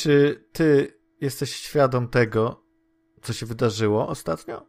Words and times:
czy 0.00 0.44
ty 0.52 0.98
jesteś 1.20 1.54
świadom 1.54 2.08
tego, 2.08 2.64
co 3.22 3.32
się 3.32 3.46
wydarzyło 3.46 4.08
ostatnio? 4.08 4.66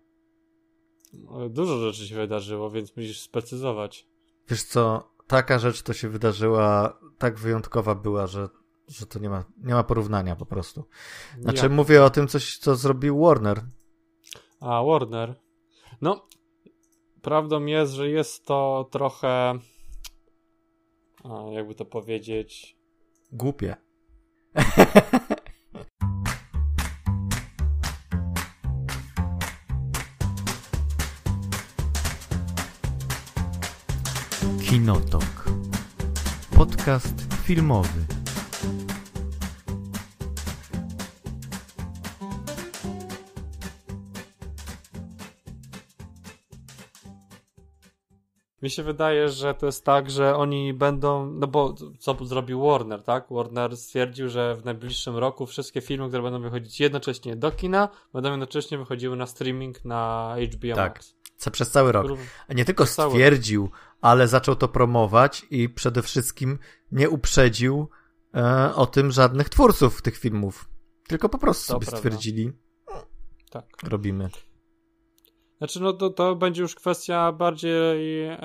Dużo 1.49 1.77
rzeczy 1.79 2.07
się 2.07 2.15
wydarzyło, 2.15 2.71
więc 2.71 2.97
musisz 2.97 3.21
sprecyzować. 3.21 4.07
Wiesz 4.49 4.63
co, 4.63 5.11
taka 5.27 5.59
rzecz 5.59 5.81
to 5.81 5.93
się 5.93 6.09
wydarzyła, 6.09 6.99
tak 7.17 7.39
wyjątkowa 7.39 7.95
była, 7.95 8.27
że, 8.27 8.49
że 8.87 9.05
to 9.05 9.19
nie 9.19 9.29
ma, 9.29 9.45
nie 9.57 9.73
ma 9.73 9.83
porównania 9.83 10.35
po 10.35 10.45
prostu. 10.45 10.83
Znaczy, 11.39 11.63
Jak? 11.63 11.71
mówię 11.71 12.03
o 12.03 12.09
tym, 12.09 12.27
coś, 12.27 12.57
co 12.57 12.75
zrobił 12.75 13.19
Warner. 13.21 13.61
A, 14.59 14.83
Warner. 14.83 15.35
No, 16.01 16.27
prawdą 17.21 17.65
jest, 17.65 17.93
że 17.93 18.09
jest 18.09 18.45
to 18.45 18.89
trochę. 18.91 19.59
Jakby 21.51 21.75
to 21.75 21.85
powiedzieć. 21.85 22.77
Głupie. 23.31 23.90
Kinotok. 34.59 35.23
Podcast 36.51 37.15
filmowy. 37.43 38.20
Mi 48.61 48.69
się 48.69 48.83
wydaje, 48.83 49.29
że 49.29 49.53
to 49.53 49.65
jest 49.65 49.85
tak, 49.85 50.11
że 50.11 50.35
oni 50.35 50.73
będą. 50.73 51.25
No 51.25 51.47
bo 51.47 51.75
co 51.99 52.25
zrobił 52.25 52.61
Warner, 52.61 53.03
tak? 53.03 53.25
Warner 53.31 53.77
stwierdził, 53.77 54.29
że 54.29 54.55
w 54.55 54.65
najbliższym 54.65 55.17
roku 55.17 55.45
wszystkie 55.45 55.81
filmy, 55.81 56.07
które 56.07 56.23
będą 56.23 56.41
wychodzić 56.41 56.79
jednocześnie 56.79 57.35
do 57.35 57.51
kina, 57.51 57.89
będą 58.13 58.29
jednocześnie 58.31 58.77
wychodziły 58.77 59.15
na 59.17 59.25
streaming 59.25 59.85
na 59.85 60.35
HBO 60.53 60.75
Tak. 60.75 60.93
Max. 60.93 61.15
Co 61.37 61.51
przez 61.51 61.71
cały 61.71 61.91
rok. 61.91 62.07
A 62.47 62.53
nie 62.53 62.65
tylko 62.65 62.85
stwierdził, 62.85 63.69
ale 64.01 64.27
zaczął 64.27 64.55
to 64.55 64.67
promować 64.67 65.45
i 65.49 65.69
przede 65.69 66.01
wszystkim 66.01 66.59
nie 66.91 67.09
uprzedził 67.09 67.89
e, 68.35 68.75
o 68.75 68.85
tym 68.85 69.11
żadnych 69.11 69.49
twórców 69.49 70.01
tych 70.01 70.17
filmów. 70.17 70.69
Tylko 71.07 71.29
po 71.29 71.37
prostu 71.37 71.67
To 71.67 71.73
sobie 71.73 71.85
prawda. 71.85 71.97
stwierdzili, 71.97 72.51
Tak. 73.49 73.65
robimy. 73.83 74.29
Znaczy, 75.61 75.81
no 75.81 75.93
to, 75.93 76.09
to 76.09 76.35
będzie 76.35 76.61
już 76.61 76.75
kwestia 76.75 77.31
bardziej 77.31 78.23
e, 78.25 78.37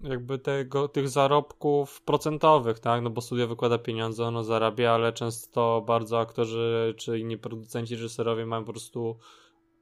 jakby 0.00 0.38
tego, 0.38 0.88
tych 0.88 1.08
zarobków 1.08 2.02
procentowych, 2.02 2.78
tak? 2.78 3.02
No 3.02 3.10
bo 3.10 3.20
studio 3.20 3.48
wykłada 3.48 3.78
pieniądze, 3.78 4.24
ono 4.24 4.44
zarabia, 4.44 4.92
ale 4.92 5.12
często 5.12 5.84
bardzo 5.86 6.20
aktorzy 6.20 6.94
czy 6.96 7.18
inni 7.18 7.38
producenci, 7.38 7.94
reżyserowie 7.94 8.46
mają 8.46 8.64
po 8.64 8.72
prostu 8.72 9.16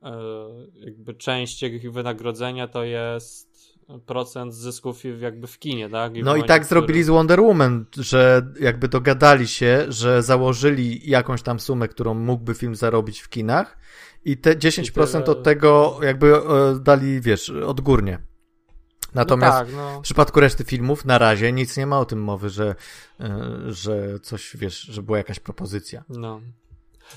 e, 0.02 0.12
jakby 0.74 1.14
część 1.14 1.62
ich 1.62 1.92
wynagrodzenia 1.92 2.68
to 2.68 2.84
jest 2.84 3.52
procent 4.06 4.54
zysków 4.54 5.02
jakby 5.20 5.46
w 5.46 5.58
kinie, 5.58 5.90
tak? 5.90 6.12
w 6.12 6.24
No 6.24 6.36
i 6.36 6.44
tak 6.44 6.62
w 6.62 6.66
którym- 6.66 6.80
zrobili 6.80 7.02
z 7.02 7.08
Wonder 7.08 7.40
Woman, 7.40 7.86
że 7.96 8.46
jakby 8.60 8.88
dogadali 8.88 9.48
się, 9.48 9.84
że 9.88 10.22
założyli 10.22 11.10
jakąś 11.10 11.42
tam 11.42 11.60
sumę, 11.60 11.88
którą 11.88 12.14
mógłby 12.14 12.54
film 12.54 12.74
zarobić 12.74 13.20
w 13.20 13.28
kinach 13.28 13.78
i 14.24 14.36
te 14.36 14.56
10% 14.56 15.20
I 15.20 15.22
tyle- 15.22 15.24
od 15.24 15.42
tego 15.42 15.98
jakby 16.02 16.36
e, 16.36 16.40
dali, 16.80 17.20
wiesz, 17.20 17.50
odgórnie. 17.50 18.18
Natomiast 19.14 19.58
No 19.58 19.64
tak, 19.64 19.74
no. 19.74 19.98
w 19.98 20.02
przypadku 20.02 20.40
reszty 20.40 20.64
filmów 20.64 21.04
na 21.04 21.18
razie 21.18 21.52
nic 21.52 21.76
nie 21.76 21.86
ma 21.86 22.00
o 22.00 22.04
tym 22.04 22.22
mowy, 22.22 22.50
że, 22.50 22.74
e, 23.20 23.58
że 23.66 24.20
coś, 24.20 24.56
wiesz, 24.56 24.80
że 24.80 25.02
była 25.02 25.18
jakaś 25.18 25.40
propozycja. 25.40 26.04
no. 26.08 26.40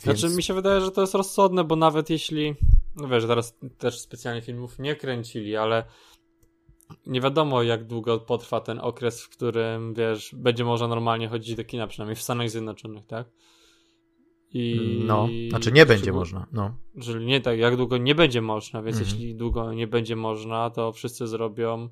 Więc... 0.05 0.19
Znaczy 0.19 0.35
mi 0.35 0.43
się 0.43 0.53
wydaje, 0.53 0.81
że 0.81 0.91
to 0.91 1.01
jest 1.01 1.13
rozsądne, 1.13 1.63
bo 1.63 1.75
nawet 1.75 2.09
jeśli, 2.09 2.55
no 2.95 3.07
wiesz, 3.07 3.25
teraz 3.27 3.57
też 3.77 3.99
specjalnie 3.99 4.41
filmów 4.41 4.79
nie 4.79 4.95
kręcili, 4.95 5.55
ale 5.55 5.83
nie 7.05 7.21
wiadomo 7.21 7.63
jak 7.63 7.83
długo 7.83 8.19
potrwa 8.19 8.61
ten 8.61 8.79
okres, 8.79 9.23
w 9.23 9.29
którym, 9.29 9.93
wiesz, 9.93 10.35
będzie 10.37 10.63
można 10.65 10.87
normalnie 10.87 11.27
chodzić 11.29 11.55
do 11.55 11.63
kina, 11.63 11.87
przynajmniej 11.87 12.15
w 12.15 12.21
Stanach 12.21 12.49
Zjednoczonych, 12.49 13.05
tak? 13.05 13.27
I... 14.57 14.99
No, 15.05 15.27
znaczy 15.49 15.71
nie 15.71 15.85
będzie 15.85 16.11
można, 16.11 16.47
no. 16.51 16.77
Czyli 17.01 17.25
nie 17.25 17.41
tak, 17.41 17.59
jak 17.59 17.77
długo 17.77 17.97
nie 17.97 18.15
będzie 18.15 18.41
można, 18.41 18.81
więc 18.81 18.97
Mhm. 18.97 19.11
jeśli 19.15 19.35
długo 19.35 19.73
nie 19.73 19.87
będzie 19.87 20.15
można, 20.15 20.69
to 20.69 20.91
wszyscy 20.91 21.27
zrobią 21.27 21.89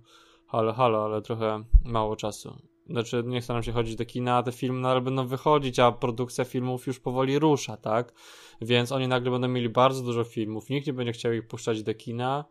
halo, 0.48 0.74
halo, 0.74 1.06
ale 1.06 1.22
trochę 1.22 1.64
mało 1.86 2.16
czasu. 2.16 2.58
Znaczy, 2.90 3.24
nie 3.26 3.42
chcę 3.42 3.54
nam 3.54 3.64
się 3.64 3.72
chodzić 3.72 3.96
do 3.96 4.06
kina, 4.06 4.38
a 4.38 4.44
te 4.44 4.52
filmy 4.52 4.80
nadal 4.80 5.02
będą 5.02 5.28
wychodzić, 5.28 5.80
a 5.80 5.92
produkcja 5.92 6.46
filmów 6.46 6.88
już 6.88 7.00
powoli 7.00 7.40
rusza, 7.40 7.78
tak? 7.78 8.14
Więc 8.62 8.92
oni 8.92 9.08
nagle 9.08 9.32
będą 9.32 9.48
mieli 9.48 9.70
bardzo 9.70 10.04
dużo 10.04 10.24
filmów, 10.24 10.70
nikt 10.70 10.88
nie 10.88 10.94
będzie 10.94 11.12
chciał 11.12 11.34
ich 11.34 11.48
puszczać 11.48 11.84
do 11.84 11.94
kina 11.94 12.46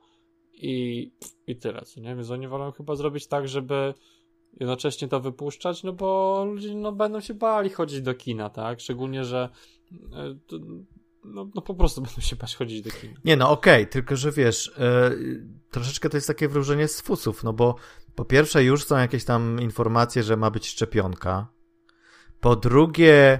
i, 0.52 1.10
i 1.46 1.56
tyle, 1.56 1.82
co 1.82 2.00
nie? 2.00 2.16
Więc 2.16 2.30
oni 2.30 2.48
wolą 2.48 2.72
chyba 2.72 2.96
zrobić 2.96 3.26
tak, 3.26 3.48
żeby 3.48 3.94
jednocześnie 4.60 5.08
to 5.08 5.20
wypuszczać, 5.20 5.82
no 5.82 5.92
bo 5.92 6.44
ludzie 6.44 6.74
no, 6.74 6.92
będą 6.92 7.20
się 7.20 7.34
bali 7.34 7.70
chodzić 7.70 8.02
do 8.02 8.14
kina, 8.14 8.50
tak? 8.50 8.80
Szczególnie, 8.80 9.24
że 9.24 9.48
to, 10.46 10.58
no, 11.24 11.50
no 11.54 11.62
po 11.62 11.74
prostu 11.74 12.00
będą 12.02 12.20
się 12.20 12.36
bać 12.36 12.56
chodzić 12.56 12.82
do 12.82 12.90
kina. 12.90 13.14
Nie 13.24 13.36
no, 13.36 13.50
okej, 13.50 13.86
tylko 13.86 14.16
że 14.16 14.32
wiesz, 14.32 14.72
e, 14.78 15.10
troszeczkę 15.70 16.08
to 16.08 16.16
jest 16.16 16.26
takie 16.26 16.48
wróżenie 16.48 16.88
z 16.88 17.00
fusów, 17.00 17.44
no 17.44 17.52
bo 17.52 17.74
po 18.14 18.24
pierwsze 18.24 18.64
już 18.64 18.84
są 18.84 18.96
jakieś 18.96 19.24
tam 19.24 19.60
informacje, 19.60 20.22
że 20.22 20.36
ma 20.36 20.50
być 20.50 20.68
szczepionka. 20.68 21.46
Po 22.40 22.56
drugie, 22.56 23.38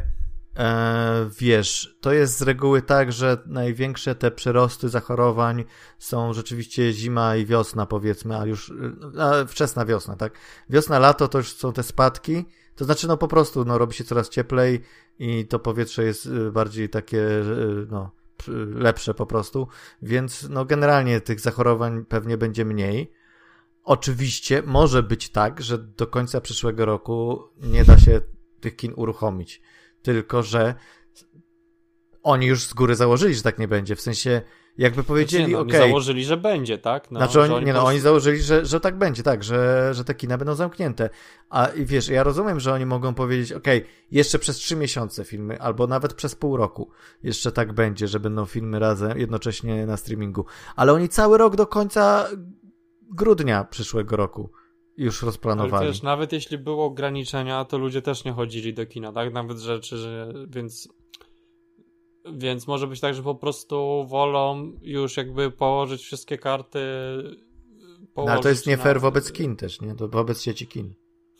e, 0.56 1.30
wiesz, 1.38 1.96
to 2.00 2.12
jest 2.12 2.38
z 2.38 2.42
reguły 2.42 2.82
tak, 2.82 3.12
że 3.12 3.38
największe 3.46 4.14
te 4.14 4.30
przyrosty 4.30 4.88
zachorowań 4.88 5.64
są 5.98 6.32
rzeczywiście 6.32 6.92
zima 6.92 7.36
i 7.36 7.46
wiosna, 7.46 7.86
powiedzmy, 7.86 8.38
a 8.38 8.46
już 8.46 8.70
e, 9.16 9.22
a 9.22 9.44
wczesna 9.44 9.84
wiosna, 9.84 10.16
tak? 10.16 10.38
Wiosna, 10.70 10.98
lato 10.98 11.28
to 11.28 11.38
już 11.38 11.52
są 11.52 11.72
te 11.72 11.82
spadki. 11.82 12.44
To 12.76 12.84
znaczy, 12.84 13.08
no 13.08 13.16
po 13.16 13.28
prostu, 13.28 13.64
no 13.64 13.78
robi 13.78 13.94
się 13.94 14.04
coraz 14.04 14.28
cieplej 14.28 14.80
i 15.18 15.46
to 15.46 15.58
powietrze 15.58 16.04
jest 16.04 16.26
e, 16.26 16.50
bardziej 16.50 16.88
takie, 16.88 17.40
e, 17.40 17.44
no, 17.90 18.10
lepsze 18.74 19.14
po 19.14 19.26
prostu, 19.26 19.68
więc 20.02 20.48
no 20.50 20.64
generalnie 20.64 21.20
tych 21.20 21.40
zachorowań 21.40 22.04
pewnie 22.04 22.38
będzie 22.38 22.64
mniej. 22.64 23.12
Oczywiście 23.84 24.62
może 24.66 25.02
być 25.02 25.30
tak, 25.30 25.62
że 25.62 25.78
do 25.78 26.06
końca 26.06 26.40
przyszłego 26.40 26.84
roku 26.84 27.42
nie 27.56 27.84
da 27.84 27.98
się 27.98 28.20
tych 28.60 28.76
kin 28.76 28.92
uruchomić. 28.96 29.62
Tylko, 30.02 30.42
że 30.42 30.74
oni 32.22 32.46
już 32.46 32.64
z 32.64 32.74
góry 32.74 32.94
założyli, 32.94 33.34
że 33.34 33.42
tak 33.42 33.58
nie 33.58 33.68
będzie. 33.68 33.96
W 33.96 34.00
sensie, 34.00 34.42
jakby 34.78 35.04
powiedzieli, 35.04 35.44
Znaczy, 35.44 35.52
no, 35.52 35.60
oni 35.60 35.72
założyli, 35.72 36.24
że 36.24 36.36
będzie, 36.36 36.78
tak? 36.78 37.10
No, 37.10 37.20
znaczy, 37.20 37.40
oni, 37.40 37.66
nie 37.66 37.72
no, 37.72 37.84
oni 37.84 38.00
założyli, 38.00 38.42
że, 38.42 38.66
że 38.66 38.80
tak 38.80 38.98
będzie, 38.98 39.22
tak, 39.22 39.44
że, 39.44 39.90
że 39.94 40.04
te 40.04 40.14
kina 40.14 40.38
będą 40.38 40.54
zamknięte. 40.54 41.10
A 41.50 41.68
wiesz, 41.76 42.08
ja 42.08 42.22
rozumiem, 42.22 42.60
że 42.60 42.72
oni 42.72 42.86
mogą 42.86 43.14
powiedzieć, 43.14 43.52
okej, 43.52 43.84
jeszcze 44.10 44.38
przez 44.38 44.56
trzy 44.56 44.76
miesiące 44.76 45.24
filmy, 45.24 45.60
albo 45.60 45.86
nawet 45.86 46.14
przez 46.14 46.34
pół 46.34 46.56
roku 46.56 46.90
jeszcze 47.22 47.52
tak 47.52 47.72
będzie, 47.72 48.08
że 48.08 48.20
będą 48.20 48.46
filmy 48.46 48.78
razem, 48.78 49.18
jednocześnie 49.18 49.86
na 49.86 49.96
streamingu. 49.96 50.44
Ale 50.76 50.92
oni 50.92 51.08
cały 51.08 51.38
rok 51.38 51.56
do 51.56 51.66
końca 51.66 52.28
grudnia 53.10 53.64
przyszłego 53.64 54.16
roku 54.16 54.50
już 54.96 55.22
Ale 55.22 55.26
rozplanowali. 55.26 55.86
też 55.86 56.02
nawet 56.02 56.32
jeśli 56.32 56.58
było 56.58 56.84
ograniczenia, 56.84 57.64
to 57.64 57.78
ludzie 57.78 58.02
też 58.02 58.24
nie 58.24 58.32
chodzili 58.32 58.74
do 58.74 58.86
kina, 58.86 59.12
tak? 59.12 59.32
Nawet 59.32 59.58
rzeczy, 59.58 59.96
że 59.96 60.32
więc 60.48 60.88
więc 62.32 62.66
może 62.66 62.86
być 62.86 63.00
tak, 63.00 63.14
że 63.14 63.22
po 63.22 63.34
prostu 63.34 64.06
wolą 64.08 64.72
już 64.82 65.16
jakby 65.16 65.50
położyć 65.50 66.02
wszystkie 66.02 66.38
karty 66.38 66.80
No, 68.16 68.22
ale 68.32 68.40
to 68.40 68.48
jest 68.48 68.66
nie 68.66 68.76
na- 68.76 68.82
fair 68.82 69.00
wobec 69.00 69.32
kin 69.32 69.56
też, 69.56 69.80
nie? 69.80 69.94
To 69.94 70.08
wobec 70.08 70.42
sieci 70.42 70.66
kin. 70.66 70.94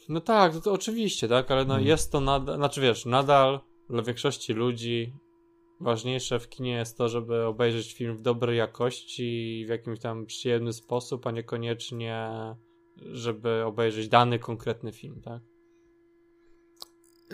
No 0.09 0.21
tak, 0.21 0.53
to, 0.53 0.61
to 0.61 0.73
oczywiście, 0.73 1.29
tak, 1.29 1.51
ale 1.51 1.65
no 1.65 1.75
Mm. 1.75 1.87
jest 1.87 2.13
to 2.13 2.21
nadal, 2.21 2.57
znaczy 2.57 2.81
wiesz, 2.81 3.07
nadal 3.07 3.61
dla 3.91 4.03
większości 4.03 4.53
ludzi 4.53 5.13
ważniejsze 5.81 6.39
w 6.41 6.49
kinie 6.49 6.73
jest 6.73 6.99
to, 6.99 7.09
żeby 7.09 7.45
obejrzeć 7.45 7.93
film 7.95 8.17
w 8.17 8.23
dobrej 8.23 8.59
jakości 8.59 9.61
i 9.61 9.67
w 9.67 9.69
jakimś 9.69 10.01
tam 10.01 10.27
przyjemny 10.27 10.73
sposób, 10.73 11.27
a 11.27 11.31
niekoniecznie 11.31 12.31
żeby 12.97 13.65
obejrzeć 13.65 14.09
dany 14.09 14.39
konkretny 14.39 14.93
film, 14.93 15.21
tak? 15.25 15.43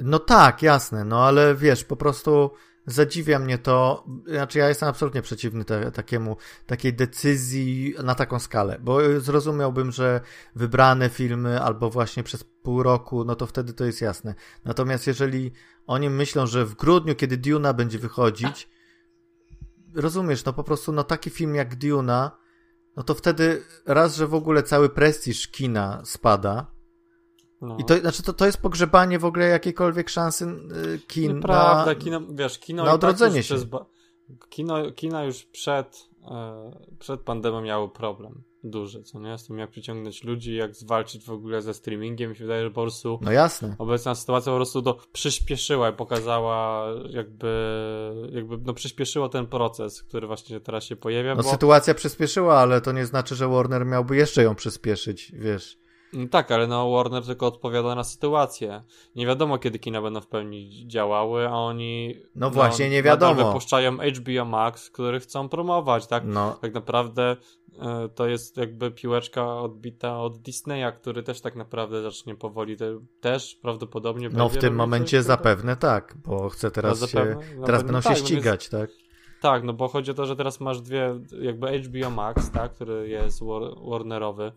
No 0.03 0.19
tak, 0.19 0.63
jasne, 0.63 1.05
no 1.05 1.21
ale 1.25 1.55
wiesz, 1.55 1.85
po 1.85 1.97
prostu 1.97 2.51
zadziwia 2.93 3.39
mnie 3.39 3.59
to, 3.59 4.05
znaczy 4.27 4.59
ja 4.59 4.69
jestem 4.69 4.89
absolutnie 4.89 5.23
przeciwny 5.23 5.65
te, 5.65 5.93
takiemu, 5.93 6.37
takiej 6.67 6.95
decyzji 6.95 7.95
na 8.05 8.15
taką 8.15 8.39
skalę, 8.39 8.79
bo 8.81 9.21
zrozumiałbym, 9.21 9.93
że 9.93 10.21
wybrane 10.57 11.09
filmy 11.09 11.61
albo 11.61 11.91
właśnie 11.91 12.23
przez 12.23 12.45
pół 12.45 12.83
roku, 12.83 13.25
no 13.25 13.37
to 13.37 13.47
wtedy 13.47 13.73
to 13.73 13.85
jest 13.85 14.01
jasne. 14.01 14.35
Natomiast 14.65 15.07
jeżeli 15.07 15.53
oni 15.87 16.11
myślą, 16.11 16.47
że 16.47 16.65
w 16.65 16.75
grudniu, 16.75 17.15
kiedy 17.15 17.37
Duna 17.37 17.73
będzie 17.73 17.99
wychodzić, 17.99 18.69
rozumiesz, 19.95 20.45
no 20.45 20.53
po 20.53 20.65
prostu 20.65 20.93
no 20.93 21.05
taki 21.05 21.31
film 21.31 21.55
jak 21.55 21.77
Duna, 21.77 22.39
no 22.97 23.03
to 23.03 23.15
wtedy 23.15 23.63
raz, 23.87 24.17
że 24.17 24.27
w 24.27 24.35
ogóle 24.35 24.63
cały 24.63 24.89
prestiż 24.89 25.49
kina 25.49 26.03
spada, 26.05 26.78
No. 27.61 27.77
I 27.79 27.85
to, 27.85 27.99
znaczy 27.99 28.23
to, 28.23 28.33
to 28.33 28.47
jest 28.47 28.59
pogrzebanie 28.59 29.19
w 29.19 29.25
ogóle 29.25 29.47
jakiejkolwiek 29.47 30.09
szansy 30.09 30.45
y, 30.45 30.99
kin 30.99 31.35
Nieprawda, 31.35 31.87
na, 31.87 31.95
kino, 31.95 32.21
wiesz, 32.31 32.59
kino 32.59 32.83
na 32.83 32.89
tak 32.89 32.95
odrodzenie 32.95 33.37
tak 33.37 33.45
się. 33.45 33.55
Przez, 33.55 33.67
kino, 34.49 34.93
kina 34.93 35.25
już 35.25 35.45
przed, 35.45 36.09
e, 36.31 36.71
przed 36.99 37.21
pandemią 37.21 37.61
miały 37.61 37.89
problem 37.89 38.43
duży, 38.65 39.03
co 39.03 39.21
nie? 39.21 39.39
Z 39.39 39.47
tym 39.47 39.59
jak 39.59 39.71
przyciągnąć 39.71 40.25
ludzi, 40.25 40.55
jak 40.55 40.77
zwalczyć 40.77 41.25
w 41.25 41.31
ogóle 41.31 41.63
ze 41.63 41.75
streamingiem. 41.75 42.31
Mi 42.31 42.37
się 42.37 42.45
wydaje, 42.45 42.63
że 42.63 42.71
po 42.71 42.83
prostu 42.83 43.19
no 43.23 43.33
jasne. 43.33 43.77
obecna 43.79 44.15
sytuacja 44.15 44.53
po 44.53 44.57
prostu 44.57 44.83
to 44.83 44.99
przyspieszyła 45.13 45.91
i 45.91 45.93
pokazała 45.93 46.87
jakby, 47.11 47.49
jakby 48.33 48.59
no 48.59 48.75
przyspieszyło 48.75 49.29
ten 49.29 49.47
proces, 49.47 50.03
który 50.03 50.27
właśnie 50.27 50.61
teraz 50.61 50.85
się 50.85 50.97
pojawia. 50.97 51.35
No 51.35 51.43
bo... 51.43 51.51
sytuacja 51.51 51.95
przyspieszyła, 51.95 52.59
ale 52.59 52.81
to 52.81 52.93
nie 52.93 53.07
znaczy, 53.07 53.35
że 53.35 53.49
Warner 53.49 53.87
miałby 53.87 54.17
jeszcze 54.17 54.43
ją 54.43 54.55
przyspieszyć, 54.55 55.33
wiesz. 55.35 55.79
No 56.13 56.29
tak, 56.29 56.51
ale 56.51 56.67
no 56.67 56.91
Warner 56.91 57.25
tylko 57.25 57.47
odpowiada 57.47 57.95
na 57.95 58.05
sytuację. 58.05 58.83
Nie 59.17 59.27
wiadomo, 59.27 59.59
kiedy 59.59 59.79
kina 59.79 60.03
będą 60.03 60.21
w 60.21 60.27
pełni 60.27 60.85
działały, 60.87 61.49
a 61.49 61.53
oni. 61.53 62.15
No, 62.17 62.47
no 62.47 62.51
właśnie, 62.51 62.91
nie 62.91 63.03
wiadomo. 63.03 63.47
wypuszczają 63.47 63.97
HBO 63.97 64.45
Max, 64.45 64.91
który 64.91 65.21
chcą 65.21 65.49
promować, 65.49 66.07
tak? 66.07 66.23
No. 66.27 66.59
Tak 66.61 66.75
naprawdę 66.75 67.37
e, 67.79 68.09
to 68.15 68.27
jest 68.27 68.57
jakby 68.57 68.91
piłeczka 68.91 69.61
odbita 69.61 70.21
od 70.21 70.39
Disneya, 70.39 70.93
który 71.01 71.23
też 71.23 71.41
tak 71.41 71.57
naprawdę 71.57 72.03
zacznie 72.03 72.35
powoli 72.35 72.77
te, 72.77 72.99
też 73.21 73.55
prawdopodobnie. 73.55 74.29
No 74.33 74.49
w 74.49 74.57
tym 74.57 74.75
momencie 74.75 75.23
zapewne 75.23 75.77
tak, 75.77 76.15
bo 76.27 76.49
chce 76.49 76.71
teraz 76.71 77.01
no, 77.01 77.07
zapewne, 77.07 77.43
się. 77.43 77.63
Teraz 77.67 77.83
będą 77.83 78.03
tak, 78.03 78.17
się 78.17 78.23
no 78.23 78.27
ścigać, 78.27 78.71
no 78.73 78.79
więc, 78.79 78.91
tak? 78.91 79.09
Tak, 79.41 79.65
no 79.65 79.73
bo 79.73 79.89
chodzi 79.89 80.11
o 80.11 80.15
to, 80.15 80.27
że 80.27 80.37
teraz 80.37 80.61
masz 80.61 80.81
dwie, 80.81 81.21
jakby 81.41 81.81
HBO 81.81 82.11
Max, 82.11 82.51
tak, 82.51 82.75
który 82.75 83.09
jest 83.09 83.43
war, 83.45 83.63
Warnerowy 83.91 84.53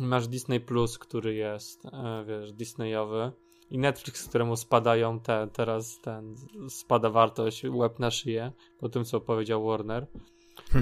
Masz 0.00 0.28
Disney 0.28 0.60
Plus, 0.60 0.98
który 0.98 1.34
jest, 1.34 1.86
e, 1.86 2.24
wiesz, 2.26 2.52
Disneyowy 2.52 3.32
i 3.70 3.78
Netflix, 3.78 4.28
któremu 4.28 4.56
spadają 4.56 5.20
te, 5.20 5.48
teraz 5.52 6.00
ten, 6.00 6.34
spada 6.68 7.10
wartość 7.10 7.64
łeb 7.64 7.98
na 7.98 8.10
szyję, 8.10 8.52
po 8.78 8.88
tym 8.88 9.04
co 9.04 9.20
powiedział 9.20 9.64
Warner. 9.64 10.06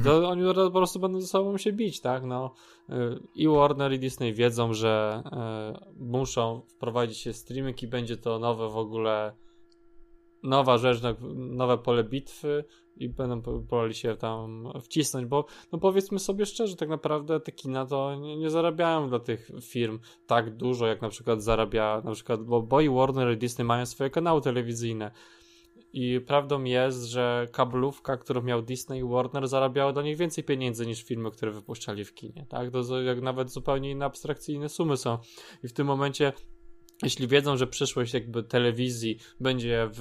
To 0.05 0.29
oni 0.29 0.43
po 0.55 0.70
prostu 0.70 1.00
będą 1.00 1.20
ze 1.20 1.26
sobą 1.26 1.59
się 1.59 1.73
bić, 1.73 2.00
tak? 2.00 2.25
No, 2.25 2.55
e, 2.88 3.19
I 3.35 3.49
Warner 3.49 3.93
i 3.93 3.99
Disney 3.99 4.35
wiedzą, 4.35 4.73
że 4.73 5.23
e, 5.32 5.93
muszą 5.97 6.62
wprowadzić 6.69 7.19
się 7.19 7.32
streaming 7.32 7.82
i 7.82 7.88
będzie 7.88 8.17
to 8.17 8.38
nowe 8.38 8.69
w 8.69 8.76
ogóle 8.76 9.37
nowa 10.43 10.79
rzecz, 10.79 11.00
nowe 11.35 11.79
pole 11.79 12.05
bitwy 12.05 12.65
i 12.99 13.09
będą 13.09 13.43
próbowali 13.43 13.95
się 13.95 14.17
tam 14.17 14.73
wcisnąć, 14.83 15.27
bo 15.27 15.45
no 15.73 15.79
powiedzmy 15.79 16.19
sobie 16.19 16.47
szczerze, 16.47 16.77
tak 16.77 16.89
naprawdę 16.89 17.41
te 17.41 17.53
kina 17.53 17.87
to 17.87 18.15
nie, 18.15 18.37
nie, 18.37 18.50
zarabiają 18.50 19.09
dla 19.09 19.19
tych 19.19 19.50
firm 19.62 19.99
tak 20.27 20.56
dużo, 20.56 20.87
jak 20.87 21.03
na 21.03 21.09
przykład 21.09 21.43
zarabia, 21.43 22.03
na 22.05 22.12
przykład, 22.12 22.43
bo, 22.43 22.62
bo 22.62 22.81
i 22.81 22.89
Warner 22.89 23.33
i 23.33 23.37
Disney 23.37 23.65
mają 23.65 23.87
swoje 23.87 24.11
kanały 24.11 24.41
telewizyjne. 24.41 25.11
I 25.93 26.21
prawdą 26.27 26.65
jest, 26.65 27.05
że 27.05 27.49
kablówka, 27.53 28.17
którą 28.17 28.43
miał 28.43 28.62
Disney 28.62 28.99
i 28.99 29.05
Warner, 29.05 29.49
zarabiała 29.49 29.93
do 29.93 30.03
nich 30.03 30.17
więcej 30.17 30.44
pieniędzy 30.44 30.87
niż 30.87 31.03
filmy, 31.03 31.31
które 31.31 31.53
wypuszczali 31.53 32.05
w 32.05 32.15
kinie. 32.15 32.47
Tak? 32.49 32.71
To 32.71 33.01
jak 33.01 33.23
nawet 33.23 33.51
zupełnie 33.51 33.91
inne 33.91 34.05
abstrakcyjne 34.05 34.69
sumy 34.69 34.97
są. 34.97 35.19
I 35.65 35.69
w 35.69 35.73
tym 35.73 35.87
momencie 35.87 36.33
jeśli 37.03 37.29
wiedzą, 37.29 37.56
że 37.56 37.67
przyszłość 37.67 38.15
jakby 38.15 38.43
telewizji 38.43 39.19
będzie 39.41 39.91
w, 39.93 40.00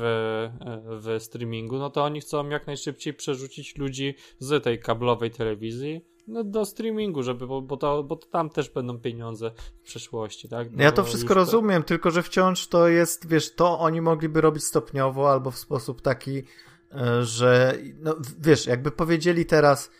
w 0.85 1.23
streamingu, 1.23 1.77
no 1.77 1.89
to 1.89 2.03
oni 2.03 2.21
chcą 2.21 2.49
jak 2.49 2.67
najszybciej 2.67 3.13
przerzucić 3.13 3.77
ludzi 3.77 4.15
z 4.39 4.63
tej 4.63 4.79
kablowej 4.79 5.31
telewizji 5.31 6.01
no, 6.27 6.43
do 6.43 6.65
streamingu, 6.65 7.23
żeby, 7.23 7.47
bo, 7.47 7.61
bo, 7.61 7.77
to, 7.77 8.03
bo 8.03 8.15
to 8.15 8.27
tam 8.27 8.49
też 8.49 8.69
będą 8.69 8.99
pieniądze 8.99 9.51
w 9.81 9.81
przyszłości, 9.81 10.49
tak? 10.49 10.67
No, 10.71 10.83
ja 10.83 10.91
to 10.91 11.03
wszystko 11.03 11.33
rozumiem, 11.33 11.81
to... 11.81 11.87
tylko 11.87 12.11
że 12.11 12.23
wciąż 12.23 12.67
to 12.67 12.87
jest, 12.87 13.27
wiesz, 13.27 13.55
to 13.55 13.79
oni 13.79 14.01
mogliby 14.01 14.41
robić 14.41 14.63
stopniowo 14.63 15.31
albo 15.31 15.51
w 15.51 15.57
sposób 15.57 16.01
taki, 16.01 16.43
e, 16.91 17.23
że, 17.23 17.77
no 17.99 18.15
wiesz, 18.39 18.65
jakby 18.65 18.91
powiedzieli 18.91 19.45
teraz, 19.45 19.91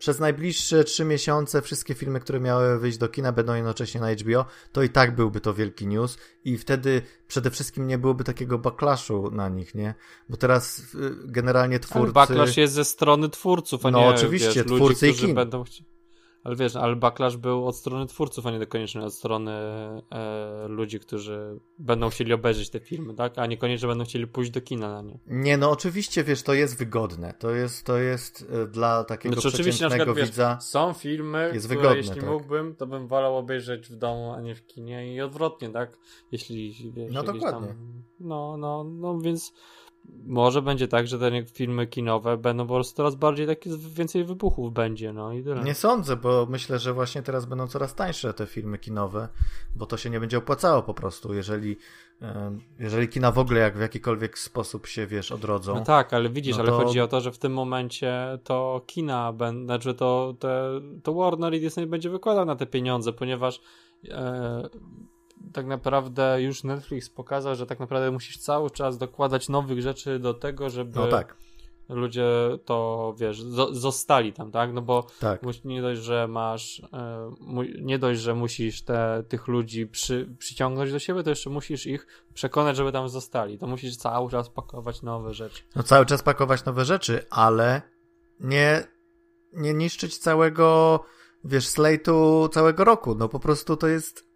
przez 0.00 0.18
najbliższe 0.18 0.84
trzy 0.84 1.04
miesiące 1.04 1.62
wszystkie 1.62 1.94
filmy, 1.94 2.20
które 2.20 2.40
miały 2.40 2.78
wyjść 2.78 2.98
do 2.98 3.08
kina, 3.08 3.32
będą 3.32 3.54
jednocześnie 3.54 4.00
na 4.00 4.12
HBO, 4.12 4.44
to 4.72 4.82
i 4.82 4.88
tak 4.88 5.14
byłby 5.14 5.40
to 5.40 5.54
wielki 5.54 5.86
news 5.86 6.18
i 6.44 6.58
wtedy 6.58 7.02
przede 7.28 7.50
wszystkim 7.50 7.86
nie 7.86 7.98
byłoby 7.98 8.24
takiego 8.24 8.58
backlashu 8.58 9.30
na 9.30 9.48
nich, 9.48 9.74
nie? 9.74 9.94
Bo 10.28 10.36
teraz 10.36 10.94
y, 10.94 11.14
generalnie 11.24 11.80
twórcy... 11.80 11.98
Ale 11.98 12.12
backlash 12.12 12.56
jest 12.56 12.74
ze 12.74 12.84
strony 12.84 13.28
twórców, 13.28 13.86
a 13.86 13.90
no, 13.90 13.98
nie 13.98 14.04
no, 14.04 14.10
oczywiście, 14.10 14.64
wiesz, 14.64 14.66
twórcy 14.66 15.06
ludzi, 15.06 15.24
i 15.24 15.26
kin. 15.26 15.34
będą 15.34 15.64
ale 16.44 16.56
wiesz, 16.56 16.76
ale 16.76 16.96
backlash 16.96 17.36
był 17.36 17.66
od 17.66 17.76
strony 17.76 18.06
twórców, 18.06 18.46
a 18.46 18.50
nie 18.50 18.66
koniecznie 18.66 19.00
od 19.00 19.14
strony 19.14 19.50
e, 19.50 20.68
ludzi, 20.68 21.00
którzy 21.00 21.60
będą 21.78 22.08
chcieli 22.08 22.32
obejrzeć 22.32 22.70
te 22.70 22.80
filmy, 22.80 23.14
tak? 23.14 23.38
A 23.38 23.46
niekoniecznie 23.46 23.88
będą 23.88 24.04
chcieli 24.04 24.26
pójść 24.26 24.50
do 24.50 24.60
kina 24.60 25.02
na 25.02 25.02
nie. 25.02 25.18
Nie, 25.26 25.56
no 25.56 25.70
oczywiście, 25.70 26.24
wiesz, 26.24 26.42
to 26.42 26.54
jest 26.54 26.78
wygodne. 26.78 27.34
To 27.38 27.50
jest, 27.50 27.86
to 27.86 27.98
jest 27.98 28.46
e, 28.52 28.66
dla 28.66 29.04
takiego 29.04 29.40
znaczy, 29.40 29.62
przeciętnego 29.62 30.04
przykład, 30.04 30.26
widza. 30.26 30.54
Wiesz, 30.54 30.64
są 30.64 30.92
filmy, 30.92 31.50
jest 31.54 31.66
które 31.66 31.80
wygodne, 31.80 31.96
jeśli 31.96 32.14
tak. 32.14 32.30
mógłbym, 32.30 32.76
to 32.76 32.86
bym 32.86 33.06
wolał 33.06 33.36
obejrzeć 33.36 33.88
w 33.88 33.96
domu, 33.96 34.32
a 34.32 34.40
nie 34.40 34.54
w 34.54 34.66
kinie 34.66 35.14
i 35.14 35.20
odwrotnie, 35.20 35.70
tak? 35.70 35.98
Jeśli 36.32 36.92
wiesz, 36.92 37.12
No 37.12 37.22
dokładnie. 37.22 37.68
Tam, 37.68 38.02
no, 38.20 38.56
no, 38.56 38.84
no, 38.84 39.18
więc 39.18 39.52
może 40.26 40.62
będzie 40.62 40.88
tak, 40.88 41.06
że 41.06 41.18
te 41.18 41.44
filmy 41.44 41.86
kinowe 41.86 42.36
będą 42.36 42.66
po 42.66 42.74
prostu 42.74 42.96
coraz 42.96 43.14
bardziej 43.14 43.46
takie, 43.46 43.70
więcej 43.94 44.24
wybuchów 44.24 44.72
będzie, 44.72 45.12
no 45.12 45.32
i 45.32 45.42
tyle. 45.42 45.62
Nie 45.62 45.74
sądzę, 45.74 46.16
bo 46.16 46.46
myślę, 46.50 46.78
że 46.78 46.92
właśnie 46.92 47.22
teraz 47.22 47.46
będą 47.46 47.66
coraz 47.66 47.94
tańsze 47.94 48.34
te 48.34 48.46
filmy 48.46 48.78
kinowe, 48.78 49.28
bo 49.76 49.86
to 49.86 49.96
się 49.96 50.10
nie 50.10 50.20
będzie 50.20 50.38
opłacało 50.38 50.82
po 50.82 50.94
prostu, 50.94 51.34
jeżeli 51.34 51.76
jeżeli 52.78 53.08
kina 53.08 53.32
w 53.32 53.38
ogóle 53.38 53.60
jak 53.60 53.76
w 53.76 53.80
jakikolwiek 53.80 54.38
sposób 54.38 54.86
się, 54.86 55.06
wiesz, 55.06 55.32
odrodzą. 55.32 55.74
No 55.74 55.80
tak, 55.80 56.14
ale 56.14 56.28
widzisz, 56.28 56.56
no 56.56 56.64
to... 56.64 56.76
ale 56.76 56.84
chodzi 56.84 57.00
o 57.00 57.08
to, 57.08 57.20
że 57.20 57.32
w 57.32 57.38
tym 57.38 57.52
momencie 57.52 58.38
to 58.44 58.82
kina, 58.86 59.32
ben, 59.32 59.64
znaczy 59.64 59.94
to, 59.94 60.34
te, 60.38 60.80
to 61.02 61.14
Warner 61.14 61.54
i 61.54 61.60
Disney 61.60 61.86
będzie 61.86 62.10
wykładał 62.10 62.44
na 62.44 62.56
te 62.56 62.66
pieniądze, 62.66 63.12
ponieważ 63.12 63.60
e, 64.08 64.68
tak 65.52 65.66
naprawdę 65.66 66.42
już 66.42 66.64
Netflix 66.64 67.10
pokazał, 67.10 67.54
że 67.54 67.66
tak 67.66 67.80
naprawdę 67.80 68.10
musisz 68.10 68.38
cały 68.38 68.70
czas 68.70 68.98
dokładać 68.98 69.48
nowych 69.48 69.82
rzeczy 69.82 70.18
do 70.18 70.34
tego, 70.34 70.70
żeby 70.70 70.98
no 70.98 71.06
tak. 71.06 71.36
ludzie 71.88 72.26
to, 72.64 73.14
wiesz, 73.18 73.42
zostali 73.72 74.32
tam, 74.32 74.50
tak? 74.50 74.72
No 74.72 74.82
bo 74.82 75.06
tak. 75.20 75.40
nie 75.64 75.82
dość, 75.82 76.00
że 76.00 76.28
masz, 76.28 76.82
e, 76.92 77.30
nie 77.80 77.98
dość, 77.98 78.20
że 78.20 78.34
musisz 78.34 78.82
te, 78.82 79.24
tych 79.28 79.48
ludzi 79.48 79.86
przy, 79.86 80.34
przyciągnąć 80.38 80.92
do 80.92 80.98
siebie, 80.98 81.22
to 81.22 81.30
jeszcze 81.30 81.50
musisz 81.50 81.86
ich 81.86 82.06
przekonać, 82.34 82.76
żeby 82.76 82.92
tam 82.92 83.08
zostali. 83.08 83.58
To 83.58 83.66
musisz 83.66 83.96
cały 83.96 84.30
czas 84.30 84.48
pakować 84.48 85.02
nowe 85.02 85.34
rzeczy. 85.34 85.62
No 85.76 85.82
cały 85.82 86.06
czas 86.06 86.22
pakować 86.22 86.64
nowe 86.64 86.84
rzeczy, 86.84 87.26
ale 87.30 87.82
nie, 88.40 88.84
nie 89.52 89.74
niszczyć 89.74 90.18
całego, 90.18 91.00
wiesz, 91.44 91.66
slate'u 91.66 92.48
całego 92.50 92.84
roku. 92.84 93.14
No 93.14 93.28
po 93.28 93.40
prostu 93.40 93.76
to 93.76 93.86
jest 93.86 94.29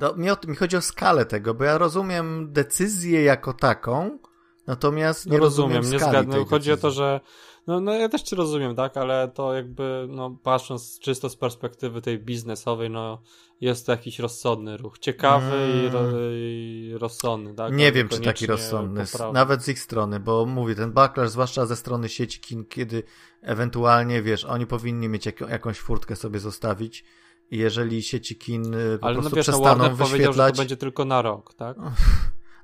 no, 0.00 0.14
mi, 0.14 0.30
o, 0.30 0.36
mi 0.46 0.56
chodzi 0.56 0.76
o 0.76 0.80
skalę 0.80 1.26
tego, 1.26 1.54
bo 1.54 1.64
ja 1.64 1.78
rozumiem 1.78 2.52
decyzję 2.52 3.22
jako 3.22 3.52
taką, 3.52 4.18
natomiast 4.66 5.26
nie 5.26 5.32
no 5.32 5.38
rozumiem, 5.38 5.76
rozumiem 5.76 5.92
nie 5.92 5.98
zgadzam. 5.98 6.44
Chodzi 6.44 6.70
decyzji. 6.70 6.72
o 6.72 6.76
to, 6.76 6.90
że 6.90 7.20
no, 7.66 7.80
no 7.80 7.94
ja 7.94 8.08
też 8.08 8.22
cię 8.22 8.36
rozumiem, 8.36 8.76
tak, 8.76 8.96
ale 8.96 9.28
to 9.28 9.54
jakby, 9.54 10.06
no 10.08 10.38
patrząc 10.42 10.98
czysto 10.98 11.28
z 11.28 11.36
perspektywy 11.36 12.02
tej 12.02 12.18
biznesowej, 12.18 12.90
no 12.90 13.22
jest 13.60 13.86
to 13.86 13.92
jakiś 13.92 14.18
rozsądny 14.18 14.76
ruch. 14.76 14.98
Ciekawy 14.98 15.56
mm. 15.56 15.86
i, 15.86 15.88
ro, 15.88 16.00
i, 16.32 16.94
rozsądny, 16.98 17.54
tak? 17.54 17.72
Nie 17.72 17.92
wiem, 17.92 18.08
czy 18.08 18.20
taki 18.20 18.46
rozsądny, 18.46 19.04
nawet 19.32 19.62
z 19.62 19.68
ich 19.68 19.78
strony, 19.78 20.20
bo 20.20 20.46
mówię, 20.46 20.74
ten 20.74 20.92
backlash, 20.92 21.30
zwłaszcza 21.30 21.66
ze 21.66 21.76
strony 21.76 22.08
sieci 22.08 22.40
kin, 22.40 22.64
kiedy 22.64 23.02
ewentualnie, 23.42 24.22
wiesz, 24.22 24.44
oni 24.44 24.66
powinni 24.66 25.08
mieć 25.08 25.26
jak, 25.26 25.40
jakąś 25.40 25.78
furtkę 25.78 26.16
sobie 26.16 26.38
zostawić, 26.38 27.04
jeżeli 27.50 28.02
sieci 28.02 28.36
kin 28.36 28.74
y, 28.74 28.98
po 28.98 29.06
ale 29.06 29.16
no 29.16 29.20
prostu 29.20 29.36
no 29.36 29.36
wiesz, 29.36 29.48
przestaną 29.48 29.84
no 29.84 29.96
wyświetlać... 29.96 30.10
powiedział, 30.10 30.32
że 30.32 30.52
to 30.52 30.58
będzie 30.58 30.76
tylko 30.76 31.04
na 31.04 31.22
rok, 31.22 31.54
tak? 31.54 31.76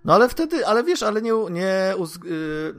No 0.05 0.15
ale 0.15 0.29
wtedy, 0.29 0.67
ale 0.67 0.85
wiesz, 0.85 1.03
ale 1.03 1.23
nie, 1.23 1.33
nie, 1.51 1.95
uz, 1.97 2.17
y, 2.17 2.75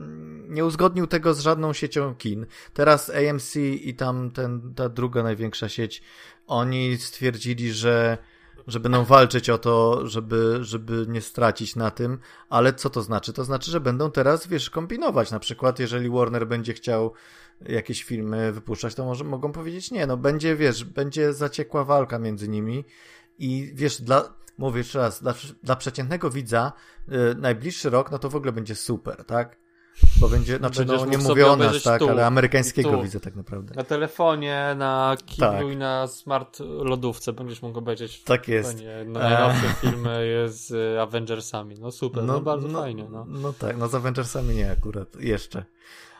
nie 0.48 0.64
uzgodnił 0.64 1.06
tego 1.06 1.34
z 1.34 1.40
żadną 1.40 1.72
siecią 1.72 2.14
kin. 2.14 2.46
Teraz 2.74 3.10
AMC 3.10 3.56
i 3.56 3.94
tam 3.94 4.30
ten, 4.30 4.74
ta 4.74 4.88
druga 4.88 5.22
największa 5.22 5.68
sieć, 5.68 6.02
oni 6.46 6.96
stwierdzili, 6.96 7.72
że 7.72 8.18
że 8.68 8.80
będą 8.80 9.04
walczyć 9.04 9.50
o 9.50 9.58
to, 9.58 10.06
żeby, 10.06 10.58
żeby 10.60 11.04
nie 11.08 11.20
stracić 11.20 11.76
na 11.76 11.90
tym, 11.90 12.18
ale 12.50 12.72
co 12.72 12.90
to 12.90 13.02
znaczy? 13.02 13.32
To 13.32 13.44
znaczy, 13.44 13.70
że 13.70 13.80
będą 13.80 14.10
teraz, 14.10 14.46
wiesz, 14.46 14.70
kombinować. 14.70 15.30
Na 15.30 15.38
przykład, 15.38 15.78
jeżeli 15.78 16.10
Warner 16.10 16.46
będzie 16.46 16.74
chciał 16.74 17.12
jakieś 17.66 18.04
filmy 18.04 18.52
wypuszczać, 18.52 18.94
to 18.94 19.04
może 19.04 19.24
mogą 19.24 19.52
powiedzieć 19.52 19.90
nie. 19.90 20.06
No 20.06 20.16
będzie, 20.16 20.56
wiesz, 20.56 20.84
będzie 20.84 21.32
zaciekła 21.32 21.84
walka 21.84 22.18
między 22.18 22.48
nimi 22.48 22.84
i 23.38 23.70
wiesz, 23.74 24.02
dla, 24.02 24.34
mówię 24.58 24.78
jeszcze 24.78 24.98
raz, 24.98 25.22
dla, 25.22 25.34
dla 25.62 25.76
przeciętnego 25.76 26.30
widza 26.30 26.72
yy, 27.08 27.34
najbliższy 27.38 27.90
rok, 27.90 28.10
no 28.10 28.18
to 28.18 28.30
w 28.30 28.36
ogóle 28.36 28.52
będzie 28.52 28.74
super, 28.74 29.24
tak? 29.24 29.56
Bo 30.20 30.28
będzie, 30.28 30.56
znaczy 30.56 30.84
no, 30.84 31.06
nie 31.06 31.18
mówię 31.18 31.46
o 31.46 31.56
nas, 31.56 31.82
tak, 31.82 31.98
tu, 31.98 32.08
ale 32.08 32.26
amerykańskiego 32.26 32.90
tu. 32.90 33.02
widzę 33.02 33.20
tak 33.20 33.36
naprawdę. 33.36 33.74
Na 33.74 33.84
telefonie, 33.84 34.74
na 34.76 35.16
kiblu 35.26 35.48
tak. 35.48 35.66
i 35.72 35.76
na 35.76 36.06
smart 36.06 36.60
lodówce 36.60 37.32
będziesz 37.32 37.62
mógł 37.62 37.78
obejrzeć. 37.78 38.22
Tak 38.22 38.48
jest. 38.48 38.78
No, 39.06 39.20
najnowsze 39.20 39.74
filmy 39.80 40.46
z 40.46 40.98
Avengersami. 40.98 41.74
No 41.80 41.90
super, 41.90 42.24
no, 42.24 42.32
no 42.32 42.40
bardzo 42.40 42.68
no, 42.68 42.80
fajnie. 42.80 43.06
No. 43.10 43.26
no 43.28 43.52
tak, 43.52 43.76
no 43.76 43.88
z 43.88 43.94
Avengersami 43.94 44.54
nie 44.54 44.70
akurat, 44.70 45.20
jeszcze. 45.20 45.64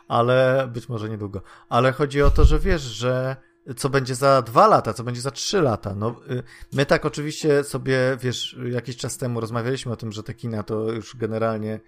Ale 0.09 0.69
być 0.73 0.89
może 0.89 1.09
niedługo. 1.09 1.41
Ale 1.69 1.91
chodzi 1.91 2.21
o 2.21 2.31
to, 2.31 2.45
że 2.45 2.59
wiesz, 2.59 2.81
że 2.81 3.35
co 3.77 3.89
będzie 3.89 4.15
za 4.15 4.41
dwa 4.41 4.67
lata, 4.67 4.93
co 4.93 5.03
będzie 5.03 5.21
za 5.21 5.31
trzy 5.31 5.61
lata. 5.61 5.95
No, 5.95 6.15
y, 6.31 6.43
my 6.73 6.85
tak 6.85 7.05
oczywiście 7.05 7.63
sobie, 7.63 8.17
wiesz, 8.21 8.57
jakiś 8.71 8.97
czas 8.97 9.17
temu 9.17 9.39
rozmawialiśmy 9.39 9.91
o 9.91 9.95
tym, 9.95 10.11
że 10.11 10.23
te 10.23 10.33
kina 10.33 10.63
to 10.63 10.91
już 10.91 11.15
generalnie 11.15 11.79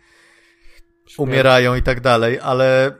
umierają 1.18 1.76
i 1.76 1.82
tak 1.82 2.02
dalej, 2.02 2.40
ale 2.40 2.96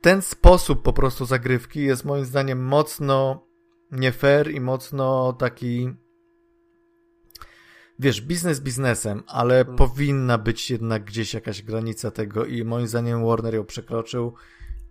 ten 0.00 0.22
sposób 0.22 0.82
po 0.82 0.92
prostu 0.92 1.24
zagrywki 1.24 1.82
jest 1.82 2.04
moim 2.04 2.24
zdaniem 2.24 2.64
mocno 2.64 3.46
nie 3.90 4.12
fair 4.12 4.50
i 4.50 4.60
mocno 4.60 5.32
taki 5.32 5.94
wiesz, 7.98 8.20
biznes 8.20 8.60
biznesem, 8.60 9.22
ale 9.26 9.54
hmm. 9.54 9.76
powinna 9.76 10.38
być 10.38 10.70
jednak 10.70 11.04
gdzieś 11.04 11.34
jakaś 11.34 11.62
granica 11.62 12.10
tego 12.10 12.44
i 12.44 12.64
moim 12.64 12.88
zdaniem 12.88 13.26
Warner 13.26 13.54
ją 13.54 13.64
przekroczył 13.64 14.34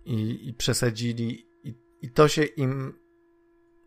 i, 0.04 0.48
i 0.48 0.54
przesadzili 0.54 1.46
i, 1.64 1.74
i 2.02 2.10
to 2.10 2.28
się 2.28 2.44
im 2.44 2.94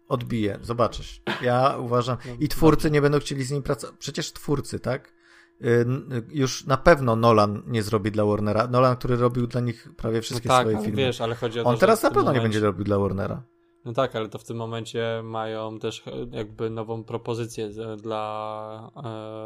odbije. 0.08 0.60
Zobaczysz. 0.62 1.22
Ja 1.42 1.78
uważam. 1.78 2.18
I 2.40 2.48
twórcy 2.48 2.92
nie 2.92 3.02
będą 3.02 3.20
chcieli 3.20 3.44
z 3.44 3.52
nim 3.52 3.64
pracować. 3.64 3.96
Przecież 4.00 4.34
twórcy, 4.34 4.80
tak? 4.80 5.14
Y, 5.62 5.86
już 6.30 6.66
na 6.66 6.78
pewno 6.78 7.16
Nolan 7.16 7.64
nie 7.68 7.84
zrobi 7.84 8.12
dla 8.12 8.26
Warnera. 8.26 8.68
Nolan, 8.68 8.96
który 8.96 9.16
robił 9.16 9.48
dla 9.48 9.62
nich 9.62 9.90
prawie 9.98 10.22
wszystkie 10.22 10.50
no 10.50 10.56
tak, 10.56 10.68
swoje 10.68 10.86
filmy. 10.86 10.98
Wiesz, 10.98 11.22
ale 11.22 11.36
chodzi 11.36 11.60
o 11.60 11.64
to, 11.64 11.70
On 11.70 11.78
teraz 11.78 12.04
na 12.04 12.10
pewno 12.10 12.22
momencie... 12.22 12.40
nie 12.40 12.44
będzie 12.44 12.60
robił 12.60 12.84
dla 12.84 13.00
Warnera. 13.00 13.44
No 13.86 13.94
tak, 13.94 14.16
ale 14.16 14.30
to 14.30 14.38
w 14.38 14.44
tym 14.44 14.58
momencie 14.58 15.22
mają 15.24 15.80
też 15.80 16.04
jakby 16.32 16.70
nową 16.70 17.04
propozycję 17.04 17.70
dla, 17.98 18.92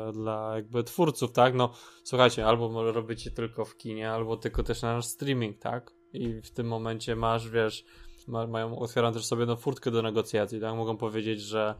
e, 0.10 0.12
dla 0.14 0.56
jakby 0.56 0.84
twórców, 0.84 1.32
tak? 1.32 1.54
No 1.56 1.74
słuchajcie, 2.04 2.46
albo 2.46 2.92
robicie 2.92 3.32
tylko 3.32 3.66
w 3.66 3.78
kinie, 3.78 4.12
albo 4.12 4.38
tylko 4.38 4.64
też 4.64 4.82
na 4.82 4.96
nasz 4.96 5.06
streaming, 5.06 5.60
tak? 5.60 5.92
I 6.14 6.42
w 6.42 6.52
tym 6.52 6.68
momencie 6.68 7.16
masz, 7.16 7.50
wiesz, 7.50 7.86
ma, 8.28 8.48
mają, 8.48 8.80
otwieram 8.80 9.14
też 9.14 9.26
sobie 9.26 9.46
no, 9.46 9.56
furtkę 9.56 9.92
do 9.92 10.02
negocjacji, 10.02 10.62
tak? 10.62 10.76
Mogą 10.76 10.98
powiedzieć, 10.98 11.42
że 11.42 11.76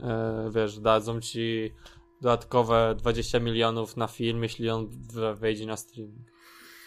e, 0.00 0.50
wiesz, 0.54 0.78
dadzą 0.78 1.20
ci 1.20 1.72
dodatkowe 2.20 2.94
20 2.98 3.40
milionów 3.40 3.96
na 3.96 4.06
film, 4.06 4.42
jeśli 4.42 4.70
on 4.70 4.88
wejdzie 5.34 5.66
na 5.66 5.76
streaming. 5.76 6.30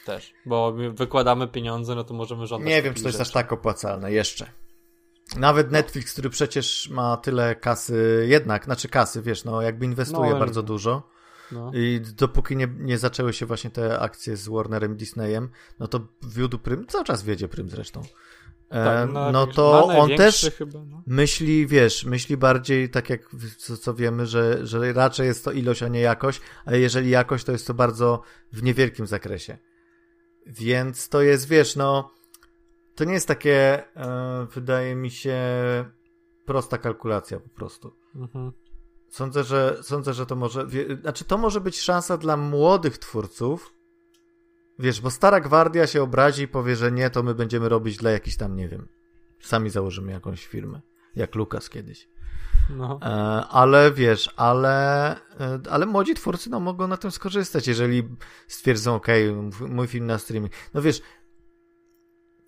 Też, 0.05 0.33
bo 0.45 0.73
wykładamy 0.93 1.47
pieniądze, 1.47 1.95
no 1.95 2.03
to 2.03 2.13
możemy 2.13 2.47
żądać. 2.47 2.69
Nie 2.69 2.81
wiem, 2.81 2.93
czy 2.93 3.01
to 3.01 3.07
jest 3.07 3.17
rzeczy. 3.17 3.29
aż 3.29 3.33
tak 3.33 3.53
opłacalne 3.53 4.11
jeszcze. 4.11 4.51
Nawet 5.37 5.71
Netflix, 5.71 6.13
który 6.13 6.29
przecież 6.29 6.89
ma 6.89 7.17
tyle 7.17 7.55
kasy, 7.55 8.25
jednak, 8.29 8.65
znaczy 8.65 8.89
kasy, 8.89 9.21
wiesz, 9.21 9.43
no 9.43 9.61
jakby 9.61 9.85
inwestuje 9.85 10.29
no, 10.29 10.39
bardzo 10.39 10.61
nie. 10.61 10.67
dużo. 10.67 11.12
No. 11.53 11.71
I 11.73 12.01
dopóki 12.17 12.55
nie, 12.55 12.67
nie 12.77 12.97
zaczęły 12.97 13.33
się 13.33 13.45
właśnie 13.45 13.69
te 13.69 13.99
akcje 13.99 14.37
z 14.37 14.47
Warnerem 14.47 14.95
Disneyem, 14.95 15.49
no 15.79 15.87
to 15.87 16.07
wiódł 16.21 16.59
prym, 16.59 16.87
cały 16.87 17.03
czas 17.03 17.23
wiedzie 17.23 17.47
prym 17.47 17.69
zresztą. 17.69 18.01
Tak, 18.69 19.11
no, 19.11 19.31
no 19.31 19.47
to 19.47 19.85
on 19.87 20.15
też 20.17 20.51
chyba, 20.57 20.79
no. 20.85 21.03
myśli, 21.07 21.67
wiesz, 21.67 22.05
myśli 22.05 22.37
bardziej 22.37 22.89
tak 22.89 23.09
jak 23.09 23.21
co, 23.57 23.77
co 23.77 23.93
wiemy, 23.93 24.25
że, 24.25 24.67
że 24.67 24.93
raczej 24.93 25.27
jest 25.27 25.45
to 25.45 25.51
ilość, 25.51 25.83
a 25.83 25.87
nie 25.87 25.99
jakość, 25.99 26.41
ale 26.65 26.79
jeżeli 26.79 27.09
jakość, 27.09 27.43
to 27.45 27.51
jest 27.51 27.67
to 27.67 27.73
bardzo 27.73 28.21
w 28.51 28.63
niewielkim 28.63 29.07
zakresie. 29.07 29.57
Więc 30.45 31.09
to 31.09 31.21
jest, 31.21 31.47
wiesz, 31.47 31.75
no, 31.75 32.11
to 32.95 33.03
nie 33.03 33.13
jest 33.13 33.27
takie, 33.27 33.83
e, 33.95 34.47
wydaje 34.53 34.95
mi 34.95 35.11
się, 35.11 35.37
prosta 36.45 36.77
kalkulacja 36.77 37.39
po 37.39 37.49
prostu. 37.49 37.93
Mhm. 38.15 38.51
Sądzę, 39.13 39.43
że, 39.43 39.77
sądzę, 39.81 40.13
że 40.13 40.25
to 40.25 40.35
może, 40.35 40.67
wie, 40.67 40.97
znaczy 41.01 41.25
to 41.25 41.37
może 41.37 41.61
być 41.61 41.81
szansa 41.81 42.17
dla 42.17 42.37
młodych 42.37 42.97
twórców, 42.97 43.73
Wiesz, 44.79 45.01
bo 45.01 45.11
stara 45.11 45.39
gwardia 45.39 45.87
się 45.87 46.03
obrazi 46.03 46.43
i 46.43 46.47
powie, 46.47 46.75
że 46.75 46.91
nie, 46.91 47.09
to 47.09 47.23
my 47.23 47.35
będziemy 47.35 47.69
robić 47.69 47.97
dla 47.97 48.11
jakichś 48.11 48.37
tam, 48.37 48.55
nie 48.55 48.67
wiem, 48.67 48.87
sami 49.39 49.69
założymy 49.69 50.11
jakąś 50.11 50.47
firmę, 50.47 50.81
jak 51.15 51.35
Lukas 51.35 51.69
kiedyś. 51.69 52.09
No. 52.69 52.99
E, 53.01 53.05
ale 53.49 53.91
wiesz, 53.91 54.33
ale, 54.35 55.15
e, 55.39 55.59
ale 55.69 55.85
młodzi 55.85 56.15
twórcy 56.15 56.49
no, 56.49 56.59
mogą 56.59 56.87
na 56.87 56.97
tym 56.97 57.11
skorzystać, 57.11 57.67
jeżeli 57.67 58.03
stwierdzą, 58.47 58.95
ok, 58.95 59.07
mój 59.69 59.87
film 59.87 60.05
na 60.05 60.17
streaming. 60.17 60.53
No 60.73 60.81
wiesz, 60.81 61.01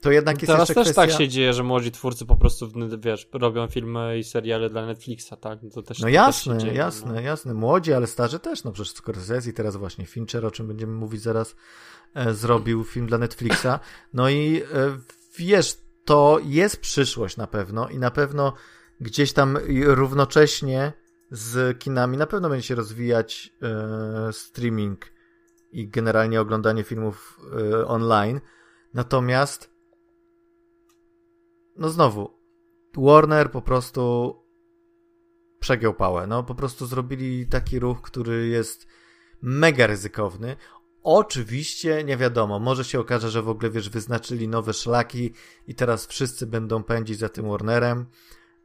to 0.05 0.11
jednak 0.11 0.41
jest 0.41 0.51
Teraz 0.51 0.67
też 0.67 0.75
kwestia... 0.75 0.93
tak 0.93 1.11
się 1.11 1.27
dzieje, 1.27 1.53
że 1.53 1.63
młodzi 1.63 1.91
twórcy 1.91 2.25
po 2.25 2.35
prostu, 2.35 2.69
wiesz, 2.97 3.29
robią 3.33 3.67
filmy 3.67 4.17
i 4.17 4.23
seriale 4.23 4.69
dla 4.69 4.85
Netflixa, 4.85 5.33
tak? 5.41 5.59
To 5.73 5.81
też, 5.81 5.99
no 5.99 6.07
jasne, 6.07 6.53
też 6.53 6.63
dzieje, 6.63 6.75
jasne, 6.75 7.13
no. 7.13 7.19
jasne. 7.19 7.53
Młodzi, 7.53 7.93
ale 7.93 8.07
starzy 8.07 8.39
też, 8.39 8.63
no 8.63 8.71
przecież 8.71 8.93
Scorsese 8.93 9.49
i 9.49 9.53
teraz 9.53 9.75
właśnie 9.75 10.05
Fincher, 10.05 10.45
o 10.45 10.51
czym 10.51 10.67
będziemy 10.67 10.93
mówić 10.93 11.21
zaraz, 11.21 11.55
E, 12.15 12.33
zrobił 12.33 12.83
film 12.83 13.07
dla 13.07 13.17
Netflixa. 13.17 13.79
No 14.13 14.29
i 14.29 14.61
e, 14.73 14.97
wiesz, 15.37 15.77
to 16.05 16.39
jest 16.43 16.81
przyszłość 16.81 17.37
na 17.37 17.47
pewno 17.47 17.89
i 17.89 17.99
na 17.99 18.11
pewno 18.11 18.53
gdzieś 19.01 19.33
tam 19.33 19.57
równocześnie 19.85 20.93
z 21.31 21.79
kinami 21.79 22.17
na 22.17 22.27
pewno 22.27 22.49
będzie 22.49 22.67
się 22.67 22.75
rozwijać 22.75 23.53
e, 23.61 24.33
streaming 24.33 25.05
i 25.71 25.87
generalnie 25.87 26.41
oglądanie 26.41 26.83
filmów 26.83 27.39
online. 27.87 28.41
Natomiast 28.93 29.69
no 31.75 31.89
znowu 31.89 32.29
Warner 32.97 33.51
po 33.51 33.61
prostu 33.61 34.35
przegiął 35.59 35.93
pałę. 35.93 36.27
No 36.27 36.43
po 36.43 36.55
prostu 36.55 36.85
zrobili 36.85 37.47
taki 37.47 37.79
ruch, 37.79 38.01
który 38.01 38.47
jest 38.47 38.87
mega 39.41 39.87
ryzykowny. 39.87 40.55
Oczywiście 41.03 42.03
nie 42.03 42.17
wiadomo, 42.17 42.59
może 42.59 42.83
się 42.83 42.99
okaże, 42.99 43.29
że 43.29 43.41
w 43.41 43.49
ogóle 43.49 43.69
wiesz, 43.69 43.89
wyznaczyli 43.89 44.47
nowe 44.47 44.73
szlaki 44.73 45.33
i 45.67 45.75
teraz 45.75 46.05
wszyscy 46.05 46.47
będą 46.47 46.83
pędzić 46.83 47.19
za 47.19 47.29
tym 47.29 47.49
Warnerem 47.49 48.05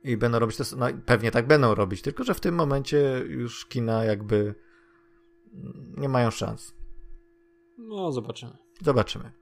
i 0.05 0.17
będą 0.17 0.39
robić 0.39 0.57
to, 0.57 0.65
no 0.77 0.87
pewnie 1.07 1.31
tak 1.31 1.47
będą 1.47 1.75
robić, 1.75 2.03
tylko 2.03 2.25
że 2.25 2.35
w 2.35 2.41
tym 2.41 2.55
momencie 2.55 3.25
już 3.29 3.67
kina 3.67 4.05
jakby 4.05 4.55
nie 5.97 6.09
mają 6.09 6.31
szans. 6.31 6.75
No, 7.79 8.13
zobaczymy. 8.13 8.57
Zobaczymy. 8.83 9.40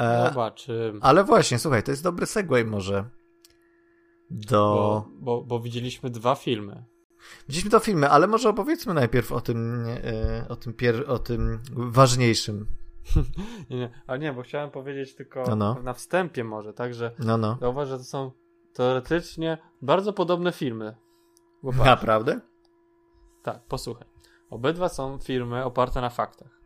E, 0.00 0.28
zobaczymy. 0.28 1.00
Ale 1.02 1.24
właśnie, 1.24 1.58
słuchaj, 1.58 1.82
to 1.82 1.90
jest 1.90 2.02
dobry 2.02 2.26
segway 2.26 2.64
może 2.64 3.04
do... 4.30 4.58
Bo, 4.58 5.08
bo, 5.20 5.42
bo 5.42 5.60
widzieliśmy 5.60 6.10
dwa 6.10 6.34
filmy. 6.34 6.84
Widzieliśmy 7.48 7.70
to 7.70 7.78
filmy, 7.78 8.08
ale 8.08 8.26
może 8.26 8.48
opowiedzmy 8.48 8.94
najpierw 8.94 9.32
o 9.32 9.40
tym, 9.40 9.86
e, 9.88 10.48
o 10.48 10.56
tym, 10.56 10.72
pier- 10.72 11.08
o 11.08 11.18
tym 11.18 11.60
ważniejszym. 11.72 12.66
nie, 13.70 13.76
nie, 13.76 13.90
ale 14.06 14.18
nie, 14.18 14.32
bo 14.32 14.42
chciałem 14.42 14.70
powiedzieć 14.70 15.14
tylko 15.14 15.44
no, 15.48 15.56
no. 15.56 15.82
na 15.82 15.94
wstępie 15.94 16.44
może, 16.44 16.72
tak, 16.72 16.94
że 16.94 17.12
no, 17.18 17.36
no. 17.36 17.58
zauważ, 17.60 17.88
że 17.88 17.98
to 17.98 18.04
są 18.04 18.30
teoretycznie 18.74 19.58
bardzo 19.82 20.12
podobne 20.12 20.52
filmy. 20.52 20.96
Naprawdę? 21.62 22.40
Tak, 23.42 23.62
posłuchaj. 23.64 24.08
Obydwa 24.50 24.88
są 24.88 25.18
filmy 25.18 25.64
oparte 25.64 26.00
na 26.00 26.10
faktach. 26.10 26.60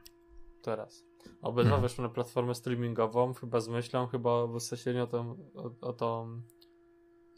Teraz. 0.63 1.05
Obydwa 1.43 1.71
hmm. 1.71 1.83
weszły 1.83 2.03
na 2.05 2.09
platformę 2.09 2.55
streamingową, 2.55 3.35
chyba 3.35 3.61
z 3.61 3.69
myślą, 3.69 4.07
chyba 4.07 4.47
w 4.47 4.57
o 5.03 5.07
tą, 5.07 5.37
o, 5.55 5.71
o 5.81 5.93
tą, 5.93 6.41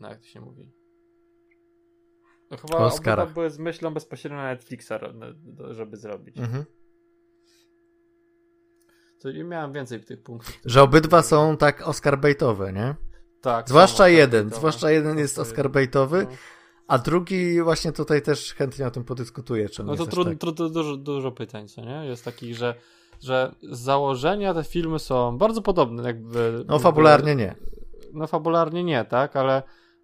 no 0.00 0.08
jak 0.08 0.20
to 0.20 0.26
się 0.26 0.40
mówi, 0.40 0.72
no 2.50 2.56
chyba 2.56 2.78
Oscarach. 2.78 3.32
były 3.32 3.50
z 3.50 3.58
myślą 3.58 3.94
bezpośrednio 3.94 4.38
na 4.38 4.44
Netflixa, 4.44 4.92
żeby 5.70 5.96
zrobić. 5.96 6.38
Mhm. 6.38 6.64
To 9.18 9.32
nie 9.32 9.44
miałem 9.44 9.72
więcej 9.72 10.00
tych 10.00 10.22
punktów. 10.22 10.58
Że 10.64 10.82
obydwa 10.82 11.22
są 11.22 11.56
tak 11.56 11.88
Oscar 11.88 12.20
baitowe, 12.20 12.72
nie? 12.72 12.94
Tak. 13.40 13.68
Zwłaszcza 13.68 14.08
jeden. 14.08 14.50
Zwłaszcza 14.50 14.90
jeden 14.90 15.18
jest 15.18 15.38
Oscar 15.38 15.70
baitowy. 15.70 16.26
No. 16.30 16.36
A 16.86 16.98
drugi 16.98 17.62
właśnie 17.62 17.92
tutaj 17.92 18.22
też 18.22 18.54
chętnie 18.54 18.86
o 18.86 18.90
tym 18.90 19.04
podyskutuję. 19.04 19.68
Czy 19.68 19.84
no 19.84 19.96
to 19.96 20.06
trudno, 20.06 20.34
tak... 20.34 20.54
dużo, 20.72 20.96
dużo 20.96 21.32
pytań, 21.32 21.68
co 21.68 21.80
nie? 21.80 22.06
Jest 22.06 22.24
takich, 22.24 22.56
że, 22.56 22.74
że 23.20 23.54
z 23.62 23.78
założenia 23.78 24.54
te 24.54 24.64
filmy 24.64 24.98
są 24.98 25.38
bardzo 25.38 25.62
podobne, 25.62 26.02
jakby. 26.02 26.64
No 26.68 26.78
fabularnie 26.78 27.36
nie. 27.36 27.54
No 28.12 28.26
fabularnie 28.26 28.84
nie, 28.84 29.04
tak, 29.04 29.36
ale 29.36 29.62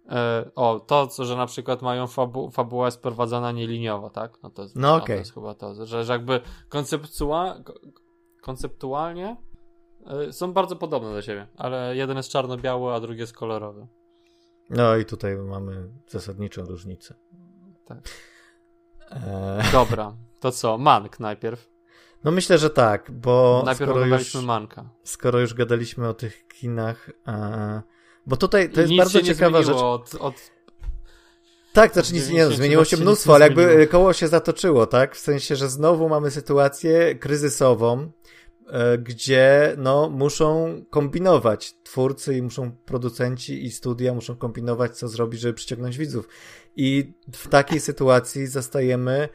E, 0.09 0.51
o, 0.55 0.79
to, 0.79 1.07
co, 1.07 1.25
że 1.25 1.35
na 1.35 1.45
przykład 1.45 1.81
mają 1.81 2.07
fabu 2.07 2.51
fabuła 2.51 2.85
jest 2.85 3.01
prowadzona 3.01 3.51
nieliniowo, 3.51 4.09
tak? 4.09 4.43
No 4.43 4.49
to 4.49 4.61
jest, 4.61 4.75
no, 4.75 4.95
okay. 4.95 5.07
to 5.07 5.13
jest 5.13 5.33
chyba 5.33 5.53
to, 5.53 5.85
że, 5.85 6.03
że 6.03 6.13
jakby 6.13 6.41
konceptua 6.69 7.63
konceptualnie 8.41 9.37
y, 10.29 10.33
są 10.33 10.53
bardzo 10.53 10.75
podobne 10.75 11.13
do 11.13 11.21
siebie, 11.21 11.47
ale 11.57 11.95
jeden 11.95 12.17
jest 12.17 12.29
czarno-biały, 12.29 12.93
a 12.93 12.99
drugi 12.99 13.19
jest 13.19 13.33
kolorowy. 13.33 13.87
No 14.69 14.95
i 14.95 15.05
tutaj 15.05 15.35
mamy 15.35 15.89
zasadniczą 16.07 16.65
różnicę. 16.65 17.15
Tak. 17.85 17.99
E... 19.11 19.63
Dobra, 19.71 20.13
to 20.39 20.51
co? 20.51 20.77
Mank 20.77 21.19
najpierw. 21.19 21.72
No 22.23 22.31
myślę, 22.31 22.57
że 22.57 22.69
tak, 22.69 23.11
bo 23.11 23.61
Najpierw 23.65 23.91
skoro 23.91 24.05
już, 24.05 24.33
Manka. 24.33 24.89
skoro 25.03 25.39
już 25.39 25.53
gadaliśmy 25.53 26.07
o 26.07 26.13
tych 26.13 26.47
kinach, 26.47 27.09
e, 27.27 27.81
bo 28.25 28.37
tutaj 28.37 28.69
to 28.69 28.81
I 28.81 28.83
jest 28.83 28.95
bardzo 28.95 29.21
ciekawa 29.21 29.63
rzecz. 29.63 29.75
Od, 29.75 30.15
od... 30.15 30.35
Tak, 31.73 31.93
znaczy 31.93 32.13
nic, 32.13 32.23
nie, 32.23 32.29
90 32.29 32.55
zmieniło 32.55 32.85
się 32.85 32.97
mnóstwo, 32.97 33.35
ale 33.35 33.45
jakby 33.45 33.63
zmieniło. 33.63 33.83
e, 33.83 33.87
koło 33.87 34.13
się 34.13 34.27
zatoczyło, 34.27 34.85
tak? 34.85 35.15
W 35.15 35.19
sensie, 35.19 35.55
że 35.55 35.69
znowu 35.69 36.09
mamy 36.09 36.31
sytuację 36.31 37.15
kryzysową, 37.15 38.11
e, 38.67 38.97
gdzie 38.97 39.75
no 39.77 40.09
muszą 40.09 40.81
kombinować 40.89 41.75
twórcy 41.83 42.37
i 42.37 42.41
muszą 42.41 42.71
producenci 42.71 43.65
i 43.65 43.71
studia 43.71 44.13
muszą 44.13 44.35
kombinować, 44.35 44.97
co 44.97 45.07
zrobić, 45.07 45.41
żeby 45.41 45.53
przyciągnąć 45.53 45.97
widzów. 45.97 46.27
I 46.75 47.13
w 47.33 47.47
takiej 47.47 47.79
sytuacji 47.79 48.47
zastajemy 48.47 49.29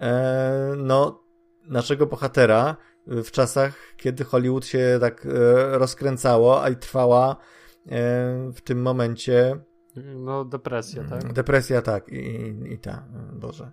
e, 0.00 0.74
no 0.76 1.27
naszego 1.68 2.06
bohatera 2.06 2.76
w 3.06 3.30
czasach, 3.30 3.74
kiedy 3.96 4.24
Hollywood 4.24 4.66
się 4.66 4.98
tak 5.00 5.26
e, 5.26 5.78
rozkręcało, 5.78 6.62
a 6.62 6.68
i 6.70 6.76
trwała 6.76 7.30
e, 7.30 7.36
w 8.54 8.60
tym 8.64 8.82
momencie 8.82 9.56
No, 10.14 10.44
depresja, 10.44 11.04
tak? 11.04 11.32
depresja, 11.32 11.82
tak, 11.82 12.08
i, 12.08 12.54
i, 12.72 12.78
ta, 12.78 13.04
Boże, 13.32 13.72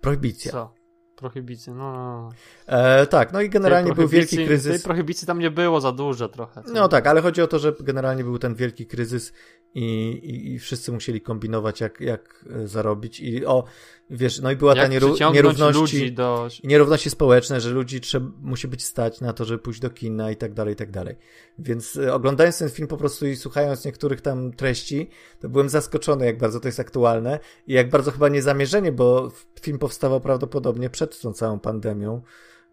prohibicja. 0.00 0.52
Co? 0.52 0.74
Prohibicja, 1.16 1.74
no, 1.74 1.92
no. 1.92 2.22
no. 2.22 2.30
E, 2.78 3.06
tak, 3.06 3.32
no 3.32 3.40
i 3.40 3.48
generalnie 3.48 3.92
był 3.92 4.08
wielki 4.08 4.36
prohibicji- 4.36 4.46
kryzys. 4.46 4.72
Tej 4.72 4.82
prohibicji 4.84 5.26
tam 5.26 5.38
nie 5.38 5.50
było 5.50 5.80
za 5.80 5.92
dużo 5.92 6.28
trochę. 6.28 6.62
co? 6.62 6.72
No 6.72 6.88
tak, 6.88 7.06
ale 7.06 7.20
chodzi 7.20 7.42
o 7.42 7.46
to, 7.46 7.58
że 7.58 7.72
generalnie 7.80 8.24
był 8.24 8.38
ten 8.38 8.54
wielki 8.54 8.86
kryzys 8.86 9.32
i, 9.74 9.84
i, 10.22 10.52
i 10.52 10.58
wszyscy 10.58 10.92
musieli 10.92 11.20
kombinować, 11.20 11.80
jak, 11.80 12.00
jak 12.00 12.44
e, 12.50 12.68
zarobić. 12.68 13.20
I 13.20 13.46
o, 13.46 13.64
wiesz, 14.10 14.40
no 14.40 14.50
i 14.50 14.56
była 14.56 14.74
ta 14.74 14.82
Jak 14.82 14.90
nieró- 14.92 15.08
przyciągnąć 15.10 15.58
nierówności. 15.58 16.12
do... 16.12 16.48
Nierówności 16.64 17.10
społeczne, 17.10 17.60
że 17.60 17.70
ludzi 17.70 18.00
trzeba, 18.00 18.30
musi 18.40 18.68
być 18.68 18.84
stać 18.84 19.20
na 19.20 19.32
to, 19.32 19.44
żeby 19.44 19.58
pójść 19.58 19.80
do 19.80 19.90
kina 19.90 20.30
i 20.30 20.36
tak 20.36 20.52
dalej, 20.52 20.72
i 20.72 20.76
tak 20.76 20.90
dalej. 20.90 21.16
Więc 21.58 21.96
e, 21.96 22.14
oglądając 22.14 22.58
ten 22.58 22.70
film 22.70 22.88
po 22.88 22.96
prostu 22.96 23.26
i 23.26 23.36
słuchając 23.36 23.84
niektórych 23.84 24.20
tam 24.20 24.52
treści, 24.52 25.10
to 25.40 25.48
byłem 25.48 25.68
zaskoczony, 25.68 26.26
jak 26.26 26.38
bardzo 26.38 26.60
to 26.60 26.68
jest 26.68 26.80
aktualne 26.80 27.38
i 27.66 27.72
jak 27.72 27.90
bardzo 27.90 28.10
chyba 28.10 28.28
niezamierzenie, 28.28 28.92
bo 28.92 29.30
film 29.60 29.78
powstawał 29.78 30.20
prawdopodobnie 30.20 30.90
przed 30.90 31.20
tą 31.20 31.32
całą 31.32 31.60
pandemią, 31.60 32.22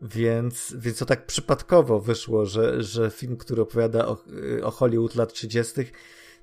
więc, 0.02 0.76
więc 0.78 0.98
to 0.98 1.06
tak 1.06 1.26
przypadkowo 1.26 2.00
wyszło, 2.00 2.46
że, 2.46 2.84
że 2.84 3.12
film, 3.12 3.38
który 3.38 3.62
opowiada 3.62 4.08
o, 4.08 4.18
o 4.64 4.72
Hollywood 4.72 5.16
lat 5.16 5.34
30., 5.34 5.74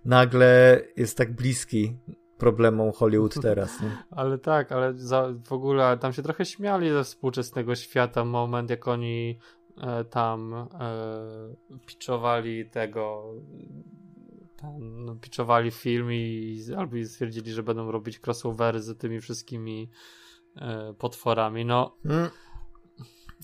nagle 0.05 0.81
jest 0.97 1.17
tak 1.17 1.33
bliski 1.33 1.97
problemom 2.39 2.93
Hollywood 2.93 3.35
teraz. 3.43 3.81
Nie? 3.83 3.91
Ale 4.11 4.39
tak, 4.39 4.73
ale 4.73 4.95
za, 4.95 5.33
w 5.45 5.53
ogóle 5.53 5.99
tam 5.99 6.13
się 6.13 6.23
trochę 6.23 6.45
śmiali 6.45 6.91
ze 6.91 7.05
współczesnego 7.05 7.75
świata 7.75 8.25
moment, 8.25 8.71
jak 8.71 8.89
oni 8.89 9.39
e, 9.81 10.05
tam 10.05 10.55
e, 10.55 10.67
pitchowali 11.87 12.71
tego 12.71 13.35
tam, 14.57 15.05
no, 15.05 15.15
pitchowali 15.15 15.71
film 15.71 16.13
i 16.13 16.61
albo 16.77 16.97
stwierdzili, 17.05 17.53
że 17.53 17.63
będą 17.63 17.91
robić 17.91 18.21
crossovery 18.27 18.81
z 18.81 18.99
tymi 18.99 19.21
wszystkimi 19.21 19.91
e, 20.57 20.95
potworami. 20.99 21.65
No, 21.65 21.97
Mm. 22.05 22.29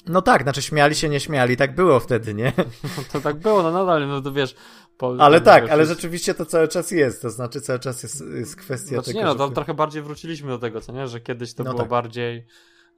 No 0.07 0.23
tak, 0.23 0.43
znaczy 0.43 0.63
śmiali 0.63 0.95
się, 0.95 1.09
nie 1.09 1.21
śmiali, 1.21 1.57
tak 1.57 1.75
było 1.75 2.01
wtedy, 2.01 2.35
nie? 2.35 2.53
to 3.13 3.21
tak 3.21 3.37
było, 3.37 3.63
no 3.63 3.73
nadal, 3.73 4.09
no 4.09 4.21
to 4.21 4.33
wiesz... 4.33 4.55
Po, 5.03 5.15
Ale 5.19 5.41
tak, 5.41 5.71
ale 5.71 5.87
rzeczywiście 5.87 6.35
to 6.35 6.47
cały 6.47 6.69
czas 6.69 6.91
jest, 6.91 7.23
to 7.23 7.31
znaczy 7.31 7.61
cały 7.61 7.79
czas 7.79 8.03
jest, 8.03 8.25
jest 8.35 8.57
kwestia 8.57 8.89
Znaczy 8.95 9.07
tego, 9.07 9.19
nie, 9.19 9.25
no 9.25 9.35
to 9.35 9.47
że- 9.49 9.53
trochę 9.55 9.75
bardziej 9.75 10.03
wróciliśmy 10.03 10.49
do 10.49 10.59
tego, 10.59 10.81
co 10.81 10.93
nie? 10.93 11.07
Że 11.09 11.21
kiedyś 11.21 11.55
to 11.55 11.65
No 11.65 11.71
było 11.71 11.83
tak. 11.83 11.91
bardziej, 11.91 12.47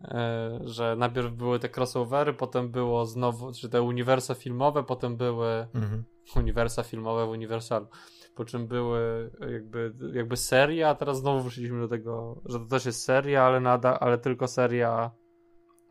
e, 0.05 0.59
że 0.65 0.97
najpierw 0.99 1.33
były 1.33 1.59
te 1.59 1.69
crossovery, 1.77 2.33
potem 2.35 2.71
było 2.71 3.07
znowu, 3.07 3.53
czy 3.53 3.69
te 3.69 3.83
uniwersa 3.83 4.35
filmowe, 4.35 4.83
potem 4.85 5.17
były 5.17 5.67
Mhm. 5.75 6.05
uniwersa 6.37 6.83
filmowe 6.83 7.27
w 7.27 7.29
Universalu. 7.29 7.87
Po 8.35 8.45
czym 8.45 8.67
były 8.67 9.31
jakby, 9.53 9.95
jakby 10.13 10.37
seria, 10.37 10.89
a 10.89 10.95
teraz 10.95 11.19
znowu 11.19 11.41
wróciliśmy 11.41 11.81
do 11.81 11.89
tego, 11.89 12.43
że 12.45 12.59
to 12.59 12.67
też 12.67 12.87
jest 12.87 13.03
seria, 13.05 13.43
ale 13.43 13.61
nada, 13.61 14.01
ale 14.01 14.19
tylko 14.19 14.49
seria, 14.49 15.11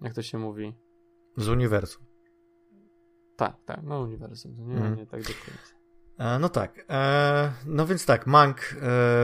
jak 0.02 0.14
to 0.14 0.22
się 0.22 0.38
mówi? 0.38 0.74
Z 1.38 1.48
uniwersum. 1.50 2.06
Tak, 3.36 3.56
tak, 3.66 3.80
no 3.84 4.00
uniwersum, 4.00 4.56
nie, 4.68 4.74
Mhm. 4.76 4.96
nie 4.98 5.06
tak 5.06 5.22
do 5.22 5.28
końca. 5.28 5.74
E, 6.18 6.40
no 6.40 6.50
tak, 6.50 6.86
e, 6.90 7.52
no 7.66 7.86
więc 7.86 8.06
tak, 8.06 8.28
Mank 8.28 8.58
e, 8.58 8.76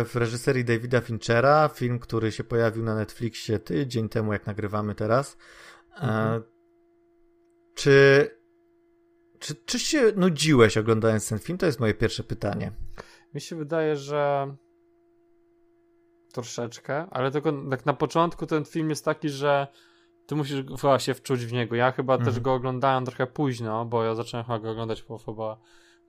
w 0.06 0.12
reżyserii 0.16 0.66
Davida 0.66 1.02
Finchera, 1.02 1.68
film, 1.74 2.00
który 2.00 2.32
się 2.32 2.44
pojawił 2.44 2.84
na 2.84 2.96
Netflixie 2.96 3.60
tydzień 3.60 4.10
temu, 4.10 4.34
jak 4.34 4.48
nagrywamy 4.48 4.96
teraz. 4.96 5.38
Mhm. 5.96 6.44
Czy, 7.76 8.30
czy, 9.40 9.56
czy 9.56 9.80
się 9.80 10.12
nudziłeś 10.16 10.78
oglądając 10.78 11.30
ten 11.30 11.40
film? 11.40 11.58
To 11.58 11.66
jest 11.66 11.80
moje 11.80 11.94
pierwsze 11.94 12.24
pytanie. 12.24 12.72
Mi 13.34 13.42
się 13.42 13.56
wydaje, 13.56 13.96
że 13.96 14.56
troszeczkę, 16.34 17.08
ale 17.12 17.32
tylko 17.32 17.54
tak 17.70 17.86
na 17.86 17.94
początku 17.94 18.46
ten 18.46 18.66
film 18.66 18.90
jest 18.90 19.06
taki, 19.06 19.30
że 19.30 19.68
ty 20.26 20.36
musisz 20.36 20.66
chyba 20.82 21.00
się 21.00 21.14
wczuć 21.14 21.46
w 21.46 21.54
niego. 21.54 21.76
Ja 21.76 21.92
chyba 21.92 22.14
Mhm. 22.14 22.34
też 22.34 22.44
go 22.44 22.54
oglądałem 22.54 23.06
trochę 23.06 23.28
późno, 23.28 23.86
bo 23.86 24.04
ja 24.04 24.16
zacząłem 24.16 24.46
chyba 24.46 24.60
go 24.60 24.72
oglądać 24.72 25.02
po 25.02 25.18
chyba 25.18 25.58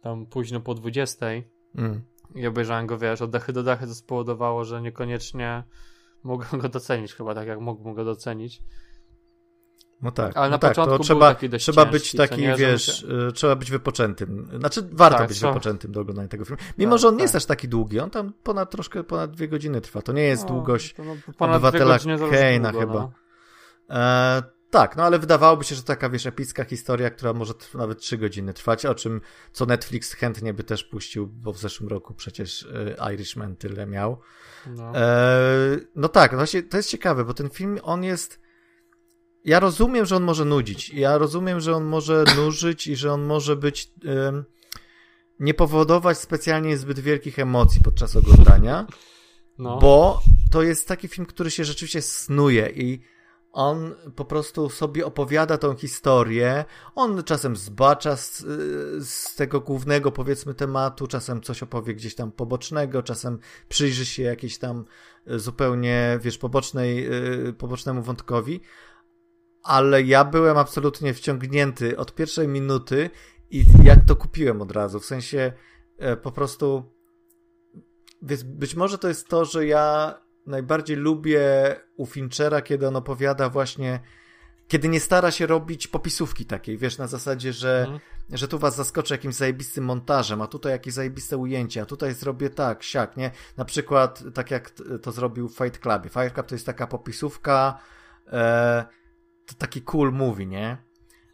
tam 0.01 0.27
późno 0.27 0.61
po 0.61 0.75
20 0.75 1.27
Mm. 1.79 2.03
i 2.35 2.47
obejrzałem 2.47 2.87
go, 2.87 2.99
wiesz, 2.99 3.23
od 3.23 3.31
dechy 3.31 3.53
do 3.53 3.63
dechy, 3.63 3.87
to 3.87 3.95
spowodowało, 3.95 4.65
że 4.65 4.83
niekoniecznie 4.83 5.63
mogłem 6.23 6.61
go 6.61 6.69
docenić, 6.69 7.15
chyba 7.15 7.35
tak 7.35 7.47
jak 7.49 7.61
mógłbym 7.61 7.95
go 7.95 8.05
docenić. 8.05 8.63
No 10.03 10.11
tak, 10.11 10.37
Ale 10.37 10.47
no 10.47 10.51
na 10.51 10.59
tak, 10.59 10.71
początku 10.71 10.91
to 10.93 10.97
był 10.99 11.05
trzeba, 11.05 11.35
taki 11.35 11.49
dość 11.49 11.65
trzeba 11.65 11.83
ciężki, 11.83 11.93
być 11.93 12.11
co 12.11 12.19
taki, 12.19 12.41
nie, 12.41 12.55
wiesz, 12.57 13.03
y, 13.03 13.33
trzeba 13.35 13.57
być 13.57 13.71
wypoczętym. 13.71 14.49
Znaczy, 14.59 14.89
warto 14.93 15.19
Tak, 15.19 15.29
być 15.29 15.37
trzeba- 15.39 15.53
wypoczętym 15.53 15.93
do 15.93 16.01
oglądania 16.01 16.29
tego 16.29 16.45
filmu. 16.45 16.63
Mimo, 16.79 16.93
Tak, 16.93 17.01
że 17.01 17.09
on 17.09 17.15
nie 17.15 17.19
tak. 17.19 17.23
jest 17.25 17.37
aż 17.37 17.45
taki 17.45 17.69
długi, 17.69 18.01
on 18.01 18.11
tam 18.11 18.33
ponad 18.43 18.71
troszkę, 18.71 19.05
ponad 19.05 19.31
dwie 19.31 19.49
godziny 19.49 19.81
trwa. 19.81 20.03
To 20.03 20.13
nie 20.13 20.23
jest 20.23 20.43
No, 20.43 20.49
długość 20.49 20.95
no, 20.99 21.05
obywatela 21.47 21.99
długo, 21.99 22.81
chyba. 22.81 22.95
No. 22.95 23.11
E, 23.91 24.43
tak, 24.71 24.97
no 24.97 25.03
ale 25.03 25.19
wydawałoby 25.19 25.65
się, 25.65 25.75
że 25.75 25.83
taka, 25.83 26.11
wiesz, 26.11 26.27
epicka 26.27 26.65
historia, 26.65 27.11
która 27.11 27.33
może 27.33 27.55
nawet 27.75 27.99
trzy 27.99 28.19
godziny 28.19 28.55
trwać, 28.55 28.87
o 28.87 28.95
czym, 28.95 29.21
co 29.53 29.67
Netflix 29.67 30.13
chętnie 30.13 30.55
by 30.55 30.65
też 30.65 30.85
puścił, 30.85 31.27
bo 31.27 31.53
w 31.53 31.59
zeszłym 31.59 31.89
roku 31.89 32.15
przecież 32.15 32.69
e, 32.99 33.15
Irishman 33.15 33.57
tyle 33.57 33.87
miał. 33.87 34.21
No. 34.67 34.97
E, 34.97 35.79
no 35.97 36.09
tak, 36.09 36.35
właśnie 36.35 36.63
to 36.63 36.77
jest 36.77 36.89
ciekawe, 36.89 37.25
bo 37.25 37.35
ten 37.35 37.51
film, 37.51 37.79
on 37.83 38.05
jest. 38.05 38.41
Ja 39.45 39.61
rozumiem, 39.61 40.07
że 40.07 40.17
on 40.17 40.23
może 40.23 40.45
nudzić. 40.45 40.91
Ja 40.91 41.19
rozumiem, 41.19 41.61
że 41.61 41.77
on 41.77 41.85
może 41.85 42.25
nużyć 42.37 42.87
i 42.87 42.97
że 42.97 43.13
on 43.13 43.23
może 43.23 43.57
być. 43.57 43.93
em, 44.05 44.45
nie 45.41 45.55
powodować 45.55 46.19
specjalnie 46.19 46.77
zbyt 46.77 47.01
wielkich 47.01 47.39
emocji 47.39 47.81
podczas 47.85 48.17
oglądania, 48.17 48.87
no. 49.59 49.79
bo 49.79 50.23
to 50.51 50.63
jest 50.63 50.89
taki 50.89 51.09
film, 51.09 51.27
który 51.27 51.51
się 51.51 51.65
rzeczywiście 51.65 52.03
snuje 52.03 52.71
i 52.75 53.03
on 53.53 53.95
po 54.17 54.25
prostu 54.25 54.69
sobie 54.69 55.07
opowiada 55.07 55.59
tą 55.59 55.77
historię. 55.77 56.65
On 56.95 57.25
czasem 57.25 57.57
zbacza 57.57 58.17
z, 58.17 58.39
z 59.09 59.35
tego 59.35 59.61
głównego, 59.61 60.13
powiedzmy, 60.13 60.55
tematu, 60.55 61.07
czasem 61.07 61.41
coś 61.41 61.63
opowie 61.63 61.95
gdzieś 61.95 62.15
tam 62.15 62.33
pobocznego, 62.33 63.03
czasem 63.03 63.39
przyjrzy 63.69 64.07
się 64.07 64.23
jakiejś 64.23 64.59
tam 64.59 64.85
e, 65.27 65.39
zupełnie, 65.39 66.19
wiesz, 66.23 66.39
pobocznej, 66.39 67.07
e, 67.07 67.53
pobocznemu 67.53 68.03
wątkowi. 68.03 68.61
Ale 69.63 70.03
ja 70.03 70.25
byłem 70.25 70.59
absolutnie 70.59 71.15
wciągnięty 71.15 71.97
od 71.97 72.15
pierwszej 72.15 72.49
minuty 72.49 73.11
i 73.51 73.65
jak 73.85 74.05
to 74.05 74.17
kupiłem 74.17 74.63
od 74.63 74.73
razu. 74.73 75.01
W 75.01 75.07
sensie 75.07 75.53
e, 75.99 76.17
po 76.17 76.33
prostu. 76.33 76.85
Więc 78.23 78.43
być 78.43 78.75
może 78.75 78.99
to 78.99 79.09
jest 79.09 79.29
to, 79.29 79.45
że 79.45 79.67
ja 79.67 80.15
najbardziej 80.47 80.97
lubię 80.97 81.41
u 81.97 82.07
Finchera, 82.07 82.63
kiedy 82.63 82.89
on 82.89 82.97
opowiada 82.97 83.49
właśnie, 83.49 84.01
kiedy 84.69 84.89
nie 84.89 85.01
stara 85.01 85.31
się 85.31 85.47
robić 85.47 85.87
popisówki 85.87 86.47
takiej, 86.47 86.79
wiesz, 86.79 86.99
na 86.99 87.07
zasadzie, 87.07 87.53
że, 87.53 87.81
Mhm. 87.81 88.01
że 88.33 88.49
tu 88.49 88.59
was 88.59 88.77
zaskoczę 88.77 89.15
jakimś 89.15 89.35
zajebistym 89.35 89.85
montażem, 89.85 90.43
a 90.43 90.47
tutaj 90.47 90.73
jakieś 90.73 90.95
zajebiste 90.95 91.37
ujęcia, 91.37 91.83
a 91.83 91.87
tutaj 91.87 92.15
zrobię 92.15 92.51
tak, 92.51 92.83
siak, 92.83 93.17
nie? 93.17 93.31
Na 93.57 93.65
przykład 93.65 94.23
tak 94.35 94.51
jak 94.51 94.71
to 95.03 95.13
zrobił 95.13 95.49
w 95.49 95.57
Fight 95.57 95.79
Clubie. 95.79 96.11
Fight 96.11 96.35
Club 96.35 96.47
to 96.47 96.55
jest 96.55 96.67
taka 96.67 96.87
popisówka, 96.87 97.79
e, 98.33 98.85
to 99.47 99.55
taki 99.55 99.83
cool 99.83 100.13
movie, 100.13 100.47
nie? 100.47 100.77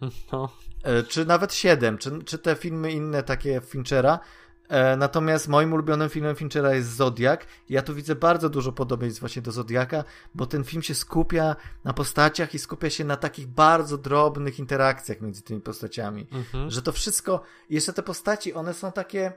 No. 0.32 0.48
E, 0.82 1.02
czy 1.02 1.26
nawet 1.26 1.54
7, 1.54 1.98
czy, 1.98 2.24
czy 2.24 2.38
te 2.38 2.54
filmy 2.54 2.92
inne 2.92 3.22
takie 3.22 3.60
Finchera. 3.60 4.18
E, 4.68 4.96
natomiast 4.96 5.48
moim 5.48 5.72
ulubionym 5.72 6.08
filmem 6.08 6.36
Finchera 6.36 6.74
jest 6.74 6.96
Zodiak. 6.96 7.46
Ja 7.68 7.82
tu 7.82 7.94
widzę 7.94 8.14
bardzo 8.14 8.48
dużo 8.48 8.72
podobieństw 8.72 9.20
właśnie 9.20 9.42
do 9.42 9.52
Zodiaka, 9.52 10.04
bo 10.34 10.46
ten 10.46 10.64
film 10.64 10.82
się 10.82 10.94
skupia 10.94 11.56
na 11.84 11.92
postaciach 11.92 12.54
i 12.54 12.58
skupia 12.58 12.90
się 12.90 13.04
na 13.04 13.16
takich 13.16 13.46
bardzo 13.46 13.98
drobnych 13.98 14.58
interakcjach 14.58 15.20
między 15.20 15.42
tymi 15.42 15.60
postaciami. 15.60 16.26
Mhm. 16.32 16.70
Że 16.70 16.82
to 16.82 16.92
wszystko, 16.92 17.42
jeszcze 17.70 17.92
te 17.92 18.02
postaci, 18.02 18.54
one 18.54 18.74
są 18.74 18.92
takie. 18.92 19.32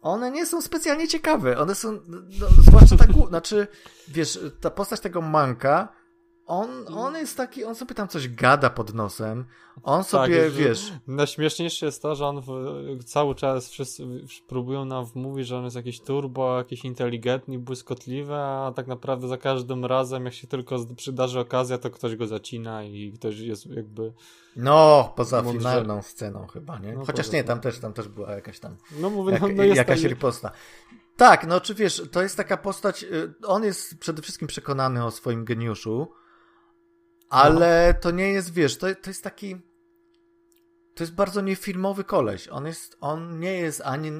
One 0.00 0.30
nie 0.30 0.46
są 0.46 0.62
specjalnie 0.62 1.08
ciekawe. 1.08 1.58
One 1.58 1.74
są, 1.74 2.00
no, 2.06 2.46
zwłaszcza 2.62 2.96
ta, 2.96 3.04
znaczy, 3.28 3.66
wiesz, 4.08 4.40
ta 4.60 4.70
postać 4.70 5.00
tego 5.00 5.20
manka, 5.20 5.97
on, 6.48 6.68
on 6.94 7.14
jest 7.14 7.36
taki, 7.36 7.64
on 7.64 7.74
sobie 7.74 7.94
tam 7.94 8.08
coś 8.08 8.28
gada 8.28 8.70
pod 8.70 8.94
nosem. 8.94 9.44
On 9.82 10.00
tak, 10.00 10.10
sobie, 10.10 10.42
tak, 10.42 10.52
wiesz. 10.52 10.92
Najśmieszniejsze 11.06 11.86
jest 11.86 12.02
to, 12.02 12.14
że 12.14 12.26
on 12.26 12.40
w, 12.40 12.48
cały 13.04 13.34
czas 13.34 13.70
wszyscy 13.70 14.06
próbują 14.46 14.84
nam 14.84 15.04
wmówić, 15.04 15.46
że 15.46 15.58
on 15.58 15.64
jest 15.64 15.76
jakiś 15.76 16.00
turbo, 16.00 16.58
jakiś 16.58 16.84
inteligentny, 16.84 17.58
błyskotliwy, 17.58 18.34
a 18.34 18.72
tak 18.76 18.86
naprawdę 18.86 19.28
za 19.28 19.36
każdym 19.36 19.84
razem, 19.84 20.24
jak 20.24 20.34
się 20.34 20.46
tylko 20.46 20.76
przydarzy 20.96 21.40
okazja, 21.40 21.78
to 21.78 21.90
ktoś 21.90 22.16
go 22.16 22.26
zacina 22.26 22.84
i 22.84 23.12
ktoś 23.12 23.38
jest 23.38 23.66
jakby. 23.66 24.12
No, 24.56 25.12
poza 25.16 25.42
mądrze... 25.42 25.58
finalną 25.58 26.02
sceną 26.02 26.46
chyba, 26.46 26.78
nie? 26.78 26.92
No, 26.92 27.04
Chociaż 27.04 27.32
nie, 27.32 27.44
tam 27.44 27.60
też, 27.60 27.78
tam 27.78 27.92
też 27.92 28.08
była 28.08 28.32
jakaś 28.32 28.60
tam. 28.60 28.76
No 29.00 29.10
mówię, 29.10 29.32
jak, 29.32 29.42
no, 29.42 29.48
no 29.48 29.64
jakaś 29.64 30.02
tam... 30.02 30.10
riposta. 30.10 30.50
Tak, 31.16 31.46
no 31.46 31.60
czy 31.60 31.74
wiesz, 31.74 32.02
to 32.12 32.22
jest 32.22 32.36
taka 32.36 32.56
postać, 32.56 33.02
y, 33.02 33.34
on 33.46 33.64
jest 33.64 33.98
przede 33.98 34.22
wszystkim 34.22 34.48
przekonany 34.48 35.04
o 35.04 35.10
swoim 35.10 35.44
geniuszu, 35.44 36.08
ale 37.28 37.92
no. 37.94 38.00
to 38.00 38.10
nie 38.10 38.32
jest, 38.32 38.52
wiesz, 38.52 38.76
to, 38.76 38.86
to 38.94 39.10
jest 39.10 39.24
taki. 39.24 39.56
To 40.94 41.04
jest 41.04 41.14
bardzo 41.14 41.40
niefilmowy 41.40 42.04
koleś. 42.04 42.48
On 42.48 42.66
jest, 42.66 42.96
on 43.00 43.40
nie 43.40 43.52
jest 43.52 43.82
ani 43.84 44.12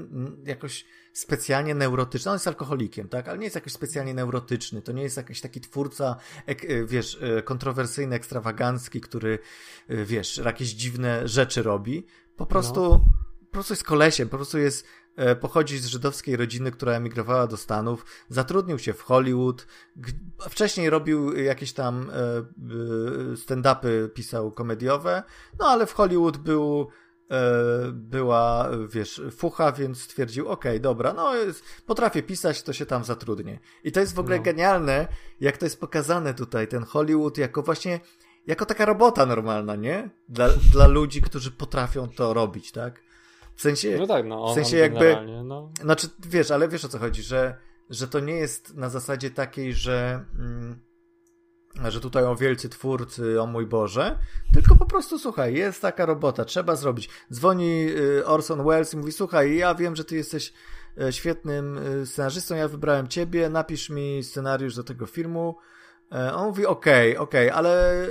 jakoś 0.44 0.84
specjalnie 1.12 1.74
neurotyczny. 1.74 2.30
On 2.30 2.34
jest 2.34 2.48
alkoholikiem, 2.48 3.08
tak? 3.08 3.28
Ale 3.28 3.38
nie 3.38 3.44
jest 3.44 3.54
jakoś 3.54 3.72
specjalnie 3.72 4.14
neurotyczny. 4.14 4.82
To 4.82 4.92
nie 4.92 5.02
jest 5.02 5.16
jakiś 5.16 5.40
taki 5.40 5.60
twórca, 5.60 6.16
ek, 6.46 6.66
wiesz, 6.86 7.18
e, 7.22 7.42
kontrowersyjny, 7.42 8.16
ekstrawagancki, 8.16 9.00
który, 9.00 9.38
e, 9.88 10.04
wiesz, 10.04 10.36
jakieś 10.44 10.68
dziwne 10.68 11.28
rzeczy 11.28 11.62
robi. 11.62 12.06
Po 12.36 12.46
prostu, 12.46 12.80
no. 12.80 13.00
po 13.40 13.52
prostu 13.52 13.72
jest 13.72 13.84
kolesiem, 13.84 14.28
po 14.28 14.36
prostu 14.36 14.58
jest 14.58 14.86
E, 14.86 14.97
pochodzi 15.40 15.78
z 15.78 15.86
żydowskiej 15.86 16.36
rodziny, 16.36 16.70
która 16.72 16.92
emigrowała 16.92 17.46
do 17.46 17.56
Stanów, 17.56 18.04
zatrudnił 18.28 18.78
się 18.78 18.92
w 18.92 19.02
Hollywood, 19.02 19.66
wcześniej 20.40 20.90
robił 20.90 21.36
jakieś 21.36 21.72
tam 21.72 22.10
e, 22.10 22.14
e, 22.14 22.42
stand-upy, 23.36 24.08
pisał 24.08 24.52
komediowe, 24.52 25.22
no 25.58 25.66
ale 25.66 25.86
w 25.86 25.92
Hollywood 25.92 26.36
był 26.36 26.88
była, 27.92 28.70
wiesz, 28.88 29.22
fucha, 29.36 29.72
więc 29.72 30.02
stwierdził, 30.02 30.48
okej, 30.48 30.72
okay, 30.72 30.80
dobra, 30.80 31.12
no 31.12 31.32
potrafię 31.86 32.22
pisać, 32.22 32.62
to 32.62 32.72
się 32.72 32.86
tam 32.86 33.04
zatrudnię. 33.04 33.58
I 33.84 33.92
to 33.92 34.00
jest 34.00 34.14
w 34.14 34.18
ogóle 34.18 34.36
no. 34.36 34.42
genialne, 34.42 35.08
jak 35.40 35.56
to 35.56 35.66
jest 35.66 35.80
pokazane 35.80 36.34
tutaj, 36.34 36.68
ten 36.68 36.84
Hollywood 36.84 37.38
jako 37.38 37.62
właśnie, 37.62 38.00
jako 38.46 38.66
taka 38.66 38.84
robota 38.84 39.26
normalna, 39.26 39.76
nie? 39.76 40.10
Dla, 40.28 40.48
dla 40.72 40.86
ludzi, 40.86 41.22
którzy 41.22 41.50
potrafią 41.50 42.08
to 42.08 42.34
robić, 42.34 42.72
tak? 42.72 43.07
W 43.58 43.62
sensie, 43.62 43.96
no 43.98 44.06
tak, 44.06 44.26
no, 44.26 44.52
w 44.52 44.54
sensie 44.54 44.76
jakby, 44.76 45.16
no. 45.44 45.72
znaczy 45.80 46.08
wiesz, 46.28 46.50
ale 46.50 46.68
wiesz 46.68 46.84
o 46.84 46.88
co 46.88 46.98
chodzi, 46.98 47.22
że, 47.22 47.56
że 47.90 48.08
to 48.08 48.20
nie 48.20 48.34
jest 48.34 48.74
na 48.74 48.88
zasadzie 48.88 49.30
takiej, 49.30 49.74
że, 49.74 50.24
mm, 50.38 50.80
że 51.88 52.00
tutaj 52.00 52.24
o 52.24 52.36
wielcy 52.36 52.68
twórcy, 52.68 53.42
o 53.42 53.46
mój 53.46 53.66
Boże, 53.66 54.18
tylko 54.54 54.76
po 54.76 54.86
prostu 54.86 55.18
słuchaj, 55.18 55.54
jest 55.54 55.82
taka 55.82 56.06
robota, 56.06 56.44
trzeba 56.44 56.76
zrobić. 56.76 57.08
Dzwoni 57.32 57.86
y, 57.90 58.26
Orson 58.26 58.64
Welles 58.64 58.94
i 58.94 58.96
mówi, 58.96 59.12
słuchaj, 59.12 59.56
ja 59.56 59.74
wiem, 59.74 59.96
że 59.96 60.04
ty 60.04 60.16
jesteś 60.16 60.52
e, 61.00 61.12
świetnym 61.12 61.78
y, 61.78 62.06
scenarzystą, 62.06 62.54
ja 62.54 62.68
wybrałem 62.68 63.08
ciebie, 63.08 63.48
napisz 63.48 63.90
mi 63.90 64.24
scenariusz 64.24 64.74
do 64.74 64.84
tego 64.84 65.06
filmu, 65.06 65.56
on 66.10 66.46
mówi, 66.46 66.66
okej, 66.66 67.10
okay, 67.16 67.22
okej, 67.22 67.50
okay, 67.50 67.58
ale, 67.58 68.06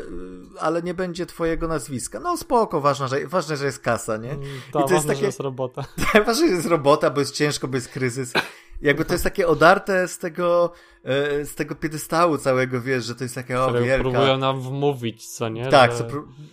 ale 0.60 0.82
nie 0.82 0.94
będzie 0.94 1.26
twojego 1.26 1.68
nazwiska. 1.68 2.20
No 2.20 2.38
spoko, 2.38 2.82
ważne, 2.82 3.08
że, 3.08 3.28
ważne, 3.28 3.58
że 3.58 3.66
jest 3.66 3.80
kasa, 3.80 4.18
nie? 4.18 4.32
Mm, 4.32 4.44
I 4.70 4.72
to 4.72 4.94
jest 4.94 5.08
takie... 5.08 5.20
że 5.20 5.26
jest 5.26 5.40
robota. 5.40 5.84
ważne, 6.26 6.48
że 6.48 6.54
jest 6.54 6.68
robota, 6.68 7.10
bo 7.10 7.20
jest 7.20 7.36
ciężko, 7.36 7.68
bo 7.68 7.76
jest 7.76 7.90
kryzys. 7.90 8.34
Jakby 8.82 9.06
to 9.06 9.14
jest 9.14 9.24
takie 9.24 9.48
odarte 9.48 10.08
z 10.08 10.18
tego, 10.18 10.72
e, 11.04 11.46
z 11.46 11.56
tego 11.56 11.76
piedestału 11.76 12.38
całego, 12.38 12.82
wiesz, 12.82 13.06
że 13.06 13.16
to 13.16 13.24
jest 13.24 13.36
takie, 13.36 13.62
o, 13.62 13.74
wielka... 13.74 14.10
próbują 14.10 14.38
nam 14.38 14.62
wmówić, 14.62 15.28
co 15.28 15.50
nie? 15.50 15.68
Tak, 15.68 15.92
że... 15.92 16.08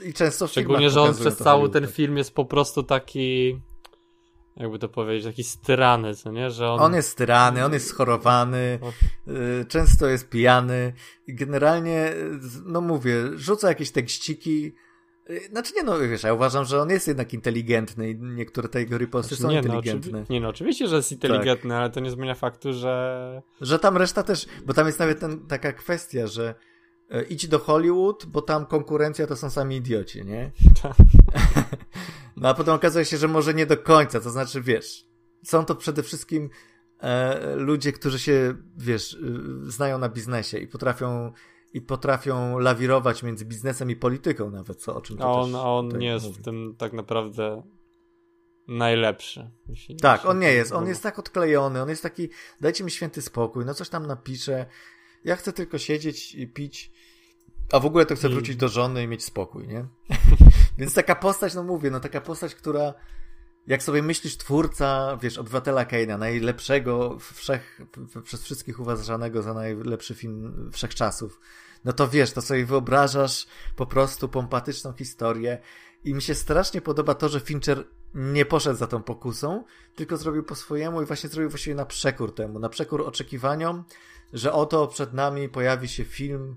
i 0.09 0.12
często 0.12 0.46
Szczególnie, 0.46 0.90
że 0.90 1.02
on 1.02 1.14
przez 1.14 1.37
cały 1.37 1.70
ten 1.70 1.87
film 1.87 2.16
jest 2.16 2.35
po 2.35 2.44
prostu 2.44 2.83
taki 2.83 3.61
jakby 4.57 4.79
to 4.79 4.88
powiedzieć, 4.88 5.25
taki 5.25 5.45
styrany, 5.45 6.14
co 6.14 6.33
nie? 6.33 6.51
Że 6.51 6.71
on... 6.71 6.81
on 6.81 6.95
jest 6.95 7.09
styrany, 7.09 7.64
on 7.64 7.73
jest 7.73 7.87
schorowany, 7.87 8.79
y, 9.29 9.64
często 9.69 10.07
jest 10.07 10.29
pijany 10.29 10.93
generalnie, 11.29 12.12
no 12.64 12.81
mówię, 12.81 13.14
rzuca 13.35 13.69
jakieś 13.69 13.90
tekściki, 13.90 14.73
y, 15.31 15.40
znaczy 15.51 15.73
nie 15.77 15.83
no, 15.83 15.99
wiesz, 15.99 16.23
ja 16.23 16.35
uważam, 16.35 16.64
że 16.64 16.81
on 16.81 16.90
jest 16.90 17.09
jednak 17.09 17.35
inteligentny 17.35 18.11
i 18.11 18.17
niektóre 18.17 18.69
te 18.69 18.81
jego 18.81 18.99
riposty 18.99 19.35
znaczy, 19.35 19.43
są 19.43 19.51
nie, 19.51 19.57
inteligentne. 19.57 20.21
No, 20.21 20.27
nie 20.31 20.40
no, 20.40 20.49
oczywiście, 20.49 20.88
że 20.88 20.97
jest 20.97 21.12
inteligentny, 21.12 21.71
tak. 21.71 21.79
ale 21.79 21.90
to 21.90 22.01
nie 22.01 22.11
zmienia 22.11 22.35
faktu, 22.35 22.73
że... 22.73 23.43
Że 23.61 23.79
tam 23.79 23.97
reszta 23.97 24.23
też, 24.23 24.47
bo 24.67 24.75
tam 24.75 24.87
jest 24.87 24.99
nawet 24.99 25.21
ten, 25.21 25.47
taka 25.47 25.73
kwestia, 25.73 26.27
że 26.27 26.55
idź 27.22 27.48
do 27.48 27.59
Hollywood, 27.59 28.27
bo 28.27 28.42
tam 28.42 28.66
konkurencja 28.66 29.27
to 29.27 29.37
są 29.37 29.50
sami 29.50 29.77
idioci, 29.77 30.24
nie? 30.24 30.50
Tak. 30.83 30.96
no 32.37 32.48
a 32.48 32.55
potem 32.55 32.74
okazuje 32.74 33.05
się, 33.05 33.16
że 33.16 33.29
może 33.29 33.55
nie 33.55 33.66
do 33.66 33.77
końca, 33.77 34.20
to 34.20 34.31
znaczy, 34.31 34.61
wiesz, 34.61 35.07
są 35.42 35.64
to 35.64 35.74
przede 35.74 36.03
wszystkim 36.03 36.50
e, 37.00 37.57
ludzie, 37.57 37.92
którzy 37.92 38.18
się, 38.18 38.55
wiesz, 38.77 39.14
e, 39.14 39.70
znają 39.70 39.98
na 39.98 40.09
biznesie 40.09 40.59
i 40.59 40.66
potrafią 40.66 41.33
i 41.74 41.81
potrafią 41.81 42.59
lawirować 42.59 43.22
między 43.22 43.44
biznesem 43.44 43.90
i 43.90 43.96
polityką 43.96 44.50
nawet, 44.50 44.77
co 44.83 44.96
o 44.96 45.00
czym 45.00 45.22
A 45.22 45.33
on, 45.33 45.55
a 45.55 45.62
on 45.62 45.98
nie 45.98 46.07
jest 46.07 46.27
mówi. 46.27 46.38
w 46.38 46.44
tym 46.44 46.74
tak 46.79 46.92
naprawdę 46.92 47.62
najlepszy. 48.68 49.50
Tak, 50.03 50.27
on 50.27 50.38
nie 50.38 50.53
jest. 50.53 50.72
On 50.72 50.87
jest 50.87 51.03
tak 51.03 51.18
odklejony, 51.18 51.83
on 51.83 51.88
jest 51.88 52.03
taki, 52.03 52.29
dajcie 52.61 52.85
mi 52.85 52.90
święty 52.90 53.22
spokój, 53.22 53.64
no 53.64 53.74
coś 53.74 53.88
tam 53.88 54.07
napisze. 54.07 54.66
Ja 55.25 55.37
chcę 55.37 55.53
tylko 55.53 55.79
siedzieć 55.79 56.35
i 56.35 56.49
pić 56.49 56.93
a 57.73 57.81
w 57.81 57.87
ogóle 57.87 58.07
to 58.07 58.17
chcę 58.17 58.29
wrócić 58.29 58.57
do 58.57 58.69
żony 58.69 59.03
i 59.03 59.09
mieć 59.09 59.25
spokój, 59.25 59.69
nie? 59.69 59.87
Więc 60.79 60.95
taka 60.95 61.15
postać, 61.15 61.55
no 61.55 61.63
mówię, 61.63 61.91
no 61.91 62.01
taka 62.01 62.21
postać, 62.21 62.55
która 62.55 62.95
jak 63.67 63.83
sobie 63.83 64.03
myślisz 64.03 64.37
twórca, 64.37 65.19
wiesz, 65.23 65.39
obywatela 65.39 65.85
Keina, 65.85 66.19
najlepszego 66.19 67.19
wszech, 67.19 67.81
przez 68.25 68.43
wszystkich 68.43 68.81
uważanego 68.81 69.43
za 69.43 69.55
najlepszy 69.55 70.15
film 70.15 70.71
wszechczasów, 70.73 71.41
no 71.85 71.93
to 71.93 72.09
wiesz, 72.09 72.33
to 72.33 72.43
sobie 72.43 72.67
wyobrażasz 72.67 73.47
po 73.77 73.87
prostu 73.87 74.29
pompatyczną 74.29 74.93
historię 74.93 75.59
i 76.05 76.14
mi 76.14 76.23
się 76.23 76.35
strasznie 76.35 76.81
podoba 76.81 77.14
to, 77.14 77.29
że 77.29 77.40
Fincher 77.40 77.85
nie 78.14 78.45
poszedł 78.45 78.79
za 78.79 78.87
tą 78.87 79.03
pokusą, 79.03 79.64
tylko 79.95 80.17
zrobił 80.17 80.43
po 80.43 80.55
swojemu 80.55 81.03
i 81.03 81.07
właśnie 81.07 81.31
zrobił 81.31 81.51
właściwie 81.51 81.77
na 81.77 81.87
przekór 81.87 82.35
temu, 82.35 82.59
na 82.59 82.69
przekór 82.69 83.03
oczekiwaniom, 83.03 83.85
że 84.33 84.53
oto 84.53 84.87
przed 84.87 85.12
nami 85.12 85.49
pojawi 85.49 85.88
się 85.88 86.05
film, 86.05 86.57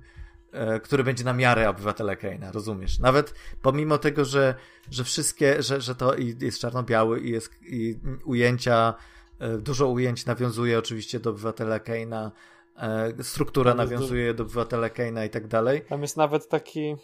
E, 0.52 0.80
który 0.80 1.04
będzie 1.04 1.24
na 1.24 1.34
miarę 1.34 1.70
obywatela 1.70 2.16
Keina, 2.16 2.52
rozumiesz? 2.52 3.00
Nawet 3.00 3.34
pomimo 3.62 3.98
tego, 3.98 4.26
że, 4.26 4.56
że 4.92 5.04
wszystkie, 5.04 5.64
że, 5.64 5.82
że 5.82 5.96
to 5.96 6.14
jest 6.42 6.60
czarno-biały 6.60 7.20
i 7.20 7.32
jest 7.32 7.52
i 7.62 8.00
ujęcia, 8.26 8.94
e, 9.40 9.58
dużo 9.58 9.88
ujęć 9.88 10.26
nawiązuje 10.26 10.80
oczywiście 10.80 11.20
do 11.20 11.30
obywatela 11.30 11.80
Keina, 11.80 12.32
e, 12.78 13.24
struktura 13.24 13.74
nawiązuje 13.74 14.34
do 14.34 14.44
obywatela 14.44 14.90
Keina 14.90 15.26
i 15.26 15.30
tak 15.30 15.48
dalej. 15.48 15.82
Tam 15.82 16.02
jest 16.02 16.18
nawet 16.18 16.50
taki 16.50 16.96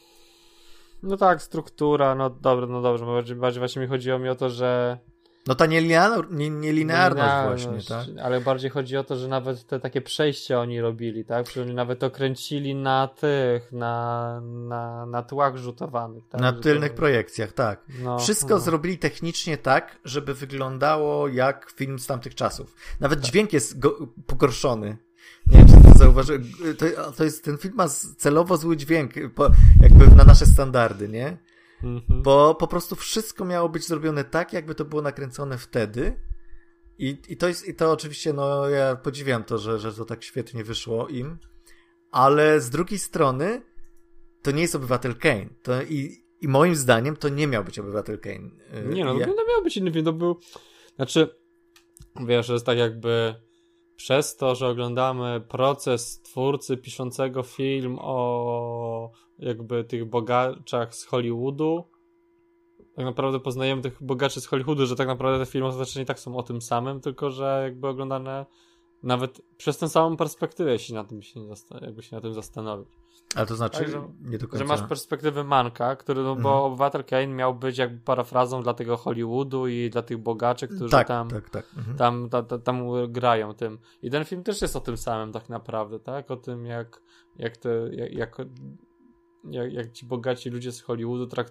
no 1.03 1.17
tak, 1.17 1.41
struktura, 1.41 2.15
no 2.15 2.29
dobra, 2.29 2.67
no 2.67 2.81
dobrze, 2.81 3.05
bardziej, 3.05 3.35
bardziej 3.35 3.59
właśnie 3.59 3.81
mi 3.81 3.87
chodziło 3.87 4.19
mi 4.19 4.29
o 4.29 4.35
to, 4.35 4.49
że 4.49 4.97
no 5.47 5.55
ta 5.55 5.65
nielinearność, 5.65 6.29
nie, 6.31 6.49
nielinearność 6.49 7.65
właśnie, 7.65 7.83
tak? 7.87 8.07
Ale 8.23 8.41
bardziej 8.41 8.69
chodzi 8.71 8.97
o 8.97 9.03
to, 9.03 9.15
że 9.15 9.27
nawet 9.27 9.67
te 9.67 9.79
takie 9.79 10.01
przejścia 10.01 10.59
oni 10.59 10.81
robili, 10.81 11.25
tak? 11.25 11.49
Że 11.49 11.61
oni 11.61 11.73
nawet 11.73 11.99
to 11.99 12.11
kręcili 12.11 12.75
na 12.75 13.07
tych, 13.07 13.71
na, 13.71 14.41
na, 14.41 15.05
na 15.05 15.23
tłach 15.23 15.57
rzutowanych. 15.57 16.23
Tak? 16.29 16.41
Na 16.41 16.53
tylnych 16.53 16.91
to... 16.91 16.97
projekcjach, 16.97 17.53
tak. 17.53 17.85
No, 18.03 18.19
Wszystko 18.19 18.53
no. 18.53 18.59
zrobili 18.59 18.97
technicznie 18.97 19.57
tak, 19.57 19.99
żeby 20.05 20.33
wyglądało 20.33 21.27
jak 21.27 21.71
film 21.75 21.99
z 21.99 22.07
tamtych 22.07 22.35
czasów. 22.35 22.75
Nawet 22.99 23.21
tak. 23.21 23.29
dźwięk 23.29 23.53
jest 23.53 23.79
go, 23.79 24.07
pogorszony. 24.27 24.97
Nie 25.47 25.58
wiem, 25.58 25.67
czy 25.67 25.91
to 25.91 25.97
zauważyłeś. 25.97 26.41
To, 26.77 27.12
to 27.12 27.23
jest, 27.23 27.43
ten 27.43 27.58
film 27.58 27.73
ma 27.75 27.88
celowo 28.17 28.58
zły 28.58 28.77
dźwięk, 28.77 29.13
po, 29.36 29.49
jakby 29.82 30.08
na 30.08 30.23
nasze 30.23 30.45
standardy, 30.45 31.10
nie? 31.10 31.38
Mhm. 31.84 32.23
Bo 32.23 32.56
po 32.56 32.67
prostu 32.67 32.95
wszystko 32.95 33.45
miało 33.45 33.69
być 33.69 33.88
zrobione 33.88 34.23
tak, 34.23 34.53
jakby 34.53 34.75
to 34.75 34.86
było 34.86 35.01
nakręcone 35.01 35.58
wtedy. 35.58 36.19
I, 36.97 37.17
i, 37.29 37.38
to, 37.38 37.47
jest, 37.47 37.67
i 37.67 37.75
to 37.75 37.91
oczywiście, 37.91 38.34
no 38.34 38.69
ja 38.69 38.95
podziwiam 38.95 39.43
to, 39.43 39.58
że, 39.58 39.79
że 39.79 39.93
to 39.93 40.06
tak 40.06 40.23
świetnie 40.23 40.63
wyszło 40.63 41.08
im. 41.08 41.38
Ale 42.12 42.62
z 42.62 42.69
drugiej 42.69 42.99
strony, 42.99 43.62
to 44.41 44.51
nie 44.51 44.62
jest 44.62 44.75
obywatel 44.75 45.15
Kane. 45.15 45.49
To 45.63 45.82
i, 45.82 46.25
i 46.41 46.47
moim 46.47 46.75
zdaniem 46.75 47.15
to 47.15 47.29
nie 47.29 47.47
miał 47.47 47.63
być 47.63 47.79
obywatel 47.79 48.19
Kane. 48.19 48.49
Nie, 48.86 49.06
no, 49.06 49.19
ja... 49.19 49.27
no 49.27 49.45
miał 49.49 49.63
być 49.63 49.77
inny 49.77 49.91
film. 49.91 50.06
To 50.06 50.13
był. 50.13 50.39
Znaczy, 50.95 51.36
wiesz, 52.27 52.45
że 52.45 52.53
jest 52.53 52.65
tak 52.65 52.77
jakby 52.77 53.36
przez 54.03 54.35
to, 54.35 54.55
że 54.55 54.67
oglądamy 54.67 55.41
proces 55.49 56.21
twórcy 56.21 56.77
piszącego 56.77 57.43
film 57.43 57.97
o 58.01 59.11
jakby 59.39 59.83
tych 59.83 60.09
bogaczach 60.09 60.95
z 60.95 61.05
Hollywoodu, 61.05 61.83
tak 62.95 63.05
naprawdę 63.05 63.39
poznajemy 63.39 63.81
tych 63.81 64.03
bogaczy 64.03 64.41
z 64.41 64.47
Hollywoodu, 64.47 64.85
że 64.85 64.95
tak 64.95 65.07
naprawdę 65.07 65.45
te 65.45 65.51
filmy 65.51 65.67
ostatecznie 65.67 66.05
tak 66.05 66.19
są 66.19 66.37
o 66.37 66.43
tym 66.43 66.61
samym, 66.61 67.01
tylko 67.01 67.29
że 67.31 67.61
jakby 67.63 67.87
oglądane 67.87 68.45
nawet 69.03 69.41
przez 69.57 69.77
tę 69.77 69.89
samą 69.89 70.17
perspektywę, 70.17 70.71
jeśli 70.71 70.95
na 70.95 71.03
tym 71.03 71.21
się, 71.21 71.39
jakby 71.81 72.03
się 72.03 72.15
na 72.15 72.21
tym 72.21 72.33
zastanowić. 72.33 73.02
Ale 73.35 73.45
to 73.45 73.55
znaczy, 73.55 73.87
że, 73.87 74.07
nie 74.21 74.37
do 74.37 74.47
końca. 74.47 74.57
Że 74.57 74.65
masz 74.65 74.81
perspektywę 74.81 75.43
Manka, 75.43 75.95
który, 75.95 76.23
no 76.23 76.35
bo 76.35 76.49
mhm. 76.49 76.63
Obywatel 76.63 77.03
Kane 77.03 77.27
miał 77.27 77.55
być 77.55 77.77
jakby 77.77 77.99
parafrazą 77.99 78.63
dla 78.63 78.73
tego 78.73 78.97
Hollywoodu 78.97 79.67
i 79.67 79.89
dla 79.89 80.01
tych 80.01 80.17
bogaczy, 80.17 80.67
którzy 80.67 80.89
tak, 80.89 81.07
tam, 81.07 81.29
tak, 81.29 81.49
tak. 81.49 81.65
Mhm. 81.77 81.97
Tam, 81.97 82.29
ta, 82.29 82.43
ta, 82.43 82.57
tam 82.57 82.87
grają 83.09 83.53
tym. 83.53 83.79
I 84.01 84.09
ten 84.11 84.25
film 84.25 84.43
też 84.43 84.61
jest 84.61 84.75
o 84.75 84.79
tym 84.79 84.97
samym 84.97 85.31
tak 85.31 85.49
naprawdę, 85.49 85.99
tak? 85.99 86.31
O 86.31 86.37
tym, 86.37 86.65
jak, 86.65 87.01
jak, 87.37 87.57
te, 87.57 87.69
jak, 87.91 88.13
jak 88.13 88.37
jak, 89.51 89.73
jak 89.73 89.91
ci 89.91 90.05
bogaci 90.05 90.49
ludzie 90.49 90.71
z 90.71 90.81
Hollywoodu 90.81 91.27
tra 91.27 91.43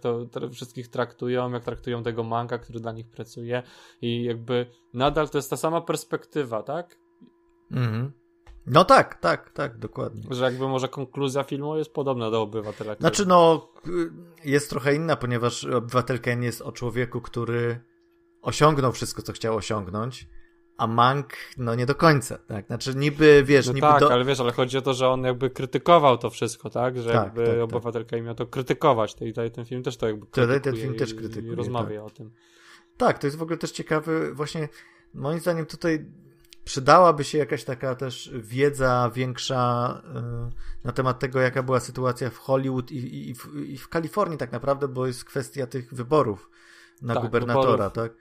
wszystkich 0.53 0.89
traktują, 0.89 1.53
jak 1.53 1.65
traktują 1.65 2.03
tego 2.03 2.25
manka, 2.25 2.59
który 2.59 2.81
dla 2.81 2.93
nich 2.93 3.09
pracuje 3.09 3.63
i 4.03 4.25
jakby 4.25 4.67
nadal 4.95 5.29
to 5.29 5.39
jest 5.39 5.51
ta 5.51 5.57
sama 5.57 5.81
perspektywa, 5.81 6.63
tak? 6.63 6.99
Mhm. 7.71 8.13
No 8.67 8.85
tak, 8.85 9.15
tak, 9.15 9.51
tak, 9.51 9.79
dokładnie. 9.79 10.23
Że 10.31 10.45
jakby 10.45 10.69
może 10.69 10.89
konkluzja 10.89 11.45
filmu 11.45 11.77
jest 11.77 11.93
podobna 11.93 12.31
do 12.31 12.43
Obywatela. 12.43 12.95
Znaczy 12.95 13.27
no, 13.27 13.69
jest 14.45 14.71
trochę 14.71 14.95
inna, 14.95 15.17
ponieważ 15.17 15.65
Obywatel 15.65 16.21
Ken 16.21 16.43
jest 16.43 16.63
o 16.63 16.73
człowieku, 16.73 17.21
który 17.21 17.81
osiągnął 18.43 18.93
wszystko, 18.93 19.23
co 19.23 19.33
chciał 19.33 19.57
osiągnąć, 19.57 20.29
a 20.77 20.87
Mank, 20.87 21.29
no 21.59 21.75
nie 21.75 21.87
do 21.87 21.95
końca, 21.95 22.39
tak? 22.39 22.67
Znaczy 22.67 22.95
niby, 22.95 23.43
wiesz, 23.47 23.67
no 23.67 23.73
niby 23.73 23.87
tak, 23.87 24.01
do... 24.01 24.13
ale 24.13 24.25
wiesz, 24.25 24.41
ale 24.41 24.53
chodzi 24.53 24.79
o 24.79 24.83
to, 24.83 24.95
że 24.95 25.09
on 25.09 25.25
jakby 25.25 25.51
krytykował 25.51 26.19
to 26.19 26.31
wszystko, 26.31 26.71
tak? 26.71 26.99
Że 26.99 27.13
tak, 27.13 27.25
jakby 27.25 27.47
tak, 27.47 27.61
obywatelka 27.61 28.17
tak. 28.17 28.25
miał 28.25 28.35
to 28.35 28.47
krytykować. 28.47 29.17
I 29.21 29.29
tutaj 29.29 29.51
ten 29.51 29.65
film 29.65 29.83
też 29.83 29.97
to 29.97 30.07
jakby 30.07 30.27
krytykuje 30.27 30.61
ten 30.61 30.77
film 30.77 30.95
też 30.95 31.15
krytykuje, 31.15 31.53
i 31.53 31.57
rozmawia 31.57 32.01
tak. 32.03 32.07
o 32.07 32.11
tym. 32.11 32.31
Tak, 32.97 33.19
to 33.19 33.27
jest 33.27 33.37
w 33.37 33.43
ogóle 33.43 33.59
też 33.59 33.71
ciekawy, 33.71 34.35
właśnie 34.35 34.69
moim 35.15 35.41
zdaniem 35.41 35.67
tutaj 35.67 36.07
przydałaby 36.65 37.25
się 37.25 37.39
jakaś 37.39 37.65
taka 37.65 37.95
też 37.95 38.31
wiedza 38.35 39.11
większa 39.15 40.03
y, 40.83 40.85
na 40.85 40.93
temat 40.93 41.19
tego, 41.19 41.41
jaka 41.41 41.63
była 41.63 41.81
sytuacja 41.81 42.31
w 42.31 42.39
Hollywood 42.39 42.91
i, 42.91 42.97
i, 42.97 43.31
i, 43.31 43.35
w, 43.35 43.55
i 43.57 43.79
w 43.79 43.89
Kalifornii 43.89 44.39
tak 44.39 44.53
naprawdę, 44.53 44.89
bo 44.89 45.07
jest 45.07 45.25
kwestia 45.25 45.67
tych 45.67 45.95
wyborów 45.95 46.51
na 47.03 47.15
tak, 47.15 47.23
gubernatora, 47.23 47.89
wyborów. 47.89 47.93
tak? 47.93 48.13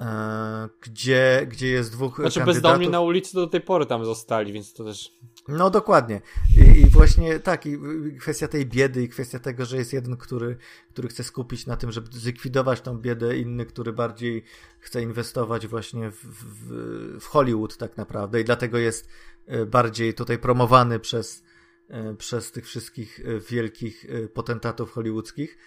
E, 0.00 0.68
gdzie, 0.80 1.46
gdzie 1.50 1.68
jest 1.68 1.92
dwóch 1.92 2.16
znaczy, 2.16 2.38
kandydatów. 2.38 2.62
bezdomni 2.62 2.88
na 2.88 3.00
ulicy 3.00 3.34
do 3.34 3.46
tej 3.46 3.60
pory 3.60 3.86
tam 3.86 4.04
zostali, 4.04 4.52
więc 4.52 4.72
to 4.72 4.84
też... 4.84 5.12
No 5.48 5.70
dokładnie. 5.70 6.20
I, 6.56 6.80
I, 6.80 6.86
właśnie 6.86 7.40
tak, 7.40 7.66
i 7.66 7.78
kwestia 8.20 8.48
tej 8.48 8.66
biedy 8.66 9.02
i 9.02 9.08
kwestia 9.08 9.38
tego, 9.38 9.64
że 9.64 9.76
jest 9.76 9.92
jeden, 9.92 10.16
który, 10.16 10.56
który 10.90 11.08
chce 11.08 11.24
skupić 11.24 11.66
na 11.66 11.76
tym, 11.76 11.92
żeby 11.92 12.08
zlikwidować 12.12 12.80
tą 12.80 12.98
biedę, 12.98 13.38
inny, 13.38 13.66
który 13.66 13.92
bardziej 13.92 14.44
chce 14.78 15.02
inwestować 15.02 15.66
właśnie 15.66 16.10
w, 16.10 16.24
w, 16.24 17.20
w 17.20 17.26
Hollywood 17.26 17.76
tak 17.76 17.96
naprawdę 17.96 18.40
i 18.40 18.44
dlatego 18.44 18.78
jest 18.78 19.08
e, 19.46 19.66
bardziej 19.66 20.14
tutaj 20.14 20.38
promowany 20.38 20.98
przez, 20.98 21.42
e, 21.88 22.14
przez 22.14 22.52
tych 22.52 22.66
wszystkich 22.66 23.20
wielkich 23.50 24.06
potentatów 24.34 24.92
hollywoodzkich. 24.92 25.58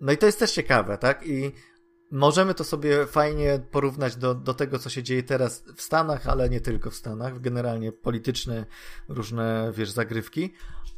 No 0.00 0.12
i 0.12 0.18
to 0.18 0.26
jest 0.26 0.38
też 0.38 0.52
ciekawe, 0.52 0.98
tak? 0.98 1.26
I 1.26 1.52
możemy 2.12 2.54
to 2.54 2.64
sobie 2.64 3.06
fajnie 3.06 3.60
porównać 3.70 4.16
do, 4.16 4.34
do 4.34 4.54
tego, 4.54 4.78
co 4.78 4.90
się 4.90 5.02
dzieje 5.02 5.22
teraz 5.22 5.64
w 5.76 5.82
Stanach, 5.82 6.26
ale 6.26 6.50
nie 6.50 6.60
tylko 6.60 6.90
w 6.90 6.94
Stanach, 6.94 7.40
generalnie 7.40 7.92
polityczne 7.92 8.66
różne, 9.08 9.72
wiesz, 9.76 9.90
zagrywki, 9.90 10.52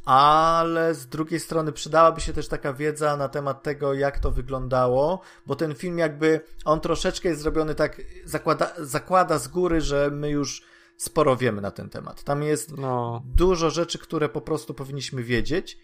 ale 0.05 0.95
z 0.95 1.07
drugiej 1.07 1.39
strony 1.39 1.71
przydałaby 1.71 2.21
się 2.21 2.33
też 2.33 2.47
taka 2.47 2.73
wiedza 2.73 3.17
na 3.17 3.29
temat 3.29 3.63
tego, 3.63 3.93
jak 3.93 4.19
to 4.19 4.31
wyglądało, 4.31 5.21
bo 5.45 5.55
ten 5.55 5.75
film 5.75 5.97
jakby, 5.97 6.41
on 6.65 6.79
troszeczkę 6.79 7.29
jest 7.29 7.41
zrobiony 7.41 7.75
tak, 7.75 8.01
zakłada, 8.25 8.73
zakłada 8.77 9.37
z 9.37 9.47
góry, 9.47 9.81
że 9.81 10.09
my 10.11 10.29
już 10.29 10.63
sporo 10.97 11.35
wiemy 11.35 11.61
na 11.61 11.71
ten 11.71 11.89
temat. 11.89 12.23
Tam 12.23 12.43
jest 12.43 12.77
no. 12.77 13.23
dużo 13.25 13.69
rzeczy, 13.69 13.99
które 13.99 14.29
po 14.29 14.41
prostu 14.41 14.73
powinniśmy 14.73 15.23
wiedzieć. 15.23 15.77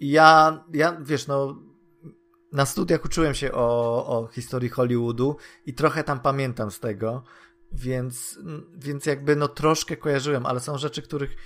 Ja, 0.00 0.64
ja, 0.72 0.96
wiesz, 1.00 1.26
no, 1.26 1.56
na 2.56 2.66
studiach 2.66 3.04
uczyłem 3.04 3.34
się 3.34 3.52
o, 3.52 4.06
o 4.06 4.26
historii 4.26 4.68
Hollywoodu 4.68 5.36
i 5.66 5.74
trochę 5.74 6.04
tam 6.04 6.20
pamiętam 6.20 6.70
z 6.70 6.80
tego, 6.80 7.22
więc, 7.72 8.38
więc 8.76 9.06
jakby 9.06 9.36
no 9.36 9.48
troszkę 9.48 9.96
kojarzyłem, 9.96 10.46
ale 10.46 10.60
są 10.60 10.78
rzeczy, 10.78 11.02
których 11.02 11.36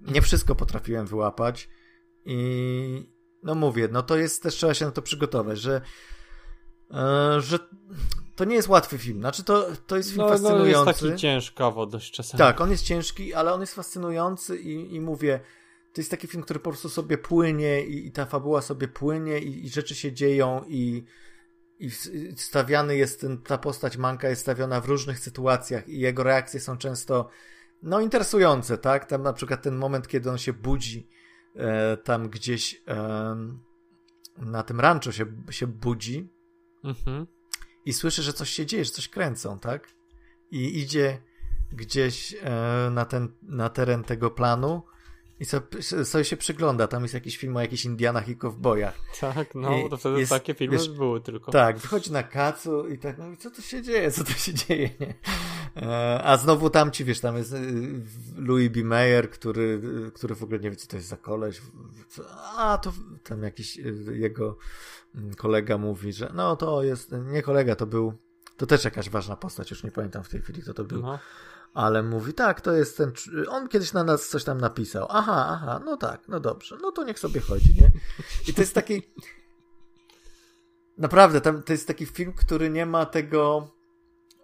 nie 0.00 0.22
wszystko 0.22 0.54
potrafiłem 0.54 1.06
wyłapać 1.06 1.68
i 2.24 3.10
no 3.42 3.54
mówię, 3.54 3.88
no 3.92 4.02
to 4.02 4.16
jest 4.16 4.42
też 4.42 4.54
trzeba 4.54 4.74
się 4.74 4.84
na 4.84 4.90
to 4.90 5.02
przygotować, 5.02 5.58
że 5.58 5.80
e, 6.90 7.40
że 7.40 7.58
to 8.36 8.44
nie 8.44 8.56
jest 8.56 8.68
łatwy 8.68 8.98
film. 8.98 9.18
Znaczy, 9.20 9.44
to, 9.44 9.66
to 9.86 9.96
jest 9.96 10.08
film 10.08 10.20
no, 10.22 10.28
fascynujący. 10.28 10.84
No 10.84 10.90
jest 10.90 11.00
taki 11.00 11.16
ciężkawo 11.16 11.86
dość 11.86 12.12
czasami. 12.12 12.38
Tak, 12.38 12.60
on 12.60 12.70
jest 12.70 12.84
ciężki, 12.84 13.34
ale 13.34 13.52
on 13.52 13.60
jest 13.60 13.74
fascynujący 13.74 14.58
i, 14.58 14.94
i 14.94 15.00
mówię, 15.00 15.40
to 15.92 16.00
jest 16.00 16.10
taki 16.10 16.26
film, 16.26 16.42
który 16.42 16.60
po 16.60 16.70
prostu 16.70 16.88
sobie 16.88 17.18
płynie 17.18 17.86
i, 17.86 18.06
i 18.06 18.12
ta 18.12 18.26
fabuła 18.26 18.62
sobie 18.62 18.88
płynie 18.88 19.38
i, 19.38 19.66
i, 19.66 19.68
rzeczy 19.68 19.94
się 19.94 20.12
dzieją 20.12 20.64
i, 20.68 21.04
i 21.78 21.90
stawiany 22.36 22.96
jest 22.96 23.20
ten, 23.20 23.38
ta 23.38 23.58
postać 23.58 23.96
Manka 23.96 24.28
jest 24.28 24.42
stawiona 24.42 24.80
w 24.80 24.86
różnych 24.86 25.18
sytuacjach 25.18 25.88
i 25.88 25.98
jego 25.98 26.22
reakcje 26.22 26.60
są 26.60 26.76
często 26.76 27.28
no 27.82 28.00
interesujące, 28.00 28.78
tak? 28.78 29.04
Tam 29.04 29.22
na 29.22 29.32
przykład 29.32 29.62
ten 29.62 29.76
moment, 29.76 30.08
kiedy 30.08 30.30
on 30.30 30.38
się 30.38 30.52
budzi 30.52 31.08
e, 31.56 31.96
tam 31.96 32.28
gdzieś 32.28 32.82
e, 32.88 33.36
na 34.36 34.62
tym 34.62 34.80
ranczu 34.80 35.12
się, 35.12 35.26
się 35.50 35.66
budzi 35.66 36.28
mhm. 36.84 37.26
i 37.84 37.92
słyszy, 37.92 38.22
że 38.22 38.32
coś 38.32 38.50
się 38.50 38.66
dzieje, 38.66 38.84
że 38.84 38.90
coś 38.90 39.08
kręcą, 39.08 39.58
tak? 39.58 39.88
I 40.50 40.78
idzie 40.78 41.22
gdzieś 41.72 42.34
e, 42.42 42.90
na, 42.90 43.04
ten, 43.04 43.28
na 43.42 43.68
teren 43.68 44.04
tego 44.04 44.30
planu 44.30 44.82
i 45.40 45.44
sobie, 45.44 45.82
sobie 45.82 46.24
się 46.24 46.36
przygląda, 46.36 46.86
tam 46.88 47.02
jest 47.02 47.14
jakiś 47.14 47.36
film 47.36 47.56
o 47.56 47.60
jakichś 47.60 47.84
Indianach 47.84 48.28
i 48.28 48.36
kowbojach. 48.36 48.94
Tak, 49.20 49.54
no, 49.54 49.78
I 49.78 49.90
to 49.90 49.96
wtedy 49.96 50.18
jest, 50.18 50.32
takie 50.32 50.54
filmy 50.54 50.76
wiesz, 50.76 50.88
były 50.88 51.20
tylko. 51.20 51.52
Tak, 51.52 51.78
wychodzi 51.78 52.12
na 52.12 52.22
kacu 52.22 52.88
i 52.88 52.98
tak, 52.98 53.18
no 53.18 53.24
co 53.38 53.50
tu 53.50 53.62
się 53.62 53.82
dzieje, 53.82 54.10
co 54.10 54.24
tu 54.24 54.32
się 54.32 54.54
dzieje, 54.54 54.90
nie? 55.00 55.14
E, 55.76 56.22
a 56.24 56.36
znowu 56.36 56.70
tam 56.70 56.90
ci, 56.90 57.04
wiesz, 57.04 57.20
tam 57.20 57.36
jest 57.36 57.52
y, 57.52 58.02
Louis 58.36 58.72
B. 58.72 58.84
Mayer, 58.84 59.30
który, 59.30 59.80
który 60.14 60.34
w 60.34 60.42
ogóle 60.42 60.60
nie 60.60 60.70
wie, 60.70 60.76
co 60.76 60.86
to 60.86 60.96
jest 60.96 61.08
za 61.08 61.16
koleś. 61.16 61.62
A, 62.56 62.78
to 62.78 62.92
tam 63.24 63.42
jakiś 63.42 63.78
y, 63.78 64.16
jego 64.16 64.56
mm, 65.14 65.34
kolega 65.34 65.78
mówi, 65.78 66.12
że 66.12 66.32
no 66.34 66.56
to 66.56 66.82
jest, 66.82 67.14
nie 67.26 67.42
kolega, 67.42 67.76
to 67.76 67.86
był, 67.86 68.12
to 68.56 68.66
też 68.66 68.84
jakaś 68.84 69.10
ważna 69.10 69.36
postać, 69.36 69.70
już 69.70 69.84
nie 69.84 69.90
pamiętam 69.90 70.24
w 70.24 70.28
tej 70.28 70.42
chwili, 70.42 70.62
kto 70.62 70.74
to 70.74 70.84
był. 70.84 71.02
No 71.02 71.18
ale 71.74 72.02
mówi, 72.02 72.32
tak, 72.32 72.60
to 72.60 72.72
jest 72.72 72.96
ten, 72.96 73.12
on 73.48 73.68
kiedyś 73.68 73.92
na 73.92 74.04
nas 74.04 74.28
coś 74.28 74.44
tam 74.44 74.60
napisał, 74.60 75.06
aha, 75.10 75.46
aha, 75.50 75.80
no 75.84 75.96
tak, 75.96 76.28
no 76.28 76.40
dobrze, 76.40 76.76
no 76.82 76.92
to 76.92 77.04
niech 77.04 77.18
sobie 77.18 77.40
chodzi, 77.40 77.74
nie? 77.74 77.90
I 78.48 78.54
to 78.54 78.60
jest 78.60 78.74
taki, 78.74 79.02
naprawdę, 80.98 81.40
tam, 81.40 81.62
to 81.62 81.72
jest 81.72 81.86
taki 81.86 82.06
film, 82.06 82.32
który 82.32 82.70
nie 82.70 82.86
ma 82.86 83.06
tego, 83.06 83.70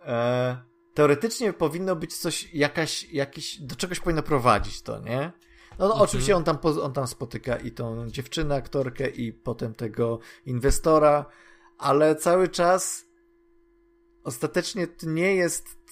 e, 0.04 0.56
teoretycznie 0.94 1.52
powinno 1.52 1.96
być 1.96 2.16
coś, 2.16 2.54
jakaś, 2.54 3.12
jakiś, 3.12 3.60
do 3.60 3.76
czegoś 3.76 4.00
powinno 4.00 4.22
prowadzić 4.22 4.82
to, 4.82 4.98
nie? 4.98 5.32
No, 5.78 5.84
no 5.86 5.86
mhm. 5.86 6.02
oczywiście 6.02 6.36
on 6.36 6.44
tam, 6.44 6.58
on 6.82 6.92
tam 6.92 7.06
spotyka 7.06 7.56
i 7.56 7.70
tą 7.70 8.10
dziewczynę, 8.10 8.54
aktorkę 8.54 9.08
i 9.08 9.32
potem 9.32 9.74
tego 9.74 10.18
inwestora, 10.46 11.26
ale 11.78 12.16
cały 12.16 12.48
czas 12.48 13.06
ostatecznie 14.24 14.86
to 14.86 15.06
nie 15.06 15.34
jest 15.34 15.85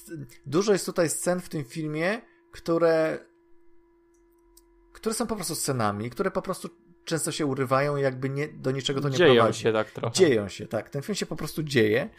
dużo 0.47 0.73
jest 0.73 0.87
tutaj 0.87 1.11
scen 1.11 1.41
w 1.41 1.49
tym 1.49 1.65
filmie, 1.65 2.21
które 2.53 3.19
które 4.93 5.15
są 5.15 5.27
po 5.27 5.35
prostu 5.35 5.55
scenami, 5.55 6.11
które 6.11 6.31
po 6.31 6.43
prostu 6.43 6.69
często 7.05 7.33
się 7.33 7.47
urywają 7.47 7.97
i 7.97 8.03
jakby 8.03 8.31
nie, 8.31 8.49
do 8.49 8.71
niczego 8.71 9.01
to 9.01 9.09
nie 9.09 9.17
dzieją 9.17 9.35
prowadzi. 9.35 9.63
Dzieją 9.63 9.73
się 9.73 9.73
tak 9.73 9.91
trochę. 9.91 10.15
Dzieją 10.15 10.49
się, 10.49 10.67
tak. 10.67 10.91
Ten 10.91 11.03
film 11.03 11.15
się 11.15 11.27
po 11.27 11.37
prostu 11.37 11.63
dzieje. 11.63 12.11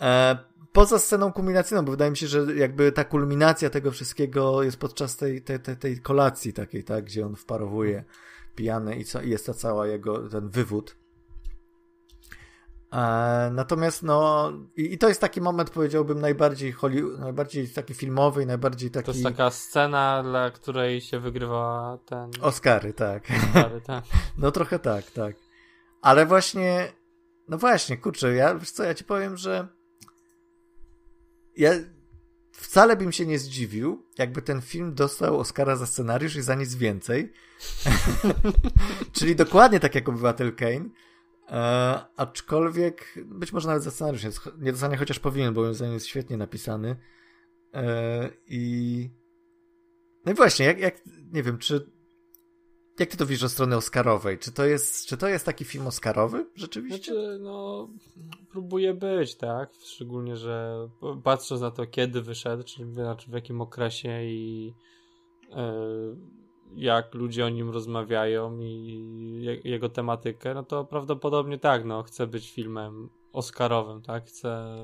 E, 0.00 0.38
poza 0.72 0.98
sceną 0.98 1.32
kulminacyjną, 1.32 1.84
bo 1.84 1.90
wydaje 1.90 2.10
mi 2.10 2.16
się, 2.16 2.26
że 2.26 2.46
jakby 2.56 2.92
ta 2.92 3.04
kulminacja 3.04 3.70
tego 3.70 3.90
wszystkiego 3.90 4.62
jest 4.62 4.76
podczas 4.76 5.16
tej, 5.16 5.42
tej, 5.42 5.60
tej, 5.60 5.76
tej 5.76 6.00
kolacji 6.00 6.52
takiej, 6.52 6.84
tak, 6.84 7.04
gdzie 7.04 7.26
on 7.26 7.36
wparowuje 7.36 8.04
pijany 8.54 8.96
i, 8.96 9.04
co, 9.04 9.22
i 9.22 9.30
jest 9.30 9.46
ta 9.46 9.54
cała 9.54 9.86
jego, 9.86 10.28
ten 10.28 10.48
wywód. 10.48 10.96
E, 12.92 13.50
natomiast 13.52 14.02
no 14.02 14.52
i, 14.76 14.92
i, 14.92 14.98
to 14.98 15.08
jest 15.08 15.20
taki 15.20 15.40
moment 15.40 15.70
powiedziałbym 15.70 16.20
najbardziej 16.20 16.72
Hollywood, 16.72 17.18
najbardziej 17.18 17.68
taki 17.68 17.94
filmowy 17.94 18.42
i 18.42 18.46
najbardziej 18.46 18.90
taki... 18.90 19.06
To 19.06 19.12
jest 19.12 19.24
taka 19.24 19.50
scena, 19.50 20.22
dla 20.22 20.50
której 20.50 21.00
się 21.00 21.20
wygrywa 21.20 21.98
ten... 22.06 22.30
Oscary, 22.40 22.92
tak. 22.92 23.24
Oscary, 23.46 23.80
tak. 23.80 24.04
no 24.38 24.50
trochę 24.50 24.78
tak, 24.78 25.10
tak. 25.10 25.36
Ale 26.02 26.26
właśnie, 26.26 26.92
no 27.48 27.58
właśnie, 27.58 27.96
kurczę, 27.96 28.34
ja, 28.34 28.54
wiesz 28.54 28.70
co, 28.70 28.84
ja 28.84 28.94
ci 28.94 29.04
powiem, 29.04 29.36
że 29.36 29.68
ja 31.56 31.70
wcale 32.52 32.96
bym 32.96 33.12
się 33.12 33.26
nie 33.26 33.38
zdziwił, 33.38 34.06
jakby 34.18 34.42
ten 34.42 34.62
film 34.62 34.94
dostał 34.94 35.40
Oscara 35.40 35.76
za 35.76 35.86
scenariusz 35.86 36.36
i 36.36 36.42
za 36.42 36.54
nic 36.54 36.74
więcej. 36.74 37.32
Czyli 39.12 39.36
dokładnie 39.36 39.80
tak 39.80 39.94
jak 39.94 40.08
Obywatel 40.08 40.54
Kane, 40.54 40.88
E, 41.48 42.00
aczkolwiek 42.16 43.14
być 43.24 43.52
może 43.52 43.68
nawet 43.68 43.82
za 43.82 43.90
scenariusz 43.90 44.22
nie 44.58 44.72
dostanie, 44.72 44.96
chociaż 44.96 45.18
powinien, 45.18 45.54
bo 45.54 45.60
moim 45.60 45.74
zdaniem 45.74 45.94
jest 45.94 46.06
świetnie 46.06 46.36
napisany. 46.36 46.96
E, 47.74 48.30
I 48.46 49.10
no 50.26 50.32
i 50.32 50.34
właśnie, 50.34 50.66
jak, 50.66 50.78
jak 50.78 51.02
nie 51.32 51.42
wiem, 51.42 51.58
czy 51.58 51.90
jak 52.98 53.08
ty 53.08 53.16
to 53.16 53.26
widzisz 53.26 53.44
od 53.44 53.50
strony 53.50 53.76
Oscarowej? 53.76 54.38
Czy 54.38 54.52
to 54.52 54.64
jest, 54.64 55.06
czy 55.06 55.16
to 55.16 55.28
jest 55.28 55.46
taki 55.46 55.64
film 55.64 55.86
Oscarowy 55.86 56.46
rzeczywiście? 56.54 57.12
Znaczy, 57.12 57.38
no, 57.40 57.88
próbuje 58.50 58.94
być, 58.94 59.36
tak? 59.36 59.70
Szczególnie, 59.84 60.36
że 60.36 60.88
patrząc 61.24 61.60
na 61.60 61.70
to, 61.70 61.86
kiedy 61.86 62.22
wyszedł, 62.22 62.62
czyli 62.62 62.92
znaczy 62.92 63.30
w 63.30 63.34
jakim 63.34 63.60
okresie 63.60 64.24
i 64.24 64.74
yy, 65.48 66.16
jak 66.74 67.14
ludzie 67.14 67.46
o 67.46 67.48
nim 67.48 67.70
rozmawiają 67.70 68.58
i 68.60 69.60
jego 69.64 69.88
tematykę, 69.88 70.54
no 70.54 70.62
to 70.62 70.84
prawdopodobnie 70.84 71.58
tak, 71.58 71.84
no, 71.84 72.02
chce 72.02 72.26
być 72.26 72.52
filmem 72.52 73.08
Oscarowym, 73.32 74.02
tak? 74.02 74.26
Chce 74.26 74.76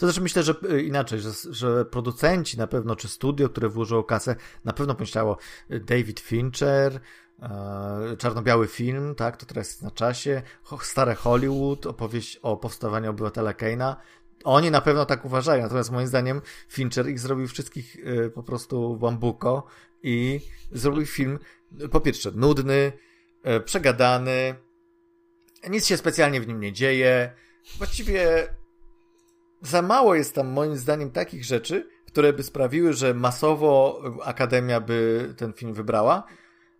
to 0.00 0.06
też 0.06 0.18
myślę, 0.18 0.42
że 0.42 0.54
y, 0.72 0.82
inaczej, 0.82 1.20
że, 1.20 1.30
że 1.50 1.84
producenci 1.84 2.58
na 2.58 2.66
pewno, 2.66 2.96
czy 2.96 3.08
studio, 3.08 3.48
które 3.48 3.68
włożyło 3.68 4.04
kasę, 4.04 4.36
na 4.64 4.72
pewno 4.72 4.94
pomyślało 4.94 5.36
y, 5.70 5.80
David 5.80 6.20
Fincher, 6.20 7.00
e, 7.42 8.16
czarno-biały 8.18 8.66
film, 8.66 9.14
tak, 9.14 9.36
to 9.36 9.46
teraz 9.46 9.68
jest 9.68 9.82
na 9.82 9.90
czasie, 9.90 10.42
stare 10.82 11.14
Hollywood, 11.14 11.86
opowieść 11.86 12.36
o 12.36 12.56
powstawaniu 12.56 13.10
obywatela 13.10 13.52
Keina. 13.52 13.96
Oni 14.44 14.70
na 14.70 14.80
pewno 14.80 15.06
tak 15.06 15.24
uważają, 15.24 15.62
natomiast 15.62 15.90
moim 15.90 16.06
zdaniem 16.06 16.40
Fincher 16.68 17.08
ich 17.08 17.20
zrobił 17.20 17.48
wszystkich 17.48 17.96
y, 17.96 18.30
po 18.34 18.42
prostu 18.42 18.96
bambuko 18.96 19.66
i 20.02 20.40
zrobił 20.72 21.06
film, 21.06 21.38
po 21.90 22.00
pierwsze, 22.00 22.30
nudny, 22.34 22.92
przegadany, 23.64 24.54
nic 25.70 25.86
się 25.86 25.96
specjalnie 25.96 26.40
w 26.40 26.48
nim 26.48 26.60
nie 26.60 26.72
dzieje, 26.72 27.32
właściwie 27.78 28.48
za 29.62 29.82
mało 29.82 30.14
jest 30.14 30.34
tam 30.34 30.48
moim 30.48 30.76
zdaniem 30.76 31.10
takich 31.10 31.44
rzeczy, 31.44 31.88
które 32.06 32.32
by 32.32 32.42
sprawiły, 32.42 32.92
że 32.92 33.14
masowo 33.14 34.02
Akademia 34.24 34.80
by 34.80 35.28
ten 35.36 35.52
film 35.52 35.74
wybrała. 35.74 36.24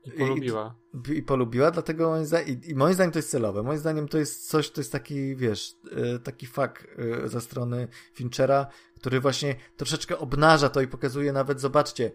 I 0.04 0.10
polubiła. 0.10 0.76
I, 1.08 1.12
i 1.12 1.22
polubiła, 1.22 1.70
dlatego 1.70 2.10
moim 2.10 2.24
zdaniem, 2.24 2.48
i, 2.48 2.70
i, 2.70 2.74
moim 2.74 2.94
zdaniem 2.94 3.12
to 3.12 3.18
jest 3.18 3.30
celowe. 3.30 3.62
Moim 3.62 3.78
zdaniem 3.78 4.08
to 4.08 4.18
jest 4.18 4.48
coś, 4.48 4.70
to 4.70 4.80
jest 4.80 4.92
taki, 4.92 5.36
wiesz, 5.36 5.76
e, 5.92 6.18
taki 6.18 6.46
fakt 6.46 6.86
e, 7.24 7.28
ze 7.28 7.40
strony 7.40 7.88
Finchera, 8.14 8.66
który 8.98 9.20
właśnie 9.20 9.56
troszeczkę 9.76 10.18
obnaża 10.18 10.68
to 10.68 10.80
i 10.80 10.88
pokazuje 10.88 11.32
nawet, 11.32 11.60
zobaczcie, 11.60 12.12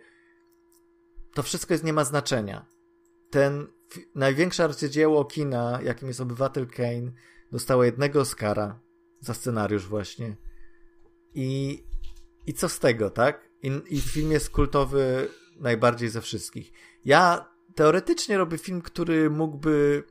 to 1.33 1.43
wszystko 1.43 1.73
jest, 1.73 1.83
nie 1.83 1.93
ma 1.93 2.03
znaczenia. 2.03 2.65
Ten 3.29 3.67
największe 4.15 4.63
arcydzieło 4.63 5.25
kina, 5.25 5.79
jakim 5.83 6.07
jest 6.07 6.21
Obywatel 6.21 6.67
Kane, 6.67 7.11
dostało 7.51 7.83
jednego 7.83 8.21
Oscara 8.21 8.79
za 9.19 9.33
scenariusz 9.33 9.87
właśnie. 9.87 10.35
I, 11.33 11.83
i 12.47 12.53
co 12.53 12.69
z 12.69 12.79
tego, 12.79 13.09
tak? 13.09 13.49
I, 13.61 13.81
I 13.89 14.01
film 14.01 14.31
jest 14.31 14.49
kultowy 14.49 15.27
najbardziej 15.59 16.09
ze 16.09 16.21
wszystkich. 16.21 16.71
Ja 17.05 17.54
teoretycznie 17.75 18.37
robię 18.37 18.57
film, 18.57 18.81
który 18.81 19.29
mógłby 19.29 20.03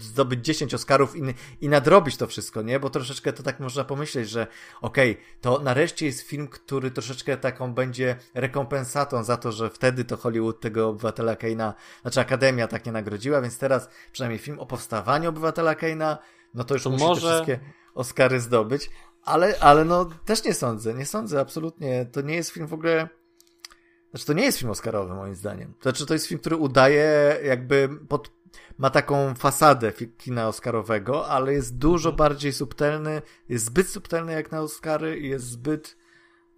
zdobyć 0.00 0.44
10 0.44 0.74
Oscarów 0.74 1.16
i, 1.16 1.20
i 1.60 1.68
nadrobić 1.68 2.16
to 2.16 2.26
wszystko, 2.26 2.62
nie? 2.62 2.80
Bo 2.80 2.90
troszeczkę 2.90 3.32
to 3.32 3.42
tak 3.42 3.60
można 3.60 3.84
pomyśleć, 3.84 4.30
że 4.30 4.46
okej, 4.80 5.10
okay, 5.10 5.24
to 5.40 5.58
nareszcie 5.58 6.06
jest 6.06 6.20
film, 6.20 6.48
który 6.48 6.90
troszeczkę 6.90 7.36
taką 7.36 7.74
będzie 7.74 8.16
rekompensatą 8.34 9.24
za 9.24 9.36
to, 9.36 9.52
że 9.52 9.70
wtedy 9.70 10.04
to 10.04 10.16
Hollywood 10.16 10.60
tego 10.60 10.88
obywatela 10.88 11.36
Keina, 11.36 11.74
znaczy 12.02 12.20
Akademia 12.20 12.68
tak 12.68 12.86
nie 12.86 12.92
nagrodziła, 12.92 13.40
więc 13.40 13.58
teraz 13.58 13.88
przynajmniej 14.12 14.38
film 14.38 14.58
o 14.58 14.66
powstawaniu 14.66 15.28
obywatela 15.28 15.74
Keina, 15.74 16.18
no 16.54 16.64
to 16.64 16.74
już 16.74 16.82
to 16.82 16.90
musi 16.90 17.04
może... 17.04 17.20
te 17.20 17.34
wszystkie 17.34 17.60
Oscary 17.94 18.40
zdobyć, 18.40 18.90
ale, 19.24 19.54
ale 19.60 19.84
no 19.84 20.04
też 20.24 20.44
nie 20.44 20.54
sądzę, 20.54 20.94
nie 20.94 21.06
sądzę 21.06 21.40
absolutnie. 21.40 22.06
To 22.12 22.20
nie 22.20 22.34
jest 22.34 22.50
film 22.50 22.66
w 22.66 22.74
ogóle. 22.74 23.08
Znaczy, 24.10 24.26
to 24.26 24.32
nie 24.32 24.42
jest 24.42 24.58
film 24.58 24.70
Oscarowy, 24.70 25.14
moim 25.14 25.34
zdaniem. 25.34 25.74
To 25.74 25.82
znaczy, 25.82 26.06
to 26.06 26.14
jest 26.14 26.26
film, 26.26 26.40
który 26.40 26.56
udaje, 26.56 27.36
jakby 27.44 27.88
pod, 28.08 28.30
ma 28.78 28.90
taką 28.90 29.34
fasadę 29.34 29.92
kina 30.18 30.48
Oscarowego, 30.48 31.28
ale 31.28 31.52
jest 31.52 31.78
dużo 31.78 32.08
mhm. 32.08 32.16
bardziej 32.16 32.52
subtelny, 32.52 33.22
jest 33.48 33.64
zbyt 33.64 33.88
subtelny 33.88 34.32
jak 34.32 34.52
na 34.52 34.60
Oscary 34.60 35.18
i 35.18 35.28
jest 35.28 35.44
zbyt 35.44 35.96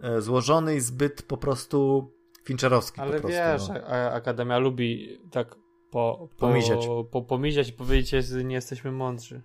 e, 0.01 0.21
złożony 0.21 0.77
i 0.77 0.81
zbyt 0.81 1.23
po 1.23 1.37
prostu 1.37 2.11
fincherowski. 2.45 3.01
Ale 3.01 3.21
po 3.21 3.29
wiesz, 3.29 3.69
no. 3.69 3.87
Akademia 4.13 4.59
lubi 4.59 5.21
tak 5.31 5.55
po, 5.91 6.29
po, 6.37 6.47
pomiziać. 6.47 6.87
Po, 7.11 7.23
pomiziać 7.23 7.69
i 7.69 7.73
powiedzieć, 7.73 8.27
że 8.27 8.45
nie 8.45 8.55
jesteśmy 8.55 8.93
mądrzy. 8.93 9.43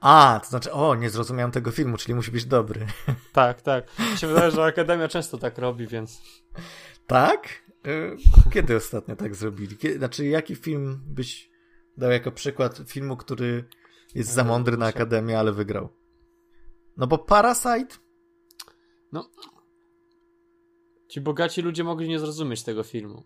A, 0.00 0.40
to 0.42 0.48
znaczy, 0.48 0.72
o, 0.72 0.94
nie 0.94 1.10
zrozumiałem 1.10 1.50
tego 1.52 1.70
filmu, 1.70 1.96
czyli 1.96 2.14
musi 2.14 2.30
być 2.30 2.44
dobry. 2.44 2.86
Tak, 3.32 3.62
tak. 3.62 3.98
Mi 4.12 4.18
się 4.18 4.26
wydaje, 4.26 4.50
że 4.50 4.64
Akademia 4.64 5.08
często 5.08 5.38
tak 5.38 5.58
robi, 5.58 5.86
więc. 5.86 6.22
Tak? 7.06 7.48
Y, 7.86 8.16
kiedy 8.52 8.76
ostatnio 8.76 9.16
tak 9.16 9.34
zrobili? 9.34 9.76
Kiedy, 9.76 9.98
znaczy, 9.98 10.26
jaki 10.26 10.56
film 10.56 11.00
byś 11.06 11.50
dał 11.96 12.10
jako 12.10 12.32
przykład 12.32 12.80
filmu, 12.86 13.16
który 13.16 13.64
jest 14.14 14.30
za 14.30 14.44
mądry 14.44 14.76
na 14.76 14.86
Akademię, 14.86 15.38
ale 15.38 15.52
wygrał? 15.52 15.88
No 16.96 17.06
bo 17.06 17.18
Parasite? 17.18 17.96
No. 19.12 19.30
Ci 21.08 21.20
bogaci 21.20 21.62
ludzie 21.62 21.84
mogli 21.84 22.08
nie 22.08 22.18
zrozumieć 22.18 22.62
tego 22.62 22.82
filmu. 22.82 23.24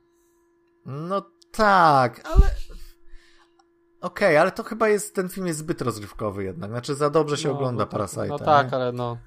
No 0.87 1.31
tak, 1.51 2.27
ale 2.29 2.55
Okej, 4.01 4.29
okay, 4.29 4.41
ale 4.41 4.53
to 4.53 4.63
chyba 4.63 4.89
jest, 4.89 5.15
ten 5.15 5.29
film 5.29 5.47
jest 5.47 5.59
zbyt 5.59 5.83
rozrywkowy 5.83 6.45
jednak. 6.45 6.71
Znaczy 6.71 6.95
za 6.95 7.11
dobrze 7.11 7.37
się 7.37 7.49
no, 7.49 7.55
ogląda 7.55 7.85
no, 7.85 7.91
Parasite. 7.91 8.27
No 8.27 8.39
tak, 8.39 8.73
ale 8.73 8.93
no. 8.93 9.19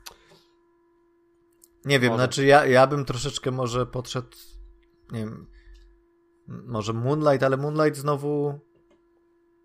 Nie 1.86 1.99
wiem, 1.99 2.12
może. 2.12 2.23
znaczy 2.23 2.45
ja, 2.45 2.65
ja 2.65 2.88
bym 2.88 3.05
troszeczkę 3.05 3.51
może 3.51 3.86
podszedł, 3.86 4.38
nie 5.12 5.19
wiem, 5.19 5.47
może 6.47 6.93
Moonlight, 6.93 7.43
ale 7.43 7.57
Moonlight 7.57 7.99
znowu 7.99 8.60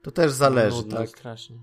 to 0.03 0.11
też 0.11 0.33
zależy, 0.33 0.83
no, 0.87 0.97
tak? 0.97 1.09
strasznie. 1.09 1.59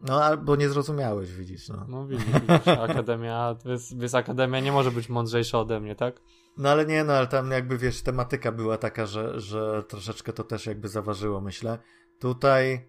No, 0.00 0.24
albo 0.24 0.56
nie 0.56 0.68
zrozumiałeś, 0.68 1.32
widzisz, 1.32 1.68
no. 1.68 1.86
No 1.88 2.06
widzisz, 2.06 2.26
widzisz 2.26 2.68
Akademia, 2.68 3.56
więc, 3.94 4.14
Akademia 4.14 4.60
nie 4.60 4.72
może 4.72 4.90
być 4.90 5.08
mądrzejsza 5.08 5.60
ode 5.60 5.80
mnie, 5.80 5.96
tak? 5.96 6.20
No 6.56 6.68
ale 6.68 6.86
nie, 6.86 7.04
no 7.04 7.12
ale 7.12 7.26
tam 7.26 7.50
jakby, 7.50 7.78
wiesz, 7.78 8.02
tematyka 8.02 8.52
była 8.52 8.78
taka, 8.78 9.06
że, 9.06 9.40
że 9.40 9.82
troszeczkę 9.88 10.32
to 10.32 10.44
też 10.44 10.66
jakby 10.66 10.88
zaważyło, 10.88 11.40
myślę. 11.40 11.78
Tutaj 12.18 12.88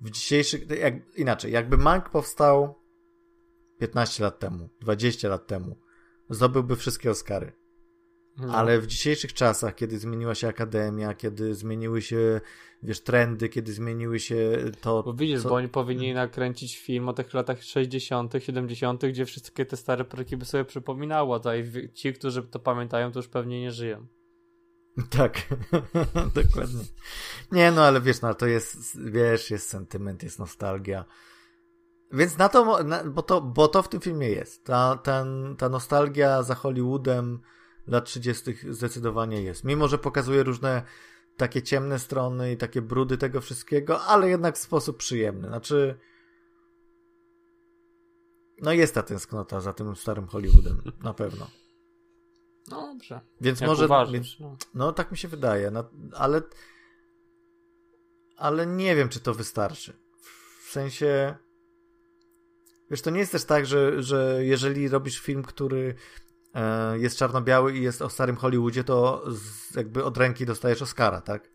w 0.00 0.10
dzisiejszych, 0.10 0.70
jak, 0.70 0.94
inaczej, 1.16 1.52
jakby 1.52 1.76
Mank 1.76 2.10
powstał 2.10 2.74
15 3.78 4.24
lat 4.24 4.38
temu, 4.38 4.68
20 4.80 5.28
lat 5.28 5.46
temu, 5.46 5.76
zdobyłby 6.30 6.76
wszystkie 6.76 7.10
Oscary. 7.10 7.52
No. 8.36 8.54
Ale 8.54 8.80
w 8.80 8.86
dzisiejszych 8.86 9.32
czasach, 9.32 9.74
kiedy 9.74 9.98
zmieniła 9.98 10.34
się 10.34 10.48
akademia, 10.48 11.14
kiedy 11.14 11.54
zmieniły 11.54 12.02
się, 12.02 12.40
wiesz, 12.82 13.00
trendy, 13.00 13.48
kiedy 13.48 13.72
zmieniły 13.72 14.20
się 14.20 14.58
to. 14.80 15.02
Bo 15.02 15.14
widzisz, 15.14 15.42
co... 15.42 15.48
bo 15.48 15.54
oni 15.54 15.68
powinni 15.68 16.14
nakręcić 16.14 16.78
film 16.78 17.08
o 17.08 17.12
tych 17.12 17.34
latach 17.34 17.62
60., 17.62 18.32
70., 18.38 19.06
gdzie 19.06 19.26
wszystkie 19.26 19.66
te 19.66 19.76
stare 19.76 20.04
proki 20.04 20.36
by 20.36 20.44
sobie 20.44 20.64
przypominało, 20.64 21.40
a 21.44 21.50
ci, 21.94 22.12
którzy 22.12 22.42
to 22.42 22.58
pamiętają, 22.58 23.12
to 23.12 23.18
już 23.18 23.28
pewnie 23.28 23.60
nie 23.60 23.72
żyją. 23.72 24.06
Tak, 25.10 25.46
dokładnie. 26.42 26.84
Nie, 27.52 27.72
no 27.72 27.84
ale 27.84 28.00
wiesz, 28.00 28.20
no 28.20 28.34
to 28.34 28.46
jest, 28.46 29.00
wiesz, 29.10 29.50
jest 29.50 29.68
sentyment, 29.68 30.22
jest 30.22 30.38
nostalgia. 30.38 31.04
Więc 32.12 32.38
na 32.38 32.48
to, 32.48 32.84
na, 32.84 33.04
bo, 33.04 33.22
to 33.22 33.40
bo 33.40 33.68
to 33.68 33.82
w 33.82 33.88
tym 33.88 34.00
filmie 34.00 34.28
jest. 34.28 34.64
Ta, 34.64 34.96
ten, 34.96 35.56
ta 35.58 35.68
nostalgia 35.68 36.42
za 36.42 36.54
Hollywoodem 36.54 37.40
lat 37.86 38.04
30. 38.04 38.54
zdecydowanie 38.70 39.42
jest. 39.42 39.64
Mimo, 39.64 39.88
że 39.88 39.98
pokazuje 39.98 40.42
różne 40.42 40.82
takie 41.36 41.62
ciemne 41.62 41.98
strony 41.98 42.52
i 42.52 42.56
takie 42.56 42.82
brudy 42.82 43.18
tego 43.18 43.40
wszystkiego, 43.40 44.00
ale 44.00 44.28
jednak 44.28 44.56
w 44.56 44.58
sposób 44.58 44.96
przyjemny. 44.96 45.48
Znaczy, 45.48 45.98
no 48.62 48.72
jest 48.72 48.94
ta 48.94 49.02
tęsknota 49.02 49.60
za 49.60 49.72
tym 49.72 49.96
starym 49.96 50.26
Hollywoodem, 50.26 50.82
na 51.02 51.14
pewno. 51.14 51.46
No 52.70 52.80
dobrze. 52.80 53.20
Więc 53.40 53.60
Jak 53.60 53.70
może. 53.70 53.84
Uważasz, 53.84 54.38
no. 54.40 54.56
no. 54.74 54.92
tak 54.92 55.10
mi 55.10 55.18
się 55.18 55.28
wydaje, 55.28 55.70
no, 55.70 55.84
ale. 56.12 56.42
Ale 58.36 58.66
nie 58.66 58.96
wiem, 58.96 59.08
czy 59.08 59.20
to 59.20 59.34
wystarczy. 59.34 59.92
W 60.66 60.70
sensie. 60.70 61.34
Wiesz, 62.90 63.02
to 63.02 63.10
nie 63.10 63.18
jest 63.18 63.32
też 63.32 63.44
tak, 63.44 63.66
że, 63.66 64.02
że 64.02 64.38
jeżeli 64.44 64.88
robisz 64.88 65.20
film, 65.20 65.42
który 65.42 65.94
e, 66.54 66.98
jest 66.98 67.18
czarno-biały 67.18 67.76
i 67.76 67.82
jest 67.82 68.02
o 68.02 68.10
starym 68.10 68.36
Hollywoodzie, 68.36 68.84
to 68.84 69.24
z, 69.30 69.74
jakby 69.74 70.04
od 70.04 70.16
ręki 70.16 70.46
dostajesz 70.46 70.82
Oscara, 70.82 71.20
tak? 71.20 71.50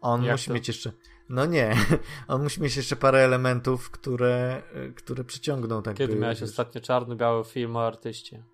On 0.00 0.22
Jak 0.24 0.32
musi 0.32 0.48
to? 0.48 0.54
mieć 0.54 0.68
jeszcze. 0.68 0.92
No 1.28 1.46
nie, 1.46 1.76
on 2.28 2.42
musi 2.42 2.62
mieć 2.62 2.76
jeszcze 2.76 2.96
parę 2.96 3.18
elementów, 3.18 3.90
które, 3.90 4.62
które 4.96 5.24
przyciągną 5.24 5.82
tak. 5.82 5.96
Kiedy 5.96 6.16
miałeś 6.16 6.40
wiesz... 6.40 6.50
ostatnio 6.50 6.80
czarno-biały 6.80 7.44
film 7.44 7.76
o 7.76 7.86
artyście? 7.86 8.44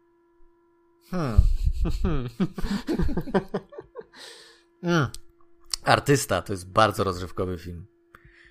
Hmm. 1.11 1.41
Mm. 4.83 5.09
Artysta 5.85 6.43
to 6.43 6.53
jest 6.53 6.71
bardzo 6.71 7.05
rozrywkowy 7.05 7.59
film. 7.59 7.87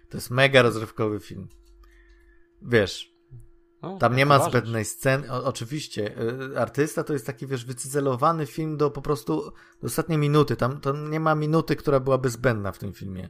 To 0.10 0.18
jest 0.18 0.32
mega 0.32 0.62
rozrywkowy 0.62 1.20
film. 1.20 1.48
Wiesz, 2.62 3.20
No, 3.82 3.98
Tam 3.98 4.16
nie 4.16 4.26
ma 4.26 4.50
zbędnej 4.50 4.86
sceny. 4.86 5.32
O, 5.32 5.46
oczywiście, 5.46 6.22
y, 6.52 6.60
artysta 6.60 7.04
to 7.04 7.14
jest 7.14 7.26
taki, 7.26 7.48
wiesz, 7.48 7.66
wycyzelowany 7.66 8.46
film 8.46 8.78
do 8.78 8.92
po 8.92 9.02
prostu 9.02 9.52
do 9.82 9.86
ostatniej 9.86 10.18
minuty. 10.18 10.56
Tam 10.56 10.82
to 10.82 10.94
nie 10.94 11.20
ma 11.20 11.36
minuty, 11.36 11.76
która 11.76 12.00
byłaby 12.00 12.30
zbędna 12.30 12.72
w 12.72 12.78
tym 12.78 12.94
filmie. 12.94 13.30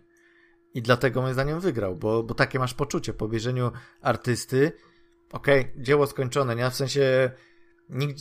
I 0.73 0.81
dlatego 0.81 1.21
moim 1.21 1.33
zdaniem 1.33 1.59
wygrał, 1.59 1.95
bo, 1.95 2.23
bo 2.23 2.33
takie 2.33 2.59
masz 2.59 2.73
poczucie 2.73 3.13
po 3.13 3.25
obejrzeniu 3.25 3.71
artysty. 4.01 4.71
Okej, 5.31 5.73
dzieło 5.77 6.07
skończone, 6.07 6.55
nie? 6.55 6.71
W 6.71 6.75
sensie 6.75 7.31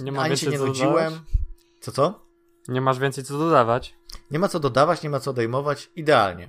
Nie 0.01 0.13
ma 0.13 0.23
ani 0.23 0.37
się 0.37 0.51
nie 0.51 0.59
nudziłem. 0.59 1.13
Co, 1.81 1.93
co? 1.93 2.29
Nie 2.69 2.81
masz 2.81 2.99
więcej 2.99 3.25
co 3.25 3.39
dodawać. 3.39 3.99
Nie 4.31 4.39
ma 4.39 4.49
co 4.49 4.61
dodawać, 4.61 5.03
nie 5.03 5.11
ma 5.11 5.21
co 5.21 5.31
odejmować. 5.31 5.91
Idealnie. 5.97 6.49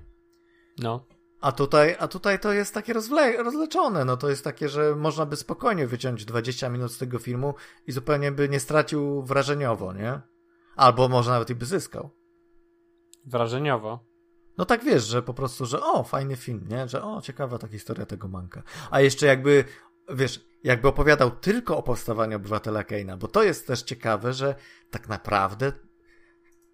No. 0.78 1.06
A 1.42 1.52
tutaj, 1.52 1.96
a 2.00 2.08
tutaj 2.08 2.40
to 2.40 2.54
jest 2.54 2.74
takie 2.74 2.94
rozwle- 2.94 3.44
rozleczone. 3.44 4.06
No 4.06 4.18
to 4.18 4.30
jest 4.30 4.44
takie, 4.44 4.70
że 4.70 4.96
można 4.96 5.26
by 5.26 5.36
spokojnie 5.36 5.88
wyciąć 5.88 6.26
20 6.26 6.70
minut 6.70 6.92
z 6.92 6.98
tego 6.98 7.20
filmu 7.20 7.54
i 7.88 7.92
zupełnie 7.92 8.32
by 8.32 8.50
nie 8.50 8.60
stracił 8.60 9.24
wrażeniowo, 9.24 9.94
nie? 9.94 10.22
Albo 10.76 11.08
może 11.10 11.32
nawet 11.32 11.50
i 11.50 11.56
by 11.56 11.66
zyskał. 11.66 12.10
Wrażeniowo. 13.26 14.00
No 14.58 14.66
tak 14.66 14.84
wiesz, 14.84 15.04
że 15.04 15.22
po 15.22 15.34
prostu, 15.34 15.66
że 15.66 15.82
o, 15.84 16.04
fajny 16.04 16.36
film, 16.36 16.66
nie? 16.70 16.88
Że 16.88 17.04
o, 17.04 17.22
ciekawa 17.22 17.58
ta 17.58 17.68
historia 17.68 18.06
tego 18.06 18.28
manka. 18.28 18.64
A 18.92 19.02
jeszcze 19.02 19.26
jakby, 19.26 19.64
wiesz, 20.12 20.46
jakby 20.64 20.88
opowiadał 20.88 21.32
tylko 21.32 21.78
o 21.78 21.84
powstawaniu 21.84 22.36
obywatela 22.36 22.84
Keina, 22.84 23.18
bo 23.18 23.28
to 23.28 23.44
jest 23.44 23.68
też 23.68 23.82
ciekawe, 23.82 24.34
że 24.34 24.56
tak 24.92 25.10
naprawdę 25.10 25.72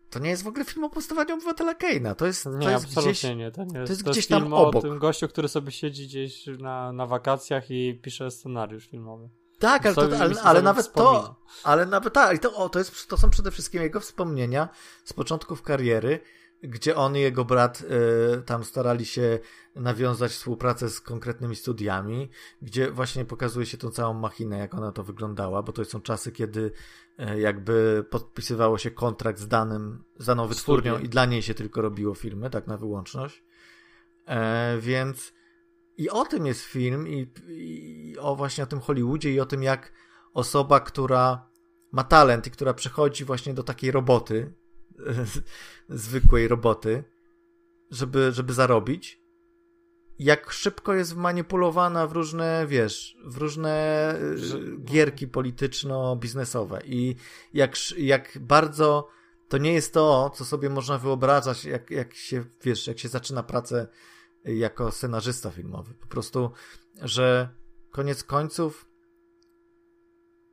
to 0.09 0.19
nie 0.19 0.29
jest 0.29 0.43
w 0.43 0.47
ogóle 0.47 0.65
film 0.65 0.83
o 0.83 0.89
powstawaniu 0.89 1.33
obywatela 1.33 1.75
Keina. 1.75 2.15
To 2.15 2.25
jest, 2.25 2.45
Nie, 2.45 2.65
to 2.65 2.69
jest 2.69 2.85
absolutnie 2.85 3.11
gdzieś. 3.11 3.37
nie. 3.37 3.51
To, 3.51 3.63
nie 3.63 3.79
jest, 3.79 3.89
jest 3.89 4.03
to 4.03 4.11
gdzieś 4.11 4.17
jest 4.17 4.29
tam 4.29 4.41
film 4.41 4.53
obok. 4.53 4.75
o 4.75 4.81
tym 4.81 4.99
gościu, 4.99 5.27
który 5.27 5.47
sobie 5.47 5.71
siedzi 5.71 6.07
gdzieś 6.07 6.45
na, 6.59 6.91
na 6.91 7.05
wakacjach 7.05 7.71
i 7.71 7.99
pisze 8.03 8.31
scenariusz 8.31 8.87
filmowy. 8.87 9.29
Tak, 9.59 9.85
ale, 9.85 9.95
to, 9.95 10.01
ale, 10.01 10.41
ale 10.43 10.61
nawet 10.61 10.85
wspomina. 10.85 11.21
to, 11.21 11.35
ale 11.63 11.85
nawet 11.85 12.13
tak, 12.13 12.35
i 12.35 12.39
to, 12.39 12.55
o, 12.55 12.69
to, 12.69 12.79
jest, 12.79 13.09
to 13.09 13.17
są 13.17 13.29
przede 13.29 13.51
wszystkim 13.51 13.81
jego 13.81 13.99
wspomnienia 13.99 14.69
z 15.03 15.13
początków 15.13 15.61
kariery, 15.61 16.19
gdzie 16.63 16.95
on 16.95 17.17
i 17.17 17.19
jego 17.19 17.45
brat 17.45 17.81
y, 18.37 18.41
tam 18.41 18.63
starali 18.63 19.05
się 19.05 19.39
nawiązać 19.75 20.31
współpracę 20.31 20.89
z 20.89 21.01
konkretnymi 21.01 21.55
studiami, 21.55 22.29
gdzie 22.61 22.91
właśnie 22.91 23.25
pokazuje 23.25 23.65
się 23.65 23.77
tą 23.77 23.89
całą 23.89 24.13
machinę, 24.13 24.57
jak 24.57 24.73
ona 24.73 24.91
to 24.91 25.03
wyglądała, 25.03 25.63
bo 25.63 25.71
to 25.71 25.85
są 25.85 26.01
czasy, 26.01 26.31
kiedy 26.31 26.71
y, 27.19 27.39
jakby 27.39 28.05
podpisywało 28.09 28.77
się 28.77 28.91
kontrakt 28.91 29.39
z 29.39 29.47
danym, 29.47 30.03
z 30.17 30.25
daną 30.25 30.47
wytwórnią 30.47 30.91
Studiem. 30.91 31.05
i 31.05 31.09
dla 31.09 31.25
niej 31.25 31.41
się 31.41 31.53
tylko 31.53 31.81
robiło 31.81 32.15
filmy, 32.15 32.49
tak 32.49 32.67
na 32.67 32.77
wyłączność. 32.77 33.43
E, 34.25 34.77
więc 34.79 35.33
i 35.97 36.09
o 36.09 36.25
tym 36.25 36.45
jest 36.45 36.61
film 36.61 37.07
i, 37.07 37.27
i 37.47 38.17
o 38.19 38.35
właśnie 38.35 38.63
o 38.63 38.67
tym 38.67 38.79
Hollywoodzie 38.79 39.31
i 39.31 39.39
o 39.39 39.45
tym 39.45 39.63
jak 39.63 39.91
osoba, 40.33 40.79
która 40.79 41.49
ma 41.91 42.03
talent 42.03 42.47
i 42.47 42.51
która 42.51 42.73
przychodzi 42.73 43.25
właśnie 43.25 43.53
do 43.53 43.63
takiej 43.63 43.91
roboty, 43.91 44.53
zwykłej 45.89 46.47
roboty, 46.47 47.03
żeby, 47.91 48.31
żeby 48.31 48.53
zarobić, 48.53 49.25
jak 50.19 50.51
szybko 50.51 50.93
jest 50.93 51.15
manipulowana 51.15 52.07
w 52.07 52.11
różne, 52.11 52.65
wiesz, 52.67 53.17
w 53.25 53.37
różne 53.37 54.15
y, 54.19 54.77
gierki 54.83 55.27
polityczno-biznesowe 55.27 56.81
i 56.85 57.15
jak, 57.53 57.75
jak 57.97 58.37
bardzo 58.41 59.07
to 59.47 59.57
nie 59.57 59.73
jest 59.73 59.93
to, 59.93 60.31
co 60.35 60.45
sobie 60.45 60.69
można 60.69 60.97
wyobrażać, 60.97 61.65
jak, 61.65 61.91
jak 61.91 62.13
się, 62.13 62.45
wiesz, 62.63 62.87
jak 62.87 62.99
się 62.99 63.09
zaczyna 63.09 63.43
pracę 63.43 63.87
jako 64.43 64.91
scenarzysta 64.91 65.51
filmowy. 65.51 65.93
Po 65.93 66.07
prostu, 66.07 66.51
że 67.01 67.49
koniec 67.91 68.23
końców 68.23 68.89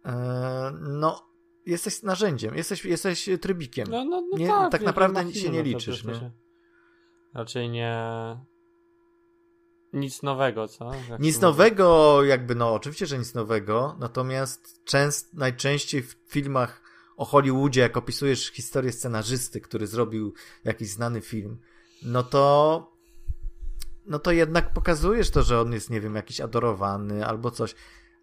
e, 0.05 0.72
no, 0.80 1.32
jesteś 1.67 2.03
narzędziem, 2.03 2.55
jesteś, 2.55 2.85
jesteś 2.85 3.29
trybikiem. 3.41 3.89
No, 3.91 4.05
no, 4.05 4.21
no 4.31 4.39
Nie- 4.39 4.47
tak, 4.47 4.73
tak 4.73 4.83
naprawdę 4.83 5.25
nic 5.25 5.37
się 5.37 5.51
nie 5.51 5.59
to 5.59 5.65
liczysz, 5.65 6.05
nie? 6.05 6.31
Raczej 7.35 7.71
nie... 7.71 7.97
Nic 9.93 10.23
nowego, 10.23 10.69
co? 10.69 10.91
Jak 11.11 11.21
Nic 11.21 11.41
nowego, 11.41 12.19
jakby, 12.25 12.55
no, 12.55 12.75
oczywiście, 12.75 13.07
że 13.07 13.19
nic 13.19 13.35
nowego, 13.35 13.97
natomiast 13.99 14.85
częst, 14.85 15.35
najczęściej 15.35 16.03
w 16.03 16.17
filmach 16.27 16.83
o 17.17 17.25
Hollywoodzie, 17.25 17.81
jak 17.81 17.97
opisujesz 17.97 18.51
historię 18.53 18.93
scenarzysty, 18.93 19.61
który 19.61 19.87
zrobił 19.87 20.35
jakiś 20.65 20.89
znany 20.89 21.21
film, 21.21 21.59
no 22.03 22.23
to 22.23 22.93
no 24.07 24.19
to 24.19 24.33
jednak 24.33 24.73
pokazujesz 24.73 25.31
to, 25.31 25.43
że 25.43 25.61
on 25.61 25.73
jest, 25.73 25.91
nie 25.91 26.01
wiem, 26.01 26.15
jakiś 26.15 26.41
adorowany 26.41 27.27
albo 27.27 27.51
coś. 27.51 27.75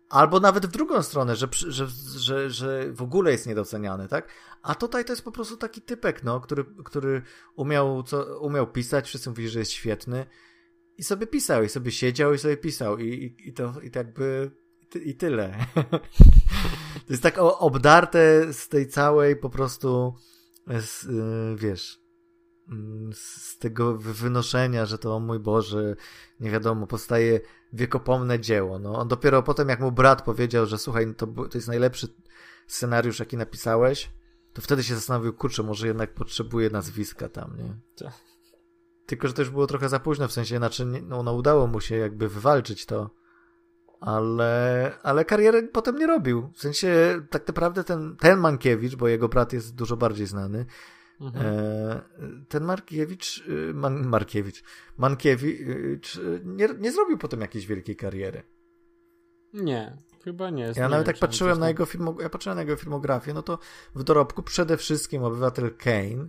Albo 0.10 0.39
nawet 0.39 0.66
w 0.66 0.72
drugą 0.72 1.03
stronę, 1.03 1.36
że, 1.36 1.47
że, 1.51 1.88
że, 2.18 2.49
że 2.49 2.93
w 2.93 3.01
ogóle 3.01 3.32
jest 3.32 3.47
niedoceniany, 3.47 4.07
tak? 4.07 4.28
A 4.62 4.76
tutaj 4.76 5.05
to 5.05 5.12
jest 5.12 5.24
po 5.24 5.32
prostu 5.32 5.57
taki 5.57 5.82
typek, 5.82 6.24
no, 6.24 6.39
który, 6.39 6.66
który 6.86 7.22
umiał, 7.55 8.03
co, 8.03 8.39
umiał 8.39 8.72
pisać, 8.72 9.07
wszyscy 9.07 9.30
mówili, 9.30 9.49
że 9.49 9.60
jest 9.60 9.72
świetny 9.72 10.26
i 10.97 11.03
sobie 11.03 11.28
pisał, 11.28 11.64
i 11.64 11.70
sobie 11.70 11.91
siedział 11.91 12.34
i 12.34 12.38
sobie 12.38 12.57
pisał 12.57 12.97
i, 12.97 13.07
i, 13.07 13.49
i 13.49 13.53
to 13.53 13.74
i 13.84 13.91
tak 13.91 14.14
by 14.14 14.51
i, 14.82 14.86
ty, 14.88 14.99
i 14.99 15.16
tyle. 15.16 15.66
to 17.05 17.14
jest 17.14 17.24
tak 17.24 17.36
obdarte 17.38 18.53
z 18.53 18.68
tej 18.68 18.88
całej 18.88 19.36
po 19.36 19.49
prostu 19.49 20.16
z, 20.68 21.03
y, 21.03 21.55
wiesz 21.55 21.99
mm, 22.72 23.14
z 23.14 23.57
tego 23.57 23.97
wy- 23.97 24.14
wynoszenia, 24.14 24.86
że 24.86 24.97
to 24.97 25.16
o 25.16 25.20
mój 25.20 25.39
Boże, 25.39 25.95
nie 26.39 26.51
wiadomo, 26.51 26.88
powstaje 26.88 27.39
wiekopomne 27.74 28.39
dzieło. 28.39 28.80
No, 28.80 28.99
on 28.99 29.07
dopiero 29.07 29.43
potem, 29.43 29.70
jak 29.70 29.80
mu 29.80 29.91
brat 29.91 30.22
powiedział, 30.22 30.65
że 30.65 30.78
słuchaj, 30.78 31.15
to, 31.15 31.28
to 31.28 31.57
jest 31.57 31.67
najlepszy 31.67 32.07
scenariusz, 32.67 33.20
jaki 33.20 33.38
napisałeś, 33.38 34.11
to 34.53 34.61
wtedy 34.61 34.84
się 34.84 34.95
zastanowił, 34.95 35.34
kurczę, 35.34 35.63
może 35.63 35.88
jednak 35.88 36.13
potrzebuje 36.13 36.70
nazwiska 36.70 37.30
tam, 37.30 37.57
nie? 37.57 37.76
Tak. 38.05 38.13
Tylko, 39.05 39.28
że 39.28 39.34
to 39.34 39.41
już 39.41 39.51
było 39.51 39.67
trochę 39.67 39.89
za 39.89 39.99
późno, 39.99 40.28
w 40.28 40.32
sensie, 40.32 40.57
znaczy, 40.57 40.86
no, 40.86 41.24
no 41.24 41.34
udało 41.34 41.67
mu 41.67 41.82
się 41.82 41.95
jakby 41.95 42.30
wywalczyć 42.30 42.86
to, 42.86 43.09
ale, 43.99 44.91
ale 45.03 45.26
kariery 45.26 45.67
potem 45.67 45.97
nie 45.97 46.07
robił. 46.07 46.51
W 46.55 46.61
sensie, 46.61 47.22
tak 47.30 47.47
naprawdę 47.47 47.84
ten, 47.84 48.15
ten 48.20 48.39
Mankiewicz, 48.39 48.95
bo 48.95 49.07
jego 49.07 49.30
brat 49.30 49.53
jest 49.53 49.76
dużo 49.76 49.97
bardziej 49.97 50.28
znany, 50.28 50.65
Mhm. 51.22 51.45
E, 51.45 52.01
ten 52.47 52.63
Markiewicz, 52.63 53.38
y, 53.47 53.74
Man, 53.74 54.07
Markiewicz, 54.07 54.63
Mankiewicz 54.97 56.15
y, 56.15 56.41
nie, 56.45 56.70
nie 56.80 56.91
zrobił 56.91 57.17
potem 57.17 57.41
jakiejś 57.41 57.67
wielkiej 57.67 57.95
kariery. 57.95 58.43
Nie, 59.53 59.97
chyba 60.24 60.49
nie. 60.49 60.74
Ja 60.76 60.89
nawet 60.89 61.07
on 61.07 61.13
patrzyłem 61.20 61.59
na 61.59 61.67
jego 61.67 61.86
filmo, 61.86 62.15
ja 62.22 62.30
patrzyłem 62.30 62.55
na 62.55 62.61
jego 62.61 62.76
filmografię, 62.76 63.34
no 63.34 63.41
to 63.41 63.59
w 63.95 64.03
dorobku 64.03 64.43
przede 64.43 64.78
wszystkim 64.78 65.24
Obywatel 65.24 65.76
Kane, 65.78 66.28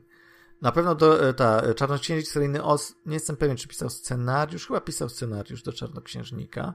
na 0.63 0.73
pewno 0.73 0.95
do, 0.95 1.29
e, 1.29 1.35
ta 1.35 1.61
e, 1.61 1.75
Czarnoksiężnik 1.75 2.29
seryjny 2.29 2.63
Os, 2.63 2.95
nie 3.07 3.15
jestem 3.15 3.37
pewien, 3.37 3.57
czy 3.57 3.69
pisał 3.69 3.91
scenariusz, 3.91 4.67
chyba 4.67 4.81
pisał 4.81 5.09
scenariusz 5.09 5.63
do 5.63 5.73
Czarnoksiężnika 5.73 6.75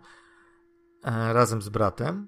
e, 1.03 1.33
razem 1.33 1.61
z 1.61 1.69
bratem. 1.69 2.27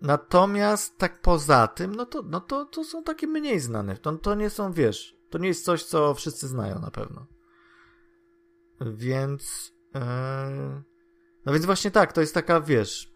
Natomiast 0.00 0.98
tak 0.98 1.20
poza 1.20 1.68
tym, 1.68 1.94
no 1.94 2.06
to, 2.06 2.22
no 2.22 2.40
to, 2.40 2.64
to 2.64 2.84
są 2.84 3.02
takie 3.02 3.26
mniej 3.26 3.60
znane. 3.60 3.96
To, 3.96 4.12
to 4.12 4.34
nie 4.34 4.50
są, 4.50 4.72
wiesz, 4.72 5.16
to 5.30 5.38
nie 5.38 5.48
jest 5.48 5.64
coś, 5.64 5.84
co 5.84 6.14
wszyscy 6.14 6.48
znają 6.48 6.78
na 6.78 6.90
pewno. 6.90 7.26
Więc. 8.80 9.72
e, 9.94 10.82
no 11.46 11.52
więc 11.52 11.66
właśnie 11.66 11.90
tak, 11.90 12.12
to 12.12 12.20
jest 12.20 12.34
taka, 12.34 12.60
wiesz. 12.60 13.12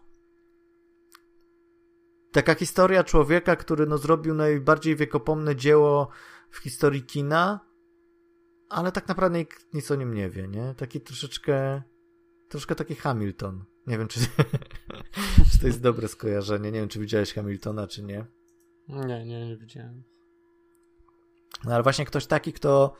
Taka 2.31 2.55
historia 2.55 3.03
człowieka, 3.03 3.55
który 3.55 3.85
no, 3.85 3.97
zrobił 3.97 4.33
najbardziej 4.33 4.95
wiekopomne 4.95 5.55
dzieło 5.55 6.09
w 6.49 6.57
historii 6.57 7.03
kina, 7.03 7.59
ale 8.69 8.91
tak 8.91 9.07
naprawdę 9.07 9.37
nikt 9.37 9.73
nic 9.73 9.91
o 9.91 9.95
nim 9.95 10.13
nie 10.13 10.29
wie, 10.29 10.47
nie? 10.47 10.75
Taki 10.77 11.01
troszeczkę. 11.01 11.81
Troszkę 12.49 12.75
taki 12.75 12.95
Hamilton. 12.95 13.65
Nie 13.87 13.97
wiem, 13.97 14.07
czy, 14.07 14.19
czy 15.51 15.59
to 15.61 15.67
jest 15.67 15.81
dobre 15.81 16.07
skojarzenie. 16.07 16.71
Nie 16.71 16.79
wiem, 16.79 16.89
czy 16.89 16.99
widziałeś 16.99 17.33
Hamiltona, 17.33 17.87
czy 17.87 18.03
nie. 18.03 18.25
Nie, 18.87 19.25
nie, 19.25 19.47
nie 19.47 19.57
widziałem. 19.57 20.03
No 21.65 21.73
ale 21.73 21.83
właśnie 21.83 22.05
ktoś 22.05 22.25
taki, 22.25 22.53
kto 22.53 22.95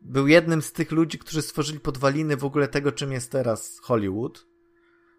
był 0.00 0.26
jednym 0.26 0.62
z 0.62 0.72
tych 0.72 0.92
ludzi, 0.92 1.18
którzy 1.18 1.42
stworzyli 1.42 1.80
podwaliny 1.80 2.36
w 2.36 2.44
ogóle 2.44 2.68
tego, 2.68 2.92
czym 2.92 3.12
jest 3.12 3.32
teraz 3.32 3.78
Hollywood. 3.82 4.46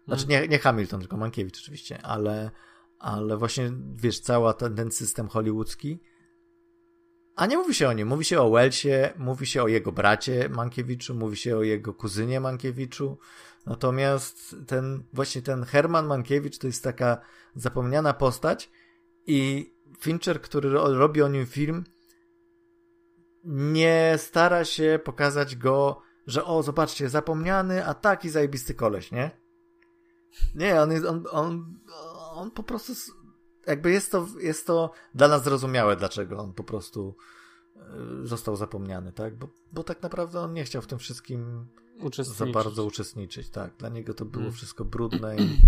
Znaczy 0.06 0.26
nie, 0.26 0.48
nie 0.48 0.58
Hamilton, 0.58 1.00
tylko 1.00 1.16
Mankiewicz 1.16 1.58
oczywiście, 1.58 2.02
ale, 2.02 2.50
ale 2.98 3.36
właśnie, 3.36 3.72
wiesz, 3.94 4.20
cały 4.20 4.54
ten, 4.54 4.76
ten 4.76 4.90
system 4.90 5.28
hollywoodzki. 5.28 6.00
A 7.36 7.46
nie 7.46 7.56
mówi 7.56 7.74
się 7.74 7.88
o 7.88 7.92
nim, 7.92 8.08
mówi 8.08 8.24
się 8.24 8.40
o 8.40 8.50
Wellsie, 8.50 9.12
mówi 9.18 9.46
się 9.46 9.62
o 9.62 9.68
jego 9.68 9.92
bracie 9.92 10.48
Mankiewiczu, 10.48 11.14
mówi 11.14 11.36
się 11.36 11.56
o 11.56 11.62
jego 11.62 11.94
kuzynie 11.94 12.40
Mankiewiczu. 12.40 13.18
Natomiast 13.66 14.56
ten, 14.66 15.04
właśnie 15.12 15.42
ten 15.42 15.64
Herman 15.64 16.06
Mankiewicz 16.06 16.58
to 16.58 16.66
jest 16.66 16.84
taka 16.84 17.20
zapomniana 17.54 18.14
postać 18.14 18.70
i 19.26 19.72
Fincher, 20.00 20.40
który 20.40 20.70
ro- 20.70 20.98
robi 20.98 21.22
o 21.22 21.28
nim 21.28 21.46
film, 21.46 21.84
nie 23.44 24.14
stara 24.16 24.64
się 24.64 25.00
pokazać 25.04 25.56
go, 25.56 26.02
że 26.26 26.44
o, 26.44 26.62
zobaczcie, 26.62 27.08
zapomniany, 27.08 27.86
a 27.86 27.94
taki 27.94 28.30
zajebisty 28.30 28.74
koleś, 28.74 29.12
nie? 29.12 29.30
Nie, 30.54 30.80
on, 30.82 30.92
jest, 30.92 31.04
on, 31.04 31.24
on, 31.30 31.78
on 32.34 32.50
po 32.50 32.62
prostu 32.62 32.92
jakby 33.66 33.90
jest 33.90 34.12
to, 34.12 34.26
jest 34.40 34.66
to 34.66 34.92
dla 35.14 35.28
nas 35.28 35.44
zrozumiałe, 35.44 35.96
dlaczego 35.96 36.38
on 36.38 36.52
po 36.52 36.64
prostu 36.64 37.16
e, 37.76 37.80
został 38.26 38.56
zapomniany, 38.56 39.12
tak? 39.12 39.36
Bo, 39.36 39.48
bo 39.72 39.84
tak 39.84 40.02
naprawdę 40.02 40.40
on 40.40 40.52
nie 40.52 40.64
chciał 40.64 40.82
w 40.82 40.86
tym 40.86 40.98
wszystkim 40.98 41.66
za 42.20 42.46
bardzo 42.46 42.84
uczestniczyć, 42.84 43.50
tak? 43.50 43.76
Dla 43.76 43.88
niego 43.88 44.14
to 44.14 44.24
było 44.24 44.42
hmm. 44.42 44.52
wszystko 44.56 44.84
brudne 44.84 45.36
i, 45.36 45.60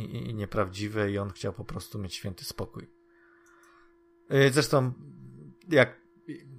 i, 0.00 0.30
i 0.30 0.34
nieprawdziwe 0.34 1.10
i 1.10 1.18
on 1.18 1.30
chciał 1.30 1.52
po 1.52 1.64
prostu 1.64 1.98
mieć 1.98 2.14
święty 2.14 2.44
spokój. 2.44 2.90
E, 4.28 4.50
zresztą, 4.50 4.92
jak 5.68 6.06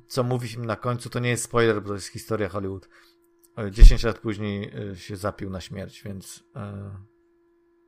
co 0.07 0.23
mówi 0.23 0.59
na 0.59 0.75
końcu, 0.75 1.09
to 1.09 1.19
nie 1.19 1.29
jest 1.29 1.43
spoiler, 1.43 1.81
bo 1.81 1.87
to 1.87 1.93
jest 1.93 2.07
historia 2.07 2.49
Hollywood. 2.49 2.89
10 3.71 4.03
lat 4.03 4.19
później 4.19 4.71
e, 4.91 4.95
się 4.95 5.17
zapił 5.17 5.49
na 5.49 5.61
śmierć, 5.61 6.03
więc 6.03 6.43
e, 6.55 6.91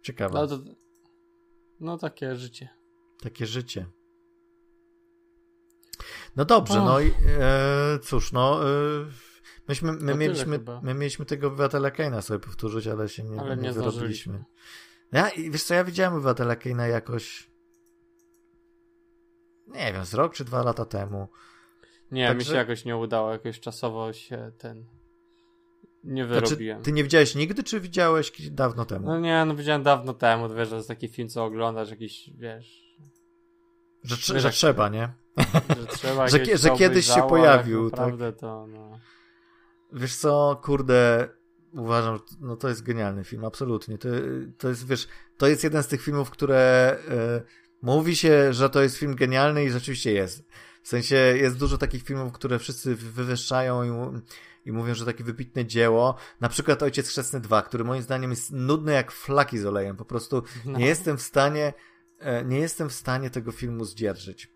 ciekawe. 0.02 0.34
No, 0.34 0.48
to, 0.48 0.60
no 1.80 1.98
takie 1.98 2.36
życie. 2.36 2.70
Takie 3.22 3.46
życie. 3.46 3.86
No 6.36 6.46
dobrze, 6.46 6.80
no 6.80 7.00
i 7.00 7.12
e, 7.40 8.00
cóż, 8.00 8.32
no 8.32 8.70
e, 8.70 8.70
myśmy, 9.68 9.92
my, 9.92 10.16
mieliśmy, 10.16 10.60
my 10.84 10.94
mieliśmy 10.94 11.26
tego 11.26 11.48
obywatela 11.48 11.92
Keina 11.92 12.22
sobie 12.22 12.40
powtórzyć, 12.40 12.88
ale 12.88 13.10
się 13.10 13.24
nie, 13.24 13.42
ale 13.42 13.58
nie, 13.58 13.64
nie 13.64 13.72
wyrobiliśmy. 13.72 14.44
Ja, 15.12 15.30
wiesz 15.52 15.64
co, 15.64 15.74
ja 15.74 15.84
widziałem 15.84 16.14
obywatela 16.14 16.56
Keina 16.56 16.88
jakoś 16.88 17.50
nie 19.70 19.94
wiem, 19.94 20.06
z 20.06 20.14
rok 20.14 20.34
czy 20.34 20.46
dwa 20.46 20.64
lata 20.64 20.86
temu. 20.86 21.28
Nie, 22.12 22.28
Także... 22.28 22.46
mi 22.46 22.52
się 22.52 22.58
jakoś 22.58 22.86
nie 22.86 22.98
udało, 22.98 23.32
jakoś 23.32 23.60
czasowo 23.60 24.14
się 24.14 24.52
ten 24.58 24.86
nie 26.04 26.26
wyrobiłem. 26.26 26.78
Znaczy, 26.78 26.86
ty 26.86 26.92
nie 26.92 27.04
widziałeś 27.04 27.36
nigdy, 27.36 27.64
czy 27.64 27.80
widziałeś 27.80 28.32
dawno 28.52 28.86
temu? 28.86 29.08
No 29.08 29.20
nie, 29.20 29.46
no 29.46 29.56
widziałem 29.56 29.84
dawno 29.84 30.14
temu, 30.14 30.50
wiesz, 30.56 30.70
że 30.70 30.76
jest 30.76 30.88
taki 30.88 31.08
film, 31.08 31.30
co 31.30 31.46
oglądasz, 31.46 31.90
jakiś, 31.90 32.30
wiesz... 32.38 32.98
Że, 34.04 34.16
wiesz, 34.16 34.44
że 34.44 34.50
trzeba, 34.50 34.90
nie? 34.90 35.10
Że 35.80 35.86
trzeba, 35.88 36.28
że, 36.30 36.58
że 36.58 36.70
kiedyś 36.70 37.06
się 37.06 37.28
pojawił. 37.30 37.90
Tak 37.90 38.00
naprawdę 38.00 38.32
tak? 38.32 38.42
to, 38.42 38.68
no... 38.68 39.00
Wiesz 39.94 40.16
co, 40.16 40.62
kurde, 40.64 41.30
uważam, 41.74 42.20
no 42.40 42.56
to 42.56 42.70
jest 42.70 42.84
genialny 42.84 43.24
film, 43.24 43.46
absolutnie. 43.46 43.98
To, 43.98 44.10
to 44.58 44.70
jest, 44.70 44.88
wiesz, 44.88 45.08
to 45.38 45.48
jest 45.48 45.64
jeden 45.64 45.84
z 45.84 45.88
tych 45.88 46.02
filmów, 46.02 46.30
które 46.30 46.98
y, 47.10 47.82
mówi 47.82 48.16
się, 48.16 48.54
że 48.54 48.70
to 48.70 48.82
jest 48.82 48.98
film 48.98 49.16
genialny 49.16 49.64
i 49.64 49.70
rzeczywiście 49.70 50.14
jest. 50.14 50.46
W 50.84 50.88
sensie 50.88 51.16
jest 51.16 51.58
dużo 51.58 51.78
takich 51.78 52.04
filmów, 52.04 52.34
które 52.34 52.60
wszyscy 52.60 52.96
wywyższają 52.96 53.84
i, 53.84 54.22
i 54.70 54.72
mówią, 54.72 54.96
że 54.96 55.06
takie 55.06 55.24
wybitne 55.24 55.66
dzieło. 55.66 56.16
Na 56.42 56.50
przykład 56.50 56.84
Ojciec 56.84 57.08
Chrzestny 57.08 57.40
2, 57.40 57.62
który 57.62 57.84
moim 57.84 58.02
zdaniem 58.02 58.30
jest 58.32 58.52
nudny 58.52 58.94
jak 58.94 59.12
flaki 59.12 59.58
z 59.58 59.66
olejem. 59.66 59.98
Po 59.98 60.06
prostu 60.06 60.44
no. 60.66 60.80
nie 60.80 60.86
jestem 60.86 61.18
w 61.18 61.22
stanie, 61.22 61.74
e, 62.20 62.46
nie 62.46 62.60
jestem 62.60 62.90
w 62.90 62.94
stanie 62.94 63.30
tego 63.30 63.52
filmu 63.52 63.86
zdzierżyć. 63.86 64.54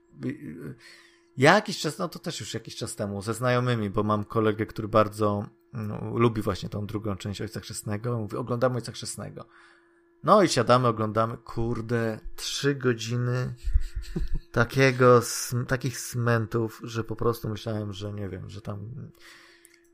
Ja 1.37 1.55
jakiś 1.55 1.79
czas, 1.79 1.97
no 1.97 2.09
to 2.09 2.19
też 2.19 2.39
już 2.39 2.53
jakiś 2.53 2.75
czas 2.75 2.95
temu, 2.95 3.21
ze 3.21 3.33
znajomymi, 3.33 3.89
bo 3.89 4.03
mam 4.03 4.23
kolegę, 4.23 4.65
który 4.65 4.87
bardzo 4.87 5.45
no, 5.73 6.11
lubi 6.15 6.41
właśnie 6.41 6.69
tą 6.69 6.85
drugą 6.85 7.15
część 7.15 7.41
Ojca 7.41 7.59
Chrzestnego. 7.59 8.17
Mówi, 8.17 8.37
oglądamy 8.37 8.75
Ojca 8.75 8.91
Chrzestnego. 8.91 9.45
No 10.23 10.43
i 10.43 10.49
siadamy, 10.49 10.87
oglądamy, 10.87 11.37
kurde, 11.37 12.19
trzy 12.35 12.75
godziny 12.75 13.53
takiego, 14.51 15.21
takich 15.67 15.99
smentów, 15.99 16.81
że 16.83 17.03
po 17.03 17.15
prostu 17.15 17.49
myślałem, 17.49 17.93
że 17.93 18.13
nie 18.13 18.29
wiem, 18.29 18.49
że 18.49 18.61
tam 18.61 18.79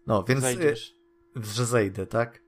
no, 0.09 0.23
więc. 0.23 0.41
Zajdziesz. 0.41 0.95
Y, 1.37 1.43
że 1.43 1.65
zejdę, 1.65 2.07
tak? 2.07 2.43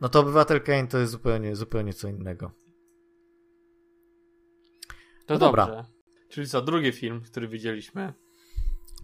No 0.00 0.08
to 0.08 0.20
obywatel 0.20 0.60
Kane 0.60 0.86
to 0.86 0.98
jest 0.98 1.12
zupełnie, 1.12 1.56
zupełnie 1.56 1.94
co 1.94 2.08
innego. 2.08 2.50
To 5.26 5.34
no 5.34 5.38
dobrze. 5.38 5.66
Dobra. 5.66 5.86
Czyli 6.28 6.48
co, 6.48 6.62
drugi 6.62 6.92
film, 6.92 7.20
który 7.20 7.48
widzieliśmy. 7.48 8.14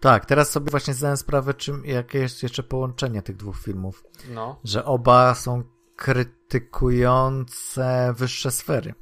Tak, 0.01 0.27
teraz 0.27 0.51
sobie 0.51 0.71
właśnie 0.71 0.95
zdałem 0.95 1.17
sprawę, 1.17 1.55
czym, 1.55 1.85
jakie 1.85 2.19
jest 2.19 2.43
jeszcze 2.43 2.63
połączenie 2.63 3.23
tych 3.23 3.37
dwóch 3.37 3.59
filmów. 3.59 4.05
No. 4.31 4.61
Że 4.65 4.85
oba 4.85 5.35
są 5.35 5.63
krytykujące 5.97 8.15
wyższe 8.17 8.51
sfery. 8.51 8.95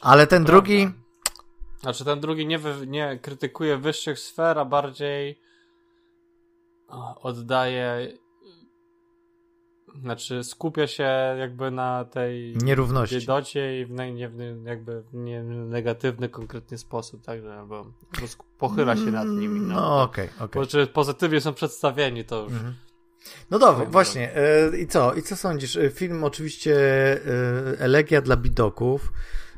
Ale 0.00 0.26
ten 0.26 0.44
Prawda. 0.44 0.66
drugi. 0.66 0.90
Znaczy, 1.80 2.04
ten 2.04 2.20
drugi 2.20 2.46
nie, 2.46 2.58
wy, 2.58 2.86
nie 2.86 3.18
krytykuje 3.22 3.78
wyższych 3.78 4.18
sfer, 4.18 4.58
a 4.58 4.64
bardziej 4.64 5.40
oddaje 7.22 8.12
znaczy 10.00 10.44
skupia 10.44 10.86
się 10.86 11.08
jakby 11.38 11.70
na 11.70 12.04
tej 12.04 12.56
nierówności 12.56 13.18
biedocie 13.18 13.80
i 13.80 13.86
w, 13.86 13.90
nie, 13.90 14.30
jakby 14.64 15.02
w 15.02 15.14
nie 15.14 15.42
negatywny 15.42 16.28
konkretny 16.28 16.78
sposób, 16.78 17.22
tak, 17.24 17.40
albo 17.58 17.86
pochyla 18.58 18.96
się 18.96 19.10
nad 19.10 19.28
nimi. 19.28 19.60
No, 19.60 19.74
no 19.74 20.02
okej, 20.02 20.28
okay, 20.36 20.44
okej. 20.44 20.62
Okay. 20.62 20.86
pozytywnie 20.86 21.40
są 21.40 21.54
przedstawieni, 21.54 22.24
to 22.24 22.42
już... 22.42 22.52
Mhm. 22.52 22.74
No 23.50 23.58
dobra, 23.58 23.84
właśnie. 23.84 24.36
E, 24.36 24.78
I 24.78 24.86
co? 24.86 25.14
I 25.14 25.22
co 25.22 25.36
sądzisz? 25.36 25.76
E, 25.76 25.90
film 25.90 26.24
oczywiście 26.24 26.74
e, 26.76 27.78
Elegia 27.78 28.22
dla 28.22 28.36
bidoków 28.36 29.12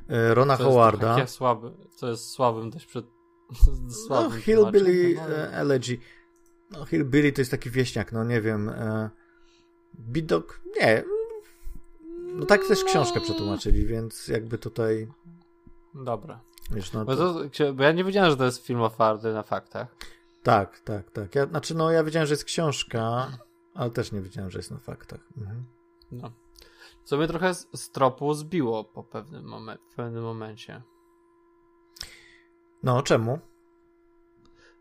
Rona 0.08 0.56
co 0.56 0.64
Howarda. 0.64 1.18
Jest 1.18 1.34
słaby, 1.34 1.70
co 1.96 2.08
jest 2.08 2.30
słabym 2.30 2.70
dość 2.70 2.86
przed... 2.86 3.06
Słabym 4.06 4.30
no, 4.30 4.36
Hillbilly 4.36 5.20
Elegy. 5.52 5.98
No, 6.70 6.84
Hillbilly 6.84 7.32
to 7.32 7.40
jest 7.40 7.50
taki 7.50 7.70
wieśniak, 7.70 8.12
no 8.12 8.24
nie 8.24 8.40
wiem. 8.40 8.68
E, 8.68 9.10
Bidok, 10.00 10.60
nie. 10.80 11.04
No 12.34 12.46
tak 12.46 12.60
też 12.68 12.84
książkę 12.84 13.20
przetłumaczyli, 13.20 13.86
więc 13.86 14.28
jakby 14.28 14.58
tutaj. 14.58 15.08
Dobra. 15.94 16.40
Wiesz, 16.70 16.92
no. 16.92 17.04
Bo, 17.04 17.16
to, 17.16 17.34
bo 17.74 17.82
ja 17.82 17.92
nie 17.92 18.04
wiedziałem, 18.04 18.30
że 18.30 18.36
to 18.36 18.44
jest 18.44 18.66
film 18.66 18.80
oparty 18.80 19.32
na 19.32 19.42
faktach. 19.42 19.96
Tak, 20.42 20.80
tak, 20.80 21.10
tak. 21.10 21.34
Ja, 21.34 21.46
znaczy, 21.46 21.74
no 21.74 21.90
ja 21.90 22.04
wiedziałem, 22.04 22.26
że 22.26 22.32
jest 22.32 22.44
książka, 22.44 23.28
ale 23.74 23.90
też 23.90 24.12
nie 24.12 24.20
wiedziałem, 24.20 24.50
że 24.50 24.58
jest 24.58 24.70
na 24.70 24.78
faktach. 24.78 25.20
Mhm. 25.38 25.64
No. 26.12 26.32
Co 27.04 27.16
mnie 27.16 27.26
trochę 27.26 27.54
z, 27.54 27.68
z 27.74 27.90
tropu 27.90 28.34
zbiło 28.34 28.84
po 28.84 29.04
pewnym, 29.04 29.44
momen 29.44 29.78
pewnym 29.96 30.22
momencie. 30.22 30.82
No, 32.82 33.02
czemu? 33.02 33.38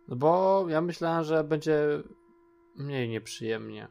No 0.08 0.16
bo 0.16 0.66
ja 0.70 0.82
myślałem, 0.82 1.24
że 1.24 1.44
będzie 1.44 2.04
mniej 2.76 3.10
nieprzyjemnie. 3.10 3.88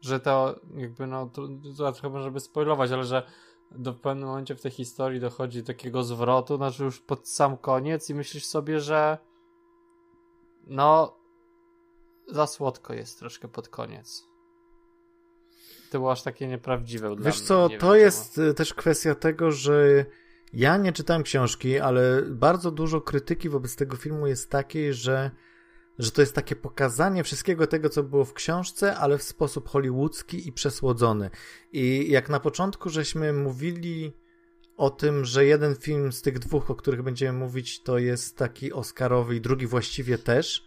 Że 0.00 0.20
to 0.20 0.60
jakby 0.76 1.06
no, 1.06 1.26
to, 1.26 1.48
to 1.76 1.92
trochę 1.92 2.10
może 2.10 2.30
by 2.30 2.40
spoilować, 2.40 2.90
ale 2.90 3.04
że 3.04 3.26
do 3.70 3.92
w 3.92 4.00
pewnym 4.00 4.28
momencie 4.28 4.54
w 4.54 4.60
tej 4.60 4.70
historii 4.70 5.20
dochodzi 5.20 5.60
do 5.60 5.66
takiego 5.66 6.02
zwrotu, 6.02 6.56
znaczy 6.56 6.84
już 6.84 7.00
pod 7.00 7.28
sam 7.28 7.56
koniec 7.56 8.10
i 8.10 8.14
myślisz 8.14 8.46
sobie, 8.46 8.80
że 8.80 9.18
no 10.66 11.16
za 12.28 12.46
słodko 12.46 12.94
jest 12.94 13.18
troszkę 13.18 13.48
pod 13.48 13.68
koniec. 13.68 14.28
To 15.90 15.98
było 15.98 16.12
aż 16.12 16.22
takie 16.22 16.48
nieprawdziwe. 16.48 17.16
Wiesz 17.18 17.40
co, 17.40 17.68
to 17.80 17.94
jest 17.94 18.34
czemu. 18.34 18.54
też 18.54 18.74
kwestia 18.74 19.14
tego, 19.14 19.50
że 19.50 20.04
ja 20.52 20.76
nie 20.76 20.92
czytałem 20.92 21.22
książki, 21.22 21.78
ale 21.78 22.22
bardzo 22.22 22.70
dużo 22.70 23.00
krytyki 23.00 23.48
wobec 23.48 23.76
tego 23.76 23.96
filmu 23.96 24.26
jest 24.26 24.50
takiej, 24.50 24.94
że, 24.94 25.30
że 25.98 26.10
to 26.10 26.20
jest 26.20 26.34
takie 26.34 26.56
pokazanie 26.56 27.24
wszystkiego 27.24 27.66
tego, 27.66 27.88
co 27.88 28.02
było 28.02 28.24
w 28.24 28.32
książce, 28.32 28.96
ale 28.96 29.18
w 29.18 29.22
sposób 29.22 29.68
hollywoodzki 29.68 30.48
i 30.48 30.52
przesłodzony. 30.52 31.30
I 31.72 32.10
jak 32.10 32.28
na 32.28 32.40
początku 32.40 32.90
żeśmy 32.90 33.32
mówili 33.32 34.12
o 34.76 34.90
tym, 34.90 35.24
że 35.24 35.44
jeden 35.44 35.76
film 35.76 36.12
z 36.12 36.22
tych 36.22 36.38
dwóch, 36.38 36.70
o 36.70 36.74
których 36.74 37.02
będziemy 37.02 37.38
mówić, 37.38 37.82
to 37.82 37.98
jest 37.98 38.36
taki 38.36 38.72
Oscarowy 38.72 39.36
i 39.36 39.40
drugi 39.40 39.66
właściwie 39.66 40.18
też, 40.18 40.64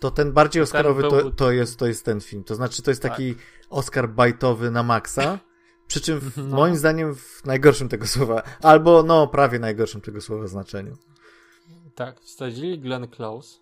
to 0.00 0.10
ten 0.10 0.32
bardziej 0.32 0.62
Oscarowy 0.62 1.02
to, 1.02 1.30
to, 1.30 1.52
jest, 1.52 1.78
to 1.78 1.86
jest 1.86 2.04
ten 2.04 2.20
film. 2.20 2.44
To 2.44 2.54
znaczy, 2.54 2.82
to 2.82 2.90
jest 2.90 3.02
taki 3.02 3.34
tak. 3.34 3.44
Oscar 3.70 4.08
bajtowy 4.08 4.70
na 4.70 4.82
maksa. 4.82 5.38
Przy 5.86 6.00
czym 6.00 6.20
w, 6.20 6.36
no. 6.36 6.56
moim 6.56 6.76
zdaniem 6.76 7.14
w 7.14 7.44
najgorszym 7.44 7.88
tego 7.88 8.06
słowa, 8.06 8.42
albo 8.62 9.02
no 9.02 9.26
prawie 9.26 9.58
najgorszym 9.58 10.00
tego 10.00 10.20
słowa 10.20 10.46
znaczeniu. 10.46 10.96
Tak, 11.94 12.20
wsadzili 12.20 12.80
Glenn 12.80 13.08
Close. 13.08 13.58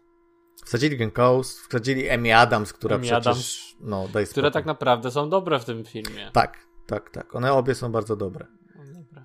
Wsadzili 0.65 0.97
Glenn 0.97 1.11
Close, 1.11 1.69
wsadzili 1.69 2.11
Amy 2.11 2.37
Adams, 2.37 2.73
która 2.73 2.97
Amy 2.97 3.03
przecież 3.03 3.27
Adams, 3.27 3.75
no, 3.81 4.09
daj 4.09 4.27
Które 4.27 4.51
tak 4.51 4.67
naprawdę 4.67 5.11
są 5.11 5.31
dobre 5.31 5.61
w 5.61 5.65
tym 5.65 5.85
filmie. 5.85 6.31
Tak, 6.33 6.59
tak, 6.87 7.11
tak. 7.11 7.35
One 7.35 7.53
obie 7.53 7.75
są 7.75 7.93
bardzo 7.93 8.17
dobre. 8.17 8.47
Dobre. 8.77 9.25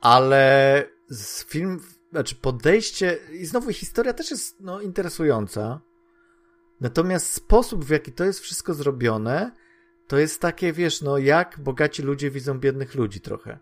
Ale 0.00 0.84
z 1.08 1.44
film, 1.44 1.80
znaczy 2.10 2.34
podejście 2.34 3.18
i 3.32 3.46
znowu 3.46 3.72
historia 3.72 4.12
też 4.12 4.30
jest 4.30 4.60
no, 4.60 4.80
interesująca. 4.80 5.80
Natomiast 6.80 7.32
sposób, 7.32 7.84
w 7.84 7.90
jaki 7.90 8.12
to 8.12 8.24
jest 8.24 8.40
wszystko 8.40 8.74
zrobione, 8.74 9.52
to 10.06 10.18
jest 10.18 10.40
takie, 10.40 10.72
wiesz, 10.72 11.02
no 11.02 11.18
jak 11.18 11.60
bogaci 11.60 12.02
ludzie 12.02 12.30
widzą 12.30 12.58
biednych 12.58 12.94
ludzi 12.94 13.20
trochę. 13.20 13.58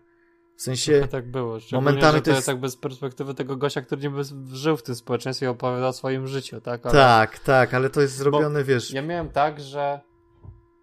W 0.55 0.61
sensie. 0.61 0.91
Trochę 0.91 1.07
tak 1.07 1.31
było. 1.31 1.57
Momentami 1.71 2.21
to 2.21 2.31
jest 2.31 2.45
tak 2.45 2.59
bez 2.59 2.75
perspektywy 2.77 3.33
tego 3.33 3.57
gościa, 3.57 3.81
który 3.81 4.01
nie 4.01 4.23
żył 4.47 4.77
w 4.77 4.83
tym 4.83 4.95
społeczeństwie 4.95 5.45
i 5.45 5.49
opowiadał 5.49 5.89
o 5.89 5.93
swoim 5.93 6.27
życiu, 6.27 6.61
tak? 6.61 6.85
Ale... 6.85 6.93
Tak, 6.93 7.39
tak, 7.39 7.73
ale 7.73 7.89
to 7.89 8.01
jest 8.01 8.15
zrobione, 8.15 8.59
Bo 8.59 8.65
wiesz. 8.65 8.91
Ja 8.91 9.01
miałem 9.01 9.29
tak, 9.29 9.61
że 9.61 9.99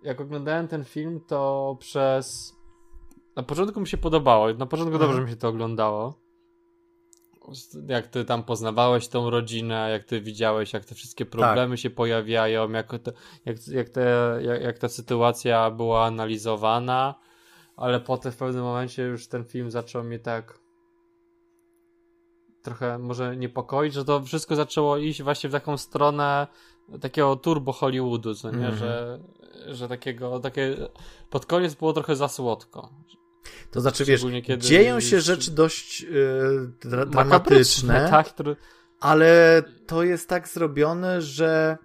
jak 0.03 0.21
oglądałem 0.21 0.69
ten 0.69 0.85
film, 0.85 1.21
to 1.27 1.77
przez 1.81 2.57
na 3.37 3.43
początku 3.43 3.81
mi 3.81 3.87
się 3.87 3.97
podobało, 3.97 4.55
na 4.55 4.67
początku 4.67 4.95
Mhm. 4.95 5.11
dobrze 5.11 5.25
mi 5.25 5.31
się 5.31 5.37
to 5.37 5.49
oglądało. 5.49 6.22
Jak 7.89 8.07
ty 8.07 8.25
tam 8.25 8.43
poznawałeś 8.45 9.09
tą 9.09 9.31
rodzinę, 9.31 9.91
jak 9.91 10.05
ty 10.05 10.21
widziałeś, 10.21 10.73
jak 10.73 10.85
te 10.85 10.95
wszystkie 10.95 11.25
Tak. 11.25 11.31
problemy 11.31 11.79
się 11.79 11.91
pojawiają, 11.91 12.71
jak, 12.71 12.89
te, 13.03 13.13
jak, 13.45 13.57
jak, 13.69 13.89
te, 13.89 14.39
jak, 14.43 14.63
jak 14.63 14.79
ta 14.79 14.89
sytuacja 14.89 15.71
była 15.71 16.05
analizowana, 16.05 17.15
ale 17.77 18.01
potem 18.01 18.33
w 18.33 18.37
pewnym 18.37 18.63
momencie 18.65 19.03
już 19.03 19.29
ten 19.29 19.45
film 19.45 19.71
zaczął 19.71 20.05
mnie 20.05 20.19
tak 20.19 20.59
trochę 22.63 22.99
może 22.99 23.37
niepokoić, 23.37 23.95
że 23.95 24.05
to 24.05 24.23
wszystko 24.23 24.57
zaczęło 24.57 24.97
iść 24.97 25.23
właśnie 25.23 25.49
w 25.49 25.53
taką 25.53 25.77
stronę 25.77 26.47
takiego 27.01 27.37
turbo 27.37 27.73
Hollywoodu, 27.73 28.35
co 28.35 28.51
nie, 28.51 28.57
Mhm. 28.69 28.77
że, 28.77 29.19
że 29.75 29.89
takiego, 29.89 30.41
takie 30.41 30.77
pod 31.31 31.47
koniec 31.47 31.75
było 31.75 31.93
trochę 31.93 32.17
za 32.17 32.29
słodko. 32.29 32.89
To 33.71 33.81
znaczy, 33.81 34.05
wiesz, 34.05 34.25
dzieją 34.59 35.01
się 35.01 35.21
rzeczy 35.21 35.51
dość 35.51 36.03
e, 36.03 36.07
Makabryczne, 36.07 37.07
dramatyczne, 37.07 38.09
tak, 38.11 38.27
które... 38.27 38.57
ale 39.01 39.63
to 39.87 40.03
jest 40.03 40.29
tak 40.29 40.49
zrobione, 40.49 41.23
że 41.23 41.79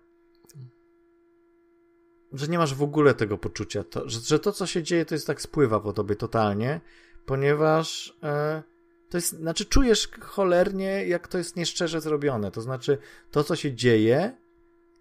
że 2.33 2.47
nie 2.47 2.57
masz 2.57 2.73
w 2.73 2.83
ogóle 2.83 3.13
tego 3.13 3.37
poczucia, 3.37 3.83
to, 3.83 4.09
że, 4.09 4.19
że 4.19 4.39
to, 4.39 4.51
co 4.51 4.65
się 4.65 4.83
dzieje, 4.83 5.05
to 5.05 5.15
jest 5.15 5.27
tak 5.27 5.41
spływa 5.41 5.79
po 5.79 5.93
tobie 5.93 6.15
totalnie, 6.15 6.81
ponieważ 7.25 8.17
e, 8.23 8.63
to 9.09 9.17
jest, 9.17 9.29
znaczy 9.29 9.65
czujesz 9.65 10.09
cholernie, 10.21 11.07
jak 11.07 11.27
to 11.27 11.37
jest 11.37 11.55
nieszczerze 11.55 12.01
zrobione, 12.01 12.51
to 12.51 12.61
znaczy 12.61 12.97
to, 13.31 13.43
co 13.43 13.55
się 13.55 13.73
dzieje, 13.73 14.37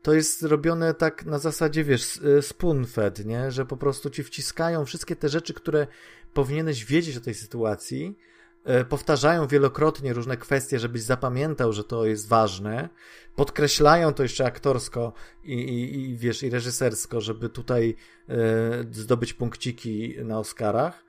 to 0.02 0.12
jest 0.12 0.40
zrobione 0.40 0.94
tak 0.94 1.24
na 1.24 1.38
zasadzie, 1.38 1.84
wiesz, 1.84 2.20
spoon-fed, 2.40 3.24
nie? 3.24 3.50
Że 3.50 3.66
po 3.66 3.76
prostu 3.76 4.10
ci 4.10 4.24
wciskają 4.24 4.84
wszystkie 4.84 5.16
te 5.16 5.28
rzeczy, 5.28 5.54
które 5.54 5.86
powinieneś 6.36 6.84
wiedzieć 6.84 7.16
o 7.16 7.20
tej 7.20 7.34
sytuacji, 7.34 8.18
e, 8.64 8.84
powtarzają 8.84 9.46
wielokrotnie 9.46 10.12
różne 10.12 10.36
kwestie, 10.36 10.78
żebyś 10.78 11.02
zapamiętał, 11.02 11.72
że 11.72 11.84
to 11.84 12.06
jest 12.06 12.28
ważne, 12.28 12.88
podkreślają 13.36 14.12
to 14.14 14.22
jeszcze 14.22 14.46
aktorsko 14.46 15.12
i, 15.44 15.52
i, 15.52 16.00
i 16.10 16.16
wiesz, 16.16 16.42
i 16.42 16.50
reżysersko, 16.50 17.20
żeby 17.20 17.48
tutaj 17.48 17.96
e, 18.28 18.34
zdobyć 18.92 19.32
punkciki 19.32 20.14
na 20.24 20.38
Oscarach, 20.38 21.04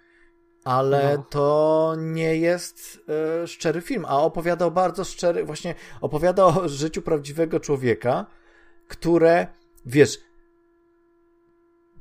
ale 0.64 1.18
No. 1.18 1.24
to 1.30 1.96
nie 1.98 2.36
jest 2.38 3.00
e, 3.44 3.48
szczery 3.48 3.82
film, 3.82 4.06
a 4.08 4.22
opowiadał 4.22 4.72
bardzo 4.72 5.04
szczery, 5.04 5.46
właśnie 5.46 5.76
opowiada 6.02 6.46
o 6.46 6.70
życiu 6.70 7.02
prawdziwego 7.02 7.60
człowieka, 7.60 8.26
które, 8.88 9.48
wiesz, 9.86 10.20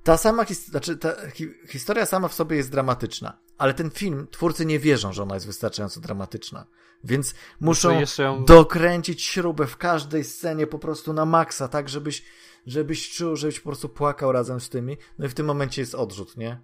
ta 0.06 0.16
sama 0.16 0.44
his- 0.44 0.70
znaczy, 0.70 0.96
ta 0.96 1.30
hi 1.30 1.48
historia 1.68 2.06
sama 2.06 2.28
w 2.28 2.34
sobie 2.34 2.56
jest 2.56 2.70
dramatyczna, 2.70 3.38
ale 3.58 3.74
ten 3.74 3.90
film, 3.90 4.26
twórcy 4.30 4.66
nie 4.66 4.78
wierzą, 4.78 5.12
że 5.12 5.22
ona 5.22 5.34
jest 5.34 5.46
wystarczająco 5.46 6.00
dramatyczna, 6.00 6.66
więc 7.04 7.34
muszą 7.60 8.00
ją- 8.18 8.44
dokręcić 8.44 9.22
śrubę 9.22 9.66
w 9.66 9.76
każdej 9.76 10.24
scenie 10.24 10.66
po 10.66 10.78
prostu 10.78 11.12
na 11.12 11.24
maksa, 11.26 11.68
tak, 11.68 11.88
żebyś, 11.88 12.24
żebyś 12.66 13.10
czuł, 13.16 13.36
żebyś 13.36 13.60
po 13.60 13.68
prostu 13.70 13.88
płakał 13.88 14.32
razem 14.32 14.60
z 14.60 14.68
tymi, 14.68 14.96
no 15.18 15.26
i 15.26 15.28
w 15.28 15.34
tym 15.34 15.46
momencie 15.46 15.82
jest 15.82 15.94
odrzut, 15.94 16.36
nie? 16.36 16.60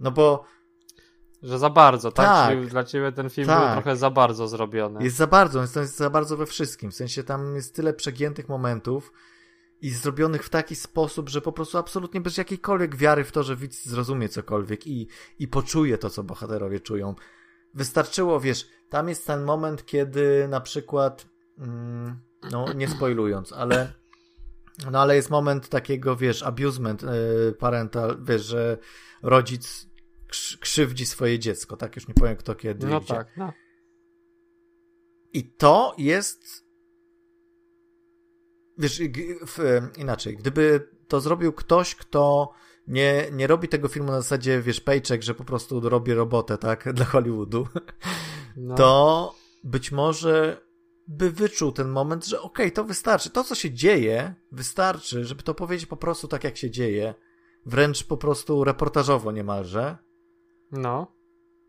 No 0.00 0.10
bo 0.10 0.44
Że 1.42 1.58
za 1.58 1.70
bardzo, 1.70 2.12
tak? 2.12 2.26
Tak. 2.26 2.50
Czyli 2.50 2.68
dla 2.68 2.84
ciebie 2.84 3.12
ten 3.12 3.30
film 3.30 3.46
Tak. 3.48 3.64
był 3.64 3.72
trochę 3.72 3.96
za 3.96 4.10
bardzo 4.10 4.48
zrobiony. 4.48 5.04
Jest 5.04 5.16
za 5.16 5.26
bardzo, 5.26 5.60
jest, 5.60 5.74
to 5.74 5.80
jest 5.80 5.96
za 5.96 6.10
bardzo 6.10 6.36
we 6.36 6.46
wszystkim. 6.46 6.90
W 6.90 6.94
sensie 6.94 7.24
tam 7.24 7.54
jest 7.56 7.74
tyle 7.74 7.92
przegiętych 7.94 8.48
momentów 8.48 9.12
i 9.82 9.90
zrobionych 9.90 10.44
w 10.44 10.48
taki 10.48 10.76
sposób, 10.76 11.28
że 11.28 11.40
po 11.40 11.52
prostu 11.52 11.78
absolutnie 11.78 12.20
bez 12.20 12.36
jakiejkolwiek 12.36 12.96
wiary 12.96 13.24
w 13.24 13.32
to, 13.32 13.42
że 13.42 13.56
widz 13.56 13.84
zrozumie 13.84 14.28
cokolwiek 14.28 14.86
i, 14.86 15.08
i 15.38 15.48
poczuje 15.48 15.98
to, 15.98 16.10
co 16.10 16.22
bohaterowie 16.22 16.80
czują. 16.80 17.14
Wystarczyło, 17.74 18.40
wiesz, 18.40 18.68
tam 18.88 19.08
jest 19.08 19.26
ten 19.26 19.44
moment, 19.44 19.86
kiedy 19.86 20.48
na 20.48 20.60
przykład, 20.60 21.26
mm, 21.58 22.20
no 22.50 22.72
nie 22.72 22.88
spoilując, 22.88 23.52
ale 23.52 23.92
no 24.90 25.00
ale 25.00 25.16
jest 25.16 25.30
moment 25.30 25.68
takiego, 25.68 26.16
wiesz, 26.16 26.42
abusement 26.42 27.02
y, 27.02 27.06
parental, 27.58 28.18
wiesz, 28.22 28.42
że 28.42 28.78
rodzic 29.22 29.88
krz- 30.28 30.58
krzywdzi 30.58 31.06
swoje 31.06 31.38
dziecko, 31.38 31.76
tak? 31.76 31.96
Już 31.96 32.08
nie 32.08 32.14
powiem 32.14 32.36
kto 32.36 32.54
kiedy. 32.54 32.86
No 32.86 33.00
tak, 33.00 33.36
no. 33.36 33.52
I 35.32 35.44
to 35.44 35.94
jest. 35.98 36.61
Wiesz, 38.78 39.02
w, 39.46 39.80
inaczej, 39.96 40.36
gdyby 40.36 40.88
to 41.08 41.20
zrobił 41.20 41.52
ktoś, 41.52 41.94
kto 41.94 42.52
nie, 42.86 43.26
nie 43.32 43.46
robi 43.46 43.68
tego 43.68 43.88
filmu 43.88 44.12
na 44.12 44.20
zasadzie, 44.20 44.62
wiesz, 44.62 44.80
paycheck, 44.80 45.22
że 45.22 45.34
po 45.34 45.44
prostu 45.44 45.88
robi 45.88 46.14
robotę, 46.14 46.58
tak, 46.58 46.88
dla 46.94 47.04
Hollywoodu, 47.04 47.68
no. 48.56 48.74
to 48.74 49.34
być 49.64 49.92
może 49.92 50.60
by 51.08 51.30
wyczuł 51.30 51.72
ten 51.72 51.88
moment, 51.88 52.26
że 52.26 52.40
okej, 52.40 52.72
to 52.72 52.84
wystarczy. 52.84 53.30
To, 53.30 53.44
co 53.44 53.54
się 53.54 53.70
dzieje, 53.70 54.34
wystarczy, 54.52 55.24
żeby 55.24 55.42
to 55.42 55.54
powiedzieć 55.54 55.86
po 55.86 55.96
prostu 55.96 56.28
tak, 56.28 56.44
jak 56.44 56.56
się 56.56 56.70
dzieje, 56.70 57.14
wręcz 57.66 58.04
po 58.04 58.16
prostu 58.16 58.64
reportażowo 58.64 59.32
niemalże. 59.32 59.96
No. 60.72 61.16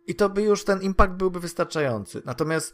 I 0.07 0.15
to 0.15 0.29
by 0.29 0.41
już 0.41 0.63
ten 0.63 0.81
impact 0.81 1.13
byłby 1.13 1.39
wystarczający. 1.39 2.21
Natomiast 2.25 2.73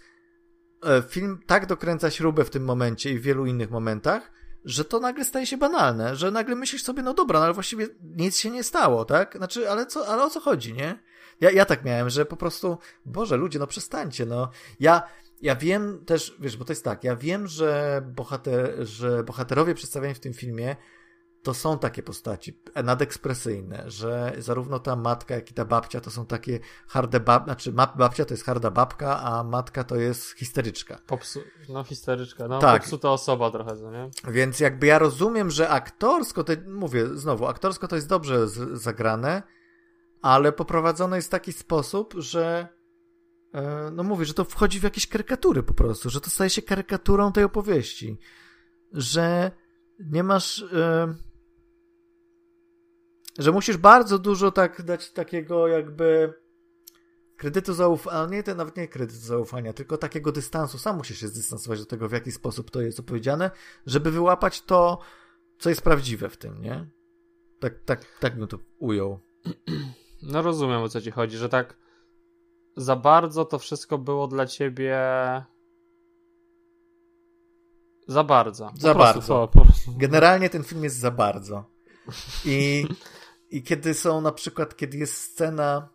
film 1.09 1.39
tak 1.45 1.65
dokręca 1.65 2.11
śrubę 2.11 2.45
w 2.45 2.49
tym 2.49 2.63
momencie 2.63 3.11
i 3.11 3.19
w 3.19 3.21
wielu 3.21 3.45
innych 3.45 3.71
momentach, 3.71 4.31
że 4.65 4.85
to 4.85 4.99
nagle 4.99 5.25
staje 5.25 5.45
się 5.45 5.57
banalne, 5.57 6.15
że 6.15 6.31
nagle 6.31 6.55
myślisz 6.55 6.83
sobie, 6.83 7.03
no 7.03 7.13
dobra, 7.13 7.39
no 7.39 7.45
ale 7.45 7.53
właściwie 7.53 7.87
nic 8.01 8.37
się 8.37 8.49
nie 8.51 8.63
stało, 8.63 9.05
tak? 9.05 9.37
Znaczy, 9.37 9.69
ale 9.69 9.85
co, 9.85 10.07
ale 10.07 10.23
o 10.23 10.29
co 10.29 10.39
chodzi, 10.39 10.73
nie? 10.73 10.99
Ja, 11.41 11.51
ja 11.51 11.65
tak 11.65 11.85
miałem, 11.85 12.09
że 12.09 12.25
po 12.25 12.37
prostu, 12.37 12.77
Boże, 13.05 13.37
ludzie, 13.37 13.59
no 13.59 13.67
przestańcie, 13.67 14.25
no. 14.25 14.49
Ja, 14.79 15.03
ja 15.41 15.55
wiem 15.55 16.05
też, 16.05 16.35
wiesz, 16.39 16.57
bo 16.57 16.65
to 16.65 16.71
jest 16.71 16.83
tak, 16.83 17.03
ja 17.03 17.15
wiem, 17.15 17.47
że, 17.47 18.01
bohater, 18.05 18.87
że 18.87 19.23
bohaterowie 19.23 19.75
przedstawieni 19.75 20.13
w 20.13 20.19
tym 20.19 20.33
filmie 20.33 20.75
to 21.43 21.53
są 21.53 21.79
takie 21.79 22.03
postaci 22.03 22.59
nadekspresyjne, 22.83 23.83
że 23.87 24.33
zarówno 24.37 24.79
ta 24.79 24.95
matka, 24.95 25.35
jak 25.35 25.51
i 25.51 25.53
ta 25.53 25.65
babcia 25.65 26.01
to 26.01 26.11
są 26.11 26.25
takie 26.25 26.59
harde 26.87 27.19
bab... 27.19 27.43
Znaczy 27.43 27.71
babcia 27.71 28.25
to 28.25 28.33
jest 28.33 28.45
harda 28.45 28.71
babka, 28.71 29.21
a 29.21 29.43
matka 29.43 29.83
to 29.83 29.95
jest 29.95 30.31
histeryczka. 30.31 30.99
Popsu... 31.07 31.39
No 31.69 31.83
histeryczka, 31.83 32.47
no 32.47 32.59
Tak. 32.59 32.81
popsuta 32.81 33.11
osoba 33.11 33.51
trochę, 33.51 33.77
co 33.77 33.91
nie? 33.91 34.09
Więc 34.27 34.59
jakby 34.59 34.87
ja 34.87 34.99
rozumiem, 34.99 35.51
że 35.51 35.69
aktorsko, 35.69 36.43
to, 36.43 36.53
mówię 36.67 37.07
znowu, 37.17 37.47
aktorsko 37.47 37.87
to 37.87 37.95
jest 37.95 38.07
dobrze 38.07 38.47
zagrane, 38.73 39.43
ale 40.21 40.51
poprowadzone 40.51 41.15
jest 41.15 41.27
w 41.27 41.31
taki 41.31 41.53
sposób, 41.53 42.13
że 42.17 42.67
e, 43.53 43.91
no 43.91 44.03
mówię, 44.03 44.25
że 44.25 44.33
to 44.33 44.45
wchodzi 44.45 44.79
w 44.79 44.83
jakieś 44.83 45.07
karykatury 45.07 45.63
po 45.63 45.73
prostu, 45.73 46.09
że 46.09 46.21
to 46.21 46.29
staje 46.29 46.49
się 46.49 46.61
karykaturą 46.61 47.31
tej 47.31 47.43
opowieści, 47.43 48.17
że 48.93 49.51
nie 49.99 50.23
masz 50.23 50.61
e, 50.73 51.28
że 53.39 53.51
musisz 53.51 53.77
bardzo 53.77 54.19
dużo 54.19 54.51
tak 54.51 54.81
dać 54.81 55.11
takiego 55.11 55.67
jakby 55.67 56.33
kredytu 57.37 57.73
zaufania, 57.73 58.25
nie, 58.25 58.43
to 58.43 58.55
nawet 58.55 58.77
nie 58.77 58.87
kredytu 58.87 59.19
zaufania, 59.19 59.73
tylko 59.73 59.97
takiego 59.97 60.31
dystansu. 60.31 60.77
Sam 60.77 60.97
musisz 60.97 61.19
się 61.19 61.27
zdystansować 61.27 61.79
do 61.79 61.85
tego, 61.85 62.09
w 62.09 62.11
jaki 62.11 62.31
sposób 62.31 62.71
to 62.71 62.81
jest 62.81 62.99
opowiedziane, 62.99 63.51
żeby 63.85 64.11
wyłapać 64.11 64.61
to, 64.61 64.99
co 65.59 65.69
jest 65.69 65.81
prawdziwe 65.81 66.29
w 66.29 66.37
tym, 66.37 66.61
nie? 66.61 66.89
Tak, 67.59 67.73
tak, 67.85 68.05
tak 68.19 68.37
bym 68.37 68.47
to 68.47 68.59
ujął. 68.77 69.19
No 70.21 70.41
rozumiem 70.41 70.81
o 70.81 70.89
co 70.89 71.01
ci 71.01 71.11
chodzi, 71.11 71.37
że 71.37 71.49
tak 71.49 71.77
za 72.77 72.95
bardzo 72.95 73.45
to 73.45 73.59
wszystko 73.59 73.97
było 73.97 74.27
dla 74.27 74.45
ciebie 74.45 74.97
za 78.07 78.23
bardzo. 78.23 78.69
Po 78.69 78.77
Za 78.77 78.95
prostu 78.95 79.19
bardzo. 79.19 79.47
Po 79.47 79.61
prostu. 79.61 79.93
Generalnie 79.97 80.49
ten 80.49 80.63
film 80.63 80.83
jest 80.83 80.97
za 80.97 81.11
bardzo. 81.11 81.63
I, 82.45 82.85
i 83.51 83.63
kiedy 83.63 83.93
są 83.93 84.21
na 84.21 84.31
przykład, 84.31 84.75
kiedy 84.75 84.97
jest 84.97 85.13
scena 85.13 85.89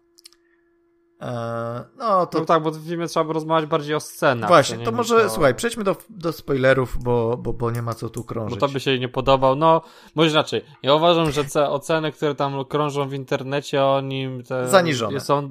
e, 1.21 1.85
no 1.97 2.27
to 2.27 2.39
No 2.39 2.45
tak, 2.45 2.63
bo 2.63 2.71
w 2.71 2.85
filmie 2.87 3.07
trzeba 3.07 3.25
by 3.25 3.33
rozmawiać 3.33 3.71
bardziej 3.71 3.95
o 3.95 4.01
scenach. 4.01 4.49
właśnie, 4.51 4.77
nie 4.79 4.85
to 4.85 4.91
niż 4.91 4.97
może 4.99 5.17
o- 5.27 5.31
słuchaj, 5.31 5.55
przejdźmy 5.55 5.85
do, 5.85 5.97
do 6.11 6.33
spoilerów, 6.33 6.99
bo, 7.03 7.37
bo, 7.37 7.53
bo 7.53 7.71
nie 7.71 7.83
ma 7.83 7.95
co 7.95 8.09
tu 8.11 8.21
Bo 8.21 8.27
krążyć. 8.27 8.61
to 8.61 8.69
by 8.69 8.81
się 8.81 8.99
nie 8.99 9.09
podobał. 9.09 9.57
No, 9.57 9.83
może 10.15 10.31
inaczej. 10.31 10.65
Ja 10.83 10.95
uważam, 10.95 11.31
że 11.33 11.45
te 11.45 11.71
oceny, 11.71 12.13
które 12.13 12.35
tam 12.35 12.65
krążą 12.65 13.09
w 13.09 13.15
internecie 13.15 13.85
o 13.85 14.01
nim, 14.01 14.43
te 14.43 14.69
Zaniżone. 14.69 15.21
Są, 15.21 15.51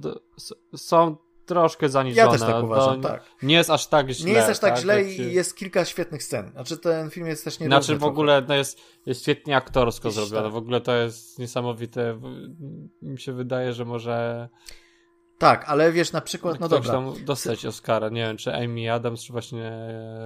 są 0.75 1.15
troszkę 1.45 1.89
zaniżone. 1.89 2.25
Ja 2.25 2.31
też 2.31 2.41
tak 2.41 2.63
uważam, 2.63 3.01
tak. 3.01 3.23
Nie 3.43 3.55
jest 3.55 3.69
aż 3.69 3.87
tak 3.87 4.09
źle. 4.09 4.25
Nie 4.27 4.33
jest 4.33 4.49
aż 4.49 4.59
tak, 4.59 4.77
źle 4.77 5.01
Jak 5.03 5.11
i 5.11 5.15
się- 5.17 5.23
jest 5.23 5.55
kilka 5.57 5.85
świetnych 5.85 6.23
scen. 6.23 6.51
Znaczy 6.51 6.77
ten 6.77 7.09
film 7.09 7.27
jest 7.27 7.43
też 7.43 7.59
nie 7.59 7.65
Znaczy 7.67 7.97
w 7.97 8.03
ogóle 8.03 8.43
no 8.47 8.55
jest, 8.55 8.79
jest 9.05 9.21
świetnie 9.21 9.55
aktorsko 9.57 10.07
Jest 10.07 10.15
zrobione. 10.15 10.43
tak. 10.43 10.51
W 10.53 10.55
ogóle 10.55 10.81
to 10.81 10.95
jest 10.95 11.39
niesamowite. 11.39 12.19
Mi 13.01 13.19
się 13.19 13.33
wydaje, 13.33 13.73
że 13.73 13.85
może 13.85 14.49
Tak, 15.37 15.65
ale 15.67 15.91
wiesz, 15.91 16.11
na 16.11 16.21
przykład, 16.21 16.59
no 16.59 16.69
dobra. 16.69 16.91
tam 16.91 17.13
dostać 17.25 17.65
Oscara. 17.65 18.09
Nie 18.09 18.21
wiem, 18.25 18.37
czy 18.37 18.53
Amy 18.55 18.91
Adams, 18.93 19.23
czy 19.23 19.33
właśnie. 19.33 19.71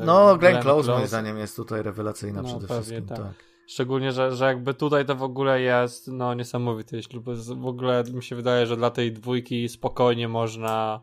No, 0.05 0.37
Glenn 0.37 0.61
Close 0.61 0.91
moim 0.91 1.07
zdaniem 1.07 1.37
jest 1.37 1.55
tutaj 1.55 1.83
rewelacyjna 1.83 2.41
No, 2.41 2.47
przede 2.47 2.67
wszystkim. 2.67 3.05
tak. 3.05 3.17
Tak. 3.17 3.33
Szczególnie, 3.67 4.11
że, 4.11 4.35
że 4.35 4.45
jakby 4.45 4.73
tutaj 4.73 5.05
to 5.05 5.15
w 5.15 5.23
ogóle 5.23 5.61
jest 5.61 6.07
no 6.07 6.33
niesamowity 6.33 7.03
ślub. 7.03 7.25
W 7.57 7.65
ogóle 7.65 8.03
mi 8.13 8.23
się 8.23 8.35
wydaje, 8.35 8.65
że 8.65 8.77
dla 8.77 8.89
tej 8.89 9.11
dwójki 9.11 9.69
spokojnie 9.69 10.27
można 10.27 11.01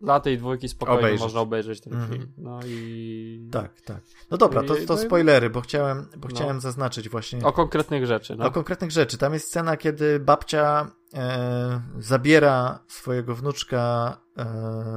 dla 0.00 0.20
tej 0.20 0.38
dwójki 0.38 0.68
spokojnie 0.68 1.00
obejrzeć. 1.00 1.20
można 1.20 1.40
obejrzeć 1.40 1.80
ten 1.80 1.92
mm. 1.92 2.08
film. 2.08 2.32
No 2.38 2.60
i... 2.66 3.48
Tak, 3.52 3.80
tak. 3.80 4.00
No 4.30 4.36
dobra, 4.36 4.62
to, 4.62 4.74
to 4.86 4.98
spoilery, 4.98 5.50
bo 5.50 5.60
chciałem, 5.60 6.06
bo 6.16 6.28
no. 6.28 6.34
chciałem 6.34 6.60
zaznaczyć 6.60 7.08
właśnie... 7.08 7.44
O 7.44 7.52
konkretnych 7.52 8.06
rzeczy. 8.06 8.36
No. 8.36 8.46
O 8.46 8.50
konkretnych 8.50 8.90
rzeczy. 8.90 9.18
Tam 9.18 9.32
jest 9.32 9.46
scena, 9.48 9.76
kiedy 9.76 10.20
babcia 10.20 10.90
e, 11.14 11.80
zabiera 11.98 12.78
swojego 12.88 13.34
wnuczka 13.34 14.16
e, 14.38 14.46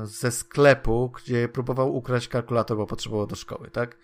ze 0.03 0.31
sklepu, 0.31 1.11
gdzie 1.15 1.47
próbował 1.47 1.95
ukraść 1.95 2.27
kalkulator, 2.27 2.77
bo 2.77 2.87
potrzebował 2.87 3.27
do 3.27 3.35
szkoły, 3.35 3.69
tak? 3.71 3.97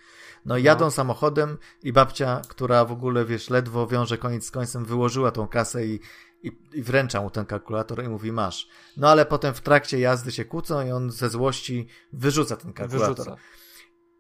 No, 0.46 0.58
jadą 0.58 0.86
no. 0.86 0.92
samochodem 0.92 1.58
i 1.84 1.94
babcia, 1.94 2.42
która 2.48 2.86
w 2.86 2.92
ogóle, 2.92 3.26
wiesz, 3.26 3.50
ledwo 3.50 3.88
wiąże 3.88 4.18
koniec 4.18 4.46
z 4.46 4.52
końcem, 4.52 4.86
wyłożyła 4.86 5.32
tą 5.32 5.48
kasę 5.48 5.86
i, 5.86 6.00
i, 6.44 6.52
i 6.74 6.84
wręcza 6.84 7.22
mu 7.22 7.30
ten 7.30 7.46
kalkulator 7.46 8.04
i 8.04 8.10
mówi 8.10 8.32
masz. 8.32 8.68
No 8.98 9.10
ale 9.10 9.26
potem 9.26 9.54
w 9.54 9.62
trakcie 9.62 10.00
jazdy 10.00 10.32
się 10.32 10.46
kłócą 10.46 10.88
i 10.88 10.92
on 10.92 11.12
ze 11.12 11.30
złości 11.30 11.88
wyrzuca 12.14 12.56
ten 12.56 12.74
kalkulator. 12.74 13.16
Wyrzuca. 13.16 13.38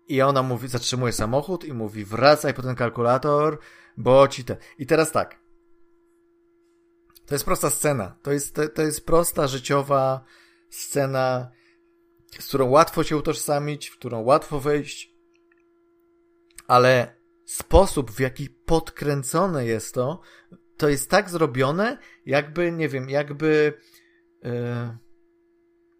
I 0.07 0.21
ona 0.21 0.43
mówi, 0.43 0.67
zatrzymuje 0.67 1.13
samochód 1.13 1.63
i 1.63 1.73
mówi 1.73 2.05
wracaj 2.05 2.53
po 2.53 2.61
ten 2.61 2.75
kalkulator, 2.75 3.59
bo 3.97 4.27
ci 4.27 4.43
te... 4.43 4.57
I 4.77 4.85
teraz 4.85 5.11
tak. 5.11 5.39
To 7.25 7.35
jest 7.35 7.45
prosta 7.45 7.69
scena. 7.69 8.15
To 8.21 8.31
jest, 8.31 8.55
to, 8.55 8.67
to 8.67 8.81
jest 8.81 9.05
prosta, 9.05 9.47
życiowa 9.47 10.23
scena, 10.69 11.51
z 12.39 12.47
którą 12.47 12.69
łatwo 12.69 13.03
się 13.03 13.17
utożsamić, 13.17 13.89
w 13.89 13.97
którą 13.97 14.21
łatwo 14.21 14.59
wejść 14.59 15.14
ale 16.67 17.15
sposób, 17.45 18.11
w 18.11 18.19
jaki 18.19 18.49
podkręcone 18.49 19.65
jest 19.65 19.93
to, 19.93 20.21
to 20.77 20.89
jest 20.89 21.09
tak 21.09 21.29
zrobione, 21.29 21.97
jakby, 22.25 22.71
nie 22.71 22.89
wiem, 22.89 23.09
jakby. 23.09 23.73
Yy, 24.43 24.97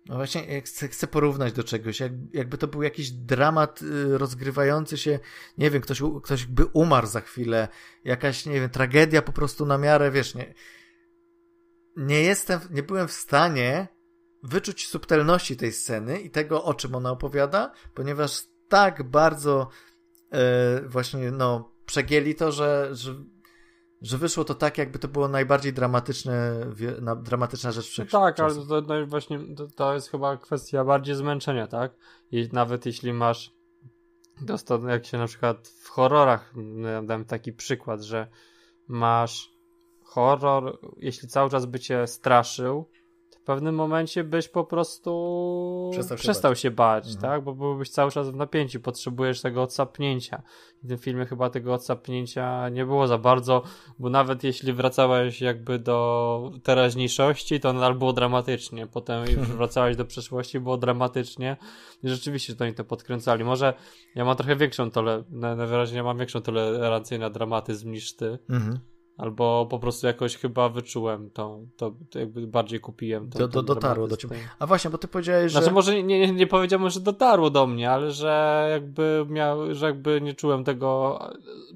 no 0.06 0.16
właśnie, 0.16 0.62
chcę, 0.62 0.88
chcę 0.88 1.08
porównać 1.08 1.54
do 1.54 1.64
czegoś, 1.64 2.00
jak, 2.00 2.12
jakby 2.34 2.58
to 2.58 2.68
był 2.68 2.84
jakiś 2.84 3.12
dramat 3.12 3.82
yy, 3.82 4.18
rozgrywający 4.18 4.98
się, 4.98 5.20
nie 5.58 5.72
wiem, 5.72 5.82
ktoś, 5.82 6.02
ktoś 6.24 6.46
by 6.46 6.66
umarł 6.66 7.08
za 7.08 7.22
chwilę, 7.22 7.68
jakaś, 8.04 8.46
nie 8.46 8.54
wiem, 8.54 8.70
tragedia 8.70 9.22
po 9.22 9.32
prostu 9.32 9.66
na 9.66 9.78
miarę, 9.78 10.12
wiesz, 10.12 10.36
nie. 10.36 10.54
Nie 11.98 12.22
jestem, 12.22 12.60
nie 12.72 12.84
byłem 12.84 13.08
w 13.08 13.12
stanie 13.12 13.88
wyczuć 14.44 14.88
subtelności 14.88 15.58
tej 15.58 15.72
sceny 15.72 16.20
i 16.20 16.30
tego, 16.32 16.64
o 16.64 16.74
czym 16.74 16.96
ona 16.96 17.12
opowiada, 17.12 17.74
ponieważ 17.94 18.44
tak 18.70 19.04
bardzo 19.04 19.70
E, 19.70 19.95
właśnie 20.86 21.32
no, 21.32 21.72
przegięli 21.86 22.36
to, 22.36 22.52
że, 22.52 22.90
że, 22.92 23.16
że 24.02 24.18
wyszło 24.18 24.44
to 24.44 24.56
tak, 24.56 24.78
jakby 24.78 25.00
to 25.00 25.08
było 25.08 25.28
najbardziej 25.28 25.74
dramatyczne, 25.74 26.66
dramatyczna 27.24 27.72
rzecz 27.72 27.86
wszechczasów. 27.88 28.26
Tak, 28.26 28.40
ale 28.40 28.56
to, 28.56 28.82
to 28.82 29.08
właśnie 29.08 29.56
to, 29.56 29.68
to, 29.68 29.94
jest 29.94 30.12
chyba 30.12 30.38
kwestia 30.38 30.84
bardziej 30.84 31.16
zmęczenia, 31.16 31.68
tak? 31.68 31.96
I 32.32 32.50
nawet 32.54 32.86
jeśli 32.86 33.14
masz 33.14 33.56
dostał, 34.42 34.88
jak 34.88 35.06
się 35.06 35.18
na 35.18 35.28
przykład 35.28 35.68
w 35.68 35.90
horrorach, 35.90 36.54
no, 36.56 37.04
dam 37.04 37.26
taki 37.26 37.54
przykład, 37.54 38.02
że 38.02 38.28
masz 38.88 39.52
horror, 40.04 40.80
jeśli 40.98 41.28
cały 41.28 41.50
czas 41.50 41.66
by 41.66 41.80
cię 41.80 42.08
straszył, 42.08 42.90
w 43.46 43.48
pewnym 43.48 43.76
momencie 43.76 44.24
byś 44.24 44.48
po 44.48 44.64
prostu 44.64 45.90
przestał 45.94 46.18
się 46.18 46.22
przestał 46.22 46.52
bać, 46.52 46.60
się 46.60 46.72
bać 46.72 47.06
mhm. 47.06 47.22
tak? 47.22 47.44
Bo 47.44 47.54
byłbyś 47.54 47.90
cały 47.90 48.12
czas 48.12 48.30
w 48.30 48.36
napięciu, 48.36 48.80
potrzebujesz 48.80 49.42
tego 49.42 49.64
odsapnięcia. 49.64 50.42
W 50.84 50.88
tym 50.88 50.98
filmie 50.98 51.26
chyba 51.26 51.50
tego 51.50 51.74
odsapnięcia 51.74 52.70
nie 52.70 52.86
było 52.86 53.08
za 53.08 53.18
bardzo, 53.18 53.64
bo 54.00 54.10
nawet 54.10 54.44
jeśli 54.44 54.74
wracałeś 54.74 55.42
jakby 55.42 55.80
do 55.80 56.52
teraźniejszości, 56.64 57.60
to 57.60 57.74
nadal 57.74 57.96
było 57.96 58.14
dramatycznie. 58.14 58.88
Potem 58.88 59.24
mhm. 59.24 59.46
wracałeś 59.58 59.96
do 59.96 60.06
przeszłości, 60.06 60.60
było 60.60 60.78
dramatycznie. 60.78 61.58
I 62.04 62.10
rzeczywiście 62.10 62.56
to 62.56 62.64
oni 62.64 62.74
to 62.74 62.84
podkręcali. 62.84 63.44
Może 63.44 63.74
ja 64.16 64.26
mam 64.26 64.38
trochę 64.38 64.56
większą 64.56 64.92
tole, 64.92 65.24
na, 65.30 65.56
na 65.56 65.66
wyraźnie 65.66 66.04
mam 66.04 66.18
większą 66.18 66.42
tolerancję 66.42 67.20
na 67.20 67.30
dramatyzm 67.30 67.92
niż 67.92 68.16
ty. 68.16 68.40
Mhm 68.50 68.95
Albo 69.18 69.68
po 69.70 69.80
prostu 69.80 70.08
jakoś 70.08 70.38
chyba 70.38 70.70
wyczułem 70.70 71.30
tą, 71.30 71.68
to, 71.78 71.96
to 72.10 72.20
jakby 72.20 72.48
bardziej 72.48 72.80
kupiłem. 72.80 73.30
to. 73.30 73.40
do, 73.40 73.48
do, 73.48 73.64
dotarło 73.64 74.08
do 74.08 74.18
ciebie. 74.18 74.36
A 74.60 74.68
właśnie, 74.68 74.90
bo 74.90 74.98
ty 74.98 75.08
powiedziałeś, 75.08 75.52
że... 75.52 75.60
Znaczy 75.60 75.74
może 75.74 76.04
nie, 76.04 76.04
nie, 76.04 76.32
nie 76.32 76.48
powiedziałem, 76.48 76.90
że 76.90 77.00
dotarło 77.00 77.50
do 77.50 77.68
mnie, 77.68 77.92
ale 77.92 78.12
że 78.12 78.68
jakby 78.72 79.26
miał, 79.30 79.76
że 79.76 79.86
jakby 79.86 80.22
nie 80.22 80.34
czułem 80.34 80.64
tego 80.64 81.20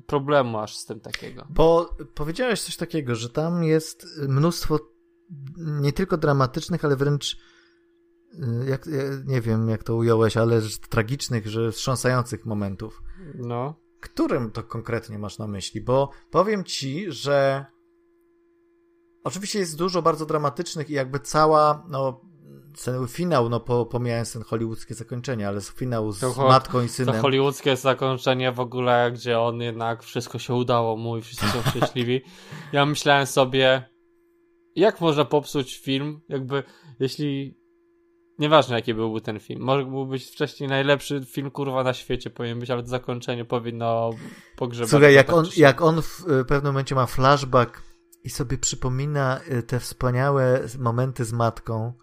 problemu 0.05 0.59
aż 0.59 0.75
z 0.75 0.85
tym 0.85 0.99
takiego. 0.99 1.47
Bo 1.49 1.89
powiedziałeś 2.15 2.61
coś 2.61 2.77
takiego, 2.77 3.15
że 3.15 3.29
tam 3.29 3.63
jest 3.63 4.05
mnóstwo 4.27 4.79
nie 5.57 5.93
tylko 5.93 6.17
dramatycznych, 6.17 6.85
ale 6.85 6.95
wręcz 6.95 7.37
jak, 8.67 8.89
nie 9.25 9.41
wiem 9.41 9.69
jak 9.69 9.83
to 9.83 9.95
ująłeś, 9.95 10.37
ale 10.37 10.61
tragicznych, 10.89 11.47
że 11.47 11.71
wstrząsających 11.71 12.45
momentów. 12.45 13.03
No. 13.35 13.75
Którym 13.99 14.51
to 14.51 14.63
konkretnie 14.63 15.19
masz 15.19 15.37
na 15.37 15.47
myśli? 15.47 15.81
Bo 15.81 16.09
powiem 16.31 16.63
ci, 16.63 17.11
że 17.11 17.65
oczywiście 19.23 19.59
jest 19.59 19.77
dużo 19.77 20.01
bardzo 20.01 20.25
dramatycznych 20.25 20.89
i 20.89 20.93
jakby 20.93 21.19
cała, 21.19 21.85
no, 21.89 22.21
ten 22.85 23.07
finał, 23.07 23.49
no 23.49 23.59
po, 23.59 23.85
pomijając 23.85 24.33
ten 24.33 24.43
hollywoodzkie 24.43 24.95
zakończenie, 24.95 25.47
ale 25.47 25.61
finał 25.61 26.11
z 26.11 26.19
to, 26.19 26.47
matką 26.47 26.81
i 26.81 26.89
synem. 26.89 27.15
To 27.15 27.21
hollywoodzkie 27.21 27.75
zakończenie 27.75 28.51
w 28.51 28.59
ogóle, 28.59 29.11
gdzie 29.11 29.39
on 29.39 29.61
jednak 29.61 30.03
wszystko 30.03 30.39
się 30.39 30.53
udało 30.53 30.97
mu 30.97 31.17
i 31.17 31.21
wszyscy 31.21 31.47
są 31.47 31.61
szczęśliwi. 31.61 32.21
Ja 32.71 32.85
myślałem 32.85 33.25
sobie, 33.25 33.89
jak 34.75 35.01
można 35.01 35.25
popsuć 35.25 35.77
film, 35.77 36.21
jakby, 36.29 36.63
jeśli 36.99 37.58
Nieważne 38.39 38.75
jaki 38.75 38.93
byłby 38.93 39.21
ten 39.21 39.39
film. 39.39 39.61
Może 39.61 39.85
mógł 39.85 40.11
być 40.11 40.25
wcześniej 40.25 40.69
najlepszy 40.69 41.25
film 41.25 41.51
kurwa 41.51 41.83
na 41.83 41.93
świecie 41.93 42.29
powinien 42.29 42.59
być, 42.59 42.69
ale 42.69 42.83
to 42.83 42.89
zakończenie 42.89 43.45
powinno 43.45 44.09
pogrzebać. 44.55 44.89
Słuchaj, 44.89 45.13
jak 45.13 45.33
on, 45.33 45.45
jak 45.57 45.81
on 45.81 46.01
w 46.01 46.25
pewnym 46.47 46.73
momencie 46.73 46.95
ma 46.95 47.05
flashback 47.05 47.81
i 48.23 48.29
sobie 48.29 48.57
przypomina 48.57 49.39
y, 49.51 49.63
te 49.63 49.79
wspaniałe 49.79 50.67
momenty 50.79 51.25
z 51.25 51.33
matką, 51.33 51.93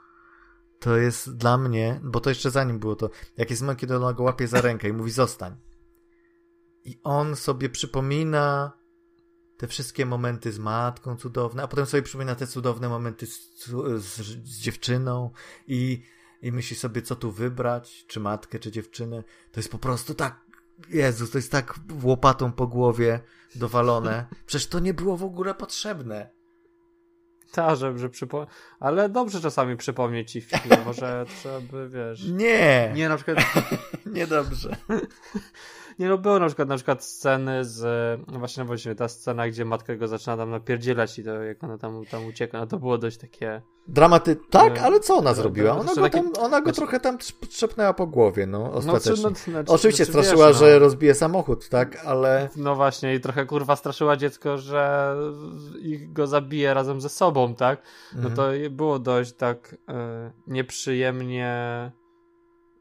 to 0.79 0.97
jest 0.97 1.37
dla 1.37 1.59
mnie, 1.59 2.01
bo 2.05 2.21
to 2.21 2.31
jeszcze 2.31 2.51
zanim 2.51 2.79
było 2.79 2.97
to, 2.97 3.11
jak 3.37 3.51
jest 3.51 3.63
moment, 3.63 3.81
kiedy 3.81 3.97
ona 3.97 4.13
go 4.13 4.23
łapie 4.23 4.49
za 4.49 4.61
rękę 4.61 4.89
i 4.89 4.93
mówi 4.93 5.11
zostań. 5.11 5.57
I 6.85 7.01
on 7.03 7.37
sobie 7.37 7.69
przypomina 7.69 8.73
te 9.57 9.67
wszystkie 9.67 10.07
momenty 10.07 10.53
z 10.53 10.59
matką 10.59 11.17
cudowne, 11.17 11.63
a 11.63 11.69
potem 11.69 11.87
sobie 11.87 12.03
przypomina 12.03 12.35
te 12.35 12.47
cudowne 12.47 12.89
momenty 12.89 13.27
z, 13.27 13.67
z, 13.97 14.17
z 14.45 14.61
dziewczyną 14.61 15.31
i 15.67 16.03
i 16.43 16.53
myśli 16.53 16.77
sobie, 16.77 17.03
co 17.03 17.17
tu 17.17 17.31
wybrać, 17.31 18.05
czy 18.07 18.21
matkę, 18.21 18.59
czy 18.59 18.71
dziewczynę. 18.71 19.23
To 19.53 19.61
jest 19.61 19.73
po 19.73 19.79
prostu 19.79 20.15
tak, 20.15 20.41
Jezus, 20.89 21.31
to 21.31 21.39
jest 21.39 21.53
tak 21.53 21.75
łopatą 22.03 22.53
po 22.53 22.67
głowie 22.67 23.21
dowalone. 23.55 24.27
Przecież 24.47 24.67
to 24.69 24.79
nie 24.79 24.95
było 24.95 25.17
w 25.17 25.25
ogóle 25.25 25.55
potrzebne. 25.55 26.31
Tak, 27.53 27.77
że, 27.77 27.99
że 27.99 28.09
przypo... 28.09 28.47
Ale 28.81 29.09
dobrze 29.09 29.41
czasami 29.41 29.77
przypomnieć 29.77 30.31
ci 30.31 30.41
film, 30.41 30.85
może 30.85 31.27
trzeba 31.39 31.61
by, 31.61 31.89
wiesz... 31.89 32.25
Nie! 32.29 32.93
Nie, 32.95 33.09
na 33.09 33.17
przykład... 33.17 33.39
nie 34.07 34.27
dobrze. 34.27 34.77
Nie 35.99 36.09
no, 36.09 36.19
były 36.19 36.41
na 36.41 36.47
przykład, 36.47 36.69
na 36.69 36.77
przykład 36.77 37.05
sceny 37.05 37.65
z, 37.65 37.81
no 38.33 38.39
właśnie, 38.39 38.61
no 38.61 38.67
właśnie 38.67 38.95
ta 38.95 39.09
scena, 39.09 39.49
gdzie 39.49 39.65
matka 39.65 39.97
go 39.97 40.09
zaczyna 40.09 40.37
tam 40.37 40.51
napierdzielać 40.51 41.19
i 41.19 41.25
to 41.25 41.43
jak 41.43 41.65
ona 41.65 41.79
tam, 41.79 42.05
tam 42.11 42.27
ucieka, 42.27 42.59
no 42.59 42.67
to 42.67 42.79
było 42.79 42.99
dość 42.99 43.17
takie... 43.17 43.63
Dramaty... 43.89 44.37
Tak, 44.51 44.79
ale 44.79 45.01
co 45.01 45.17
ona 45.17 45.35
zrobiła? 45.35 45.79
Ona 45.79 45.95
go, 45.95 46.11
tam, 46.11 46.33
ona 46.39 46.61
go 46.61 46.65
znaczy... 46.65 46.77
trochę 46.77 47.01
tam 47.01 47.19
trzepnęła 47.49 47.95
po 47.95 48.07
głowie, 48.07 48.47
no, 48.47 48.73
ostatecznie. 48.73 49.23
No, 49.23 49.31
no, 49.31 49.37
znaczy, 49.37 49.73
Oczywiście 49.73 50.05
znaczy, 50.05 50.23
straszyła, 50.27 50.49
wiesz, 50.49 50.61
no. 50.61 50.67
że 50.67 50.79
rozbije 50.79 51.15
samochód, 51.15 51.69
tak, 51.69 52.05
ale... 52.05 52.49
No 52.57 52.75
właśnie 52.75 53.15
i 53.15 53.21
trochę 53.21 53.47
kurwa 53.47 53.77
straszyła 53.77 54.17
dziecko, 54.17 54.59
że 54.59 55.15
ich 55.83 56.13
go 56.13 56.27
zabije 56.27 56.75
razem 56.75 57.01
ze 57.01 57.09
sobą, 57.09 57.55
tak? 57.55 57.83
No 58.15 58.31
to 58.31 58.55
mhm. 58.55 58.77
było 58.77 58.99
dość 58.99 59.33
tak 59.33 59.77
e, 59.89 60.31
nieprzyjemnie 60.47 61.93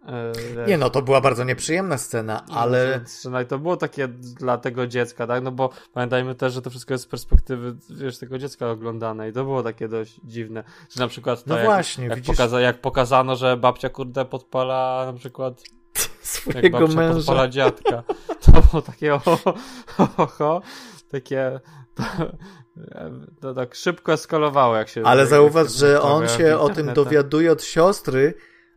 E, 0.06 0.68
nie 0.68 0.78
no, 0.78 0.90
to 0.90 1.02
była 1.02 1.22
bardzo 1.22 1.44
nieprzyjemna 1.44 1.98
scena, 1.98 2.44
no, 2.50 2.56
ale... 2.56 3.02
No, 3.32 3.46
to 3.46 3.60
było 3.60 3.78
takie 3.78 4.08
dla 4.08 4.58
tego 4.58 4.88
dziecka, 4.88 5.28
tak? 5.28 5.44
No 5.44 5.52
bo 5.52 5.70
pamiętajmy 5.94 6.36
też, 6.36 6.54
że 6.54 6.62
to 6.62 6.70
wszystko 6.70 6.94
jest 6.94 7.04
z 7.04 7.08
perspektywy, 7.08 7.76
wiesz, 7.90 8.18
tego 8.18 8.38
dziecka 8.38 8.70
oglądane 8.70 9.30
i 9.30 9.34
to 9.34 9.44
było 9.44 9.64
takie 9.64 9.88
dość 9.88 10.20
dziwne. 10.24 10.64
Czy 10.90 11.00
na 11.00 11.08
przykład 11.08 11.44
to, 11.44 11.50
no 11.50 11.58
jak, 11.58 11.66
właśnie, 11.66 12.06
jak, 12.06 12.16
widzisz... 12.16 12.28
pokaza 12.28 12.62
jak 12.62 12.82
pokazano, 12.82 13.36
że 13.36 13.58
babcia 13.58 13.90
kurde 13.90 14.26
podpala 14.26 15.04
na 15.06 15.14
przykład 15.14 15.64
swojego 16.22 16.82
jak 16.82 16.90
męża. 16.90 17.14
podpala 17.14 17.48
dziadka. 17.48 18.04
To 18.46 18.52
było 18.52 18.82
takie 18.82 19.14
oho, 19.14 19.54
oho, 20.18 20.62
takie... 21.12 21.60
To, 21.96 22.04
to 23.42 23.54
tak 23.54 23.76
szybko 23.76 24.14
eskalowało, 24.14 24.76
jak 24.76 24.90
się... 24.90 25.04
Ale 25.04 25.28
zauważ, 25.28 25.72
że 25.72 26.02
on 26.02 26.28
się 26.28 26.58
o 26.58 26.70
tym 26.70 26.94
dowiaduje 26.94 27.52
od 27.52 27.64
siostry, 27.64 28.34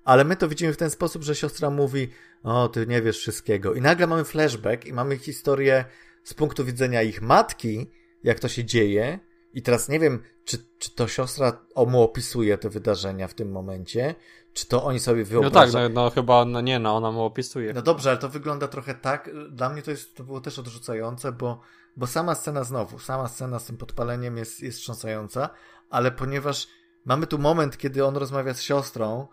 ale 0.08 0.24
my 0.24 0.36
to 0.36 0.48
widzimy 0.48 0.72
w 0.72 0.76
ten 0.76 0.90
sposób, 0.90 1.22
że 1.22 1.34
siostra 1.34 1.70
mówi, 1.70 2.08
o, 2.42 2.68
ty 2.68 2.86
nie 2.86 3.02
wiesz 3.02 3.18
wszystkiego. 3.18 3.74
I 3.74 3.80
nagle 3.80 4.06
mamy 4.06 4.24
flashback 4.24 4.86
i 4.86 4.92
mamy 4.92 5.18
historię 5.18 5.84
z 6.24 6.34
punktu 6.34 6.64
widzenia 6.64 7.02
ich 7.02 7.22
matki, 7.22 7.90
jak 8.24 8.40
to 8.40 8.48
się 8.48 8.64
dzieje. 8.64 9.18
I 9.54 9.62
teraz 9.62 9.88
nie 9.88 10.00
wiem, 10.00 10.22
czy, 10.44 10.58
czy 10.78 10.94
to 10.94 11.08
siostra 11.08 11.66
mu 11.86 12.02
opisuje 12.02 12.58
te 12.58 12.70
wydarzenia 12.70 13.28
w 13.28 13.34
tym 13.34 13.50
momencie, 13.50 14.14
czy 14.52 14.66
to 14.66 14.84
oni 14.84 15.00
sobie 15.00 15.24
wyobrażają. 15.24 15.66
No 15.66 15.88
tak, 15.88 15.94
no, 15.94 16.04
no 16.04 16.10
chyba, 16.10 16.44
no 16.44 16.60
nie, 16.60 16.78
no 16.78 16.96
ona 16.96 17.12
mu 17.12 17.24
opisuje. 17.24 17.72
No 17.72 17.82
dobrze, 17.82 18.10
ale 18.10 18.18
to 18.18 18.28
wygląda 18.28 18.68
trochę 18.68 18.94
tak. 18.94 19.30
Dla 19.50 19.68
mnie 19.68 19.82
to, 19.82 19.90
jest, 19.90 20.16
to 20.16 20.24
było 20.24 20.40
też 20.40 20.58
odrzucające, 20.58 21.32
bo, 21.32 21.60
bo 21.96 22.06
sama 22.06 22.34
scena 22.34 22.64
znowu, 22.64 22.98
sama 22.98 23.28
scena 23.28 23.58
z 23.58 23.66
tym 23.66 23.76
podpaleniem 23.76 24.36
jest, 24.36 24.60
jest 24.60 24.78
wstrząsająca, 24.78 25.50
ale 25.90 26.10
ponieważ 26.10 26.68
mamy 27.04 27.26
tu 27.26 27.38
moment, 27.38 27.78
kiedy 27.78 28.04
on 28.04 28.16
rozmawia 28.16 28.54
z 28.54 28.62
siostrą 28.62 29.28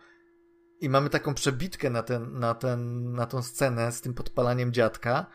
i 0.79 0.89
mamy 0.89 1.09
taką 1.09 1.33
przebitkę 1.33 1.89
na, 1.89 2.03
ten, 2.03 2.39
na, 2.39 2.53
ten, 2.53 3.11
na 3.13 3.25
tą 3.25 3.41
scenę 3.41 3.91
z 3.91 4.01
tym 4.01 4.13
podpalaniem 4.13 4.73
dziadka 4.73 5.25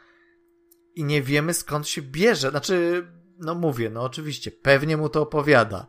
i 0.95 1.05
nie 1.05 1.23
wiemy 1.23 1.55
skąd 1.55 1.89
się 1.89 2.03
bierze. 2.03 2.51
Znaczy, 2.51 3.07
no 3.39 3.55
mówię, 3.55 3.91
no 3.91 4.03
oczywiście, 4.03 4.51
pewnie 4.51 4.97
mu 4.97 5.09
to 5.09 5.23
opowiada, 5.23 5.87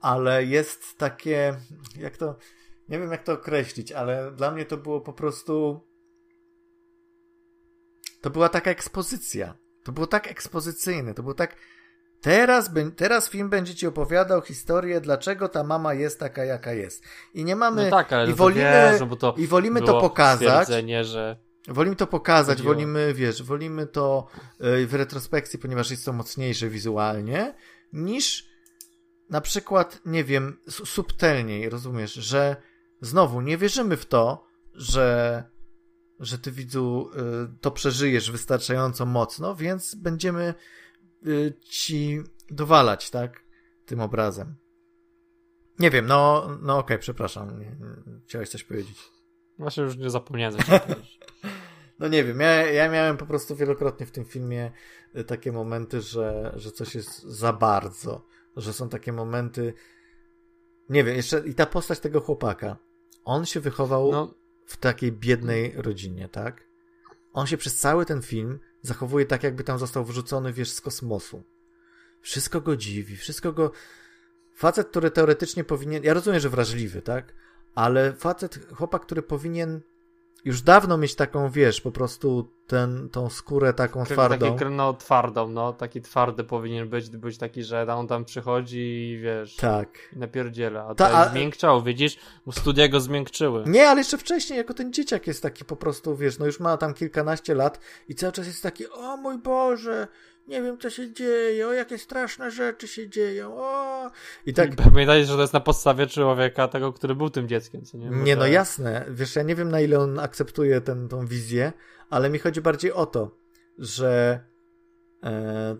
ale 0.00 0.44
jest 0.44 0.98
takie, 0.98 1.56
jak 1.96 2.16
to, 2.16 2.36
nie 2.88 2.98
wiem 2.98 3.10
jak 3.10 3.22
to 3.22 3.32
określić, 3.32 3.92
ale 3.92 4.32
dla 4.32 4.50
mnie 4.50 4.64
to 4.64 4.76
było 4.76 5.00
po 5.00 5.12
prostu, 5.12 5.80
to 8.20 8.30
była 8.30 8.48
taka 8.48 8.70
ekspozycja. 8.70 9.54
To 9.82 9.92
było 9.92 10.06
tak 10.06 10.30
ekspozycyjne, 10.30 11.14
to 11.14 11.22
było 11.22 11.34
tak, 11.34 11.56
Teraz, 12.24 12.70
teraz 12.96 13.28
film 13.28 13.48
będzie 13.50 13.74
ci 13.74 13.86
opowiadał 13.86 14.42
historię, 14.42 15.00
dlaczego 15.00 15.48
ta 15.48 15.64
mama 15.64 15.94
jest 15.94 16.20
taka, 16.20 16.44
jaka 16.44 16.72
jest. 16.72 17.04
I 17.34 17.44
nie 17.44 17.56
mamy. 17.56 17.84
No 17.84 17.90
tak, 17.90 18.12
ale 18.12 18.26
i 18.26 18.30
no 18.30 18.36
wolimy, 18.36 18.90
wiesz, 18.90 19.00
no 19.10 19.16
to 19.16 19.34
i 19.38 19.46
wolimy 19.46 19.82
to 19.82 20.00
pokazać. 20.00 20.68
że. 21.02 21.36
Wolimy 21.68 21.96
to 21.96 22.06
pokazać, 22.06 22.58
Chodziło. 22.58 22.74
wolimy, 22.74 23.14
wiesz, 23.14 23.42
wolimy 23.42 23.86
to 23.86 24.26
y, 24.82 24.86
w 24.86 24.94
retrospekcji, 24.94 25.58
ponieważ 25.58 25.90
jest 25.90 26.04
to 26.04 26.12
mocniejsze 26.12 26.68
wizualnie, 26.68 27.54
niż 27.92 28.48
na 29.30 29.40
przykład, 29.40 30.00
nie 30.06 30.24
wiem, 30.24 30.60
subtelniej, 30.68 31.68
rozumiesz, 31.68 32.12
że 32.12 32.56
znowu 33.00 33.40
nie 33.40 33.58
wierzymy 33.58 33.96
w 33.96 34.06
to, 34.06 34.46
że, 34.74 35.42
że 36.20 36.38
ty 36.38 36.52
widzu 36.52 37.10
y, 37.54 37.58
to 37.60 37.70
przeżyjesz 37.70 38.30
wystarczająco 38.30 39.06
mocno, 39.06 39.54
więc 39.56 39.94
będziemy 39.94 40.54
ci 41.60 42.22
dowalać, 42.50 43.10
tak? 43.10 43.44
Tym 43.86 44.00
obrazem. 44.00 44.54
Nie 45.78 45.90
wiem, 45.90 46.06
no, 46.06 46.48
no 46.62 46.72
okej, 46.78 46.84
okay, 46.84 46.98
przepraszam. 46.98 47.64
Chciałeś 48.26 48.48
coś 48.48 48.64
powiedzieć. 48.64 48.98
Właśnie 49.58 49.82
już 49.82 49.96
nie 49.96 50.10
zapomniałem. 50.10 50.60
No 51.98 52.08
nie 52.08 52.24
wiem, 52.24 52.40
ja, 52.40 52.70
ja 52.70 52.88
miałem 52.88 53.16
po 53.16 53.26
prostu 53.26 53.56
wielokrotnie 53.56 54.06
w 54.06 54.10
tym 54.10 54.24
filmie 54.24 54.70
y, 55.16 55.24
takie 55.24 55.52
momenty, 55.52 56.00
że, 56.00 56.52
że 56.56 56.70
coś 56.70 56.94
jest 56.94 57.22
za 57.22 57.52
bardzo. 57.52 58.26
Że 58.56 58.72
są 58.72 58.88
takie 58.88 59.12
momenty. 59.12 59.74
Nie 60.88 61.04
wiem, 61.04 61.16
jeszcze 61.16 61.48
i 61.48 61.54
ta 61.54 61.66
postać 61.66 62.00
tego 62.00 62.20
chłopaka. 62.20 62.76
On 63.24 63.46
się 63.46 63.60
wychował 63.60 64.12
no. 64.12 64.34
w 64.66 64.76
takiej 64.76 65.12
biednej 65.12 65.74
rodzinie, 65.76 66.28
tak? 66.28 66.68
On 67.32 67.46
się 67.46 67.56
przez 67.56 67.76
cały 67.76 68.06
ten 68.06 68.22
film 68.22 68.60
zachowuje 68.84 69.26
tak, 69.26 69.42
jakby 69.42 69.64
tam 69.64 69.78
został 69.78 70.04
wrzucony, 70.04 70.52
wiesz, 70.52 70.70
z 70.70 70.80
kosmosu. 70.80 71.42
Wszystko 72.20 72.60
go 72.60 72.76
dziwi, 72.76 73.16
wszystko 73.16 73.52
go... 73.52 73.72
Facet, 74.54 74.88
który 74.88 75.10
teoretycznie 75.10 75.64
powinien... 75.64 76.04
Ja 76.04 76.14
rozumiem, 76.14 76.40
że 76.40 76.48
wrażliwy, 76.48 77.02
tak? 77.02 77.34
Ale 77.74 78.12
facet, 78.12 78.58
chłopak, 78.72 79.02
który 79.02 79.22
powinien 79.22 79.80
już 80.44 80.62
dawno 80.62 80.98
mieć 80.98 81.14
taką, 81.14 81.50
wiesz, 81.50 81.80
po 81.80 81.92
prostu 81.92 82.50
ten, 82.66 83.08
tą 83.08 83.30
skórę 83.30 83.72
taką 83.72 84.04
twardą. 84.04 84.58
Taki, 84.58 84.70
no 84.70 84.94
twardą, 84.94 85.48
no, 85.48 85.72
taki 85.72 86.00
twardy 86.00 86.44
powinien 86.44 86.88
być, 86.88 87.10
być 87.10 87.38
taki, 87.38 87.62
że 87.62 87.94
on 87.94 88.06
tam 88.06 88.24
przychodzi 88.24 89.10
i 89.10 89.18
wiesz, 89.18 89.56
tak. 89.56 89.88
i 90.12 90.18
napierdziela, 90.18 90.86
a 90.86 90.94
Ta, 90.94 91.10
to 91.10 91.16
a... 91.18 91.28
zmiękczał, 91.28 91.82
widzisz, 91.82 92.16
studia 92.52 92.88
go 92.88 93.00
zmiękczyły. 93.00 93.64
Nie, 93.66 93.88
ale 93.88 94.00
jeszcze 94.00 94.18
wcześniej, 94.18 94.56
jako 94.56 94.74
ten 94.74 94.92
dzieciak 94.92 95.26
jest 95.26 95.42
taki 95.42 95.64
po 95.64 95.76
prostu, 95.76 96.16
wiesz, 96.16 96.38
no 96.38 96.46
już 96.46 96.60
ma 96.60 96.76
tam 96.76 96.94
kilkanaście 96.94 97.54
lat 97.54 97.80
i 98.08 98.14
cały 98.14 98.32
czas 98.32 98.46
jest 98.46 98.62
taki, 98.62 98.88
o 98.88 99.16
mój 99.16 99.38
Boże, 99.38 100.08
nie 100.48 100.62
wiem 100.62 100.78
co 100.78 100.90
się 100.90 101.12
dzieje, 101.12 101.68
o 101.68 101.72
jakie 101.72 101.98
straszne 101.98 102.50
rzeczy 102.50 102.88
się 102.88 103.08
dzieją, 103.08 103.56
o... 103.56 104.10
I 104.46 104.54
tak... 104.54 104.76
Pamiętajcie, 104.76 105.26
że 105.26 105.34
to 105.34 105.40
jest 105.40 105.52
na 105.52 105.60
podstawie 105.60 106.06
człowieka, 106.06 106.68
tego, 106.68 106.92
który 106.92 107.14
był 107.14 107.30
tym 107.30 107.48
dzieckiem, 107.48 107.84
co 107.84 107.98
nie? 107.98 108.10
Bo 108.10 108.16
nie, 108.16 108.36
no 108.36 108.46
jasne, 108.46 109.04
wiesz, 109.10 109.36
ja 109.36 109.42
nie 109.42 109.54
wiem 109.54 109.70
na 109.70 109.80
ile 109.80 109.98
on 109.98 110.18
akceptuje 110.18 110.80
ten, 110.80 111.08
tą 111.08 111.26
wizję, 111.26 111.72
ale 112.10 112.30
mi 112.30 112.38
chodzi 112.38 112.60
bardziej 112.60 112.92
o 112.92 113.06
to, 113.06 113.38
że 113.78 114.40
e, 115.22 115.76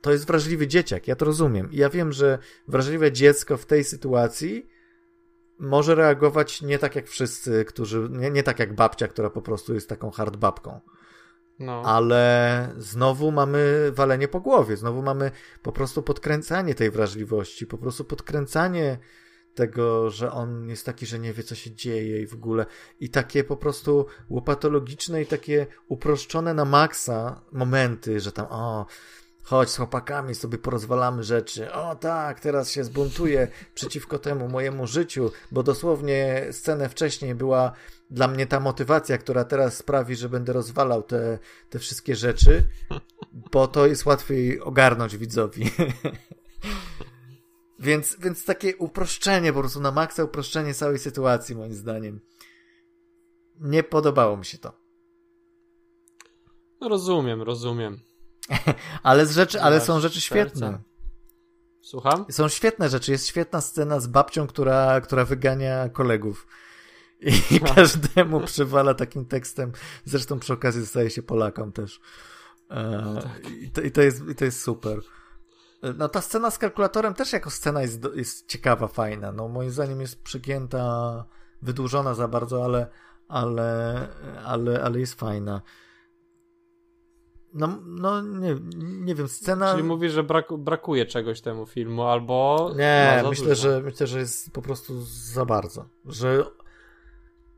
to 0.00 0.12
jest 0.12 0.26
wrażliwy 0.26 0.66
dzieciak, 0.66 1.08
ja 1.08 1.16
to 1.16 1.24
rozumiem. 1.24 1.72
I 1.72 1.76
ja 1.76 1.90
wiem, 1.90 2.12
że 2.12 2.38
wrażliwe 2.68 3.12
dziecko 3.12 3.56
w 3.56 3.66
tej 3.66 3.84
sytuacji 3.84 4.68
może 5.58 5.94
reagować 5.94 6.62
nie 6.62 6.78
tak 6.78 6.96
jak 6.96 7.08
wszyscy, 7.08 7.64
którzy, 7.64 8.08
nie, 8.10 8.30
nie 8.30 8.42
tak 8.42 8.58
jak 8.58 8.74
babcia, 8.74 9.08
która 9.08 9.30
po 9.30 9.42
prostu 9.42 9.74
jest 9.74 9.88
taką 9.88 10.10
hard 10.10 10.36
babką. 10.36 10.80
No. 11.62 11.82
Ale 11.84 12.68
znowu 12.76 13.32
mamy 13.32 13.92
walenie 13.92 14.28
po 14.28 14.40
głowie, 14.40 14.76
znowu 14.76 15.02
mamy 15.02 15.30
po 15.62 15.72
prostu 15.72 16.02
podkręcanie 16.02 16.74
tej 16.74 16.90
wrażliwości, 16.90 17.66
po 17.66 17.78
prostu 17.78 18.04
podkręcanie 18.04 18.98
tego, 19.54 20.10
że 20.10 20.32
on 20.32 20.68
jest 20.68 20.86
taki, 20.86 21.06
że 21.06 21.18
nie 21.18 21.32
wie, 21.32 21.42
co 21.42 21.54
się 21.54 21.74
dzieje 21.74 22.22
i 22.22 22.26
w 22.26 22.34
ogóle. 22.34 22.66
I 23.00 23.10
takie 23.10 23.44
po 23.44 23.56
prostu 23.56 24.06
łopatologiczne 24.30 25.22
i 25.22 25.26
takie 25.26 25.66
uproszczone 25.88 26.54
na 26.54 26.64
maksa 26.64 27.40
momenty, 27.52 28.20
że 28.20 28.32
tam, 28.32 28.46
o, 28.50 28.86
chodź 29.42 29.70
z 29.70 29.76
chłopakami 29.76 30.34
sobie 30.34 30.58
porozwalamy 30.58 31.22
rzeczy. 31.24 31.72
O 31.72 31.96
tak, 31.96 32.40
teraz 32.40 32.70
się 32.70 32.84
zbuntuję 32.84 33.48
przeciwko 33.74 34.18
temu 34.18 34.48
mojemu 34.48 34.86
życiu, 34.86 35.30
bo 35.52 35.62
dosłownie 35.62 36.46
scenę 36.50 36.88
wcześniej 36.88 37.34
była 37.34 37.72
dla 38.10 38.28
mnie 38.28 38.46
ta 38.46 38.60
motywacja, 38.60 39.18
która 39.18 39.44
teraz 39.44 39.76
sprawi, 39.76 40.16
że 40.16 40.28
będę 40.28 40.52
rozwalał 40.52 41.02
te, 41.02 41.38
te 41.70 41.78
wszystkie 41.78 42.16
rzeczy, 42.16 42.62
bo 43.52 43.68
to 43.68 43.86
jest 43.86 44.06
łatwiej 44.06 44.60
ogarnąć 44.60 45.16
widzowi. 45.16 45.70
więc, 47.78 48.16
więc 48.20 48.44
takie 48.44 48.76
uproszczenie, 48.76 49.52
po 49.52 49.58
prostu 49.60 49.80
na 49.80 49.90
maksa 49.90 50.24
uproszczenie 50.24 50.74
całej 50.74 50.98
sytuacji, 50.98 51.56
moim 51.56 51.74
zdaniem. 51.74 52.20
Nie 53.60 53.82
podobało 53.82 54.36
mi 54.36 54.44
się 54.44 54.58
to. 54.58 54.72
No 56.80 56.88
rozumiem, 56.88 57.42
rozumiem. 57.42 58.11
ale, 59.02 59.26
z 59.26 59.30
rzeczy, 59.30 59.62
ale 59.62 59.80
są 59.80 60.00
rzeczy 60.00 60.20
świetne. 60.20 60.78
Słucham? 61.80 62.24
Są 62.30 62.48
świetne 62.48 62.88
rzeczy. 62.88 63.12
Jest 63.12 63.26
świetna 63.26 63.60
scena 63.60 64.00
z 64.00 64.06
babcią, 64.06 64.46
która, 64.46 65.00
która 65.00 65.24
wygania 65.24 65.88
kolegów. 65.88 66.46
I 67.20 67.60
każdemu 67.74 68.40
przywala 68.40 68.94
takim 68.94 69.24
tekstem. 69.24 69.72
Zresztą 70.04 70.38
przy 70.38 70.52
okazji 70.52 70.86
staje 70.86 71.10
się 71.10 71.22
Polakom 71.22 71.72
też. 71.72 72.00
E, 72.70 73.20
tak. 73.22 73.50
i, 73.50 73.70
to, 73.70 73.80
i, 73.80 73.90
to 73.90 74.02
jest, 74.02 74.28
I 74.28 74.34
to 74.34 74.44
jest 74.44 74.62
super. 74.62 74.98
No 75.98 76.08
ta 76.08 76.20
scena 76.20 76.50
z 76.50 76.58
kalkulatorem 76.58 77.14
też 77.14 77.32
jako 77.32 77.50
scena 77.50 77.82
jest, 77.82 78.00
jest 78.14 78.48
ciekawa, 78.48 78.88
fajna. 78.88 79.32
No 79.32 79.48
moim 79.48 79.70
zdaniem 79.70 80.00
jest 80.00 80.22
przygięta, 80.22 81.24
wydłużona 81.62 82.14
za 82.14 82.28
bardzo, 82.28 82.64
ale, 82.64 82.86
ale, 83.28 84.08
ale, 84.44 84.82
ale 84.82 85.00
jest 85.00 85.14
fajna. 85.14 85.62
No, 87.54 87.78
no 87.86 88.22
nie, 88.22 88.56
nie 88.78 89.14
wiem, 89.14 89.28
scena... 89.28 89.72
Czyli 89.72 89.84
mówisz, 89.84 90.12
że 90.12 90.22
brak, 90.22 90.52
brakuje 90.58 91.06
czegoś 91.06 91.40
temu 91.40 91.66
filmu, 91.66 92.02
albo... 92.02 92.70
Nie, 92.76 93.22
myślę, 93.28 93.54
że, 93.54 93.80
myślę, 93.80 94.06
że 94.06 94.18
jest 94.18 94.52
po 94.52 94.62
prostu 94.62 95.02
za 95.04 95.44
bardzo. 95.44 95.88
Że 96.06 96.44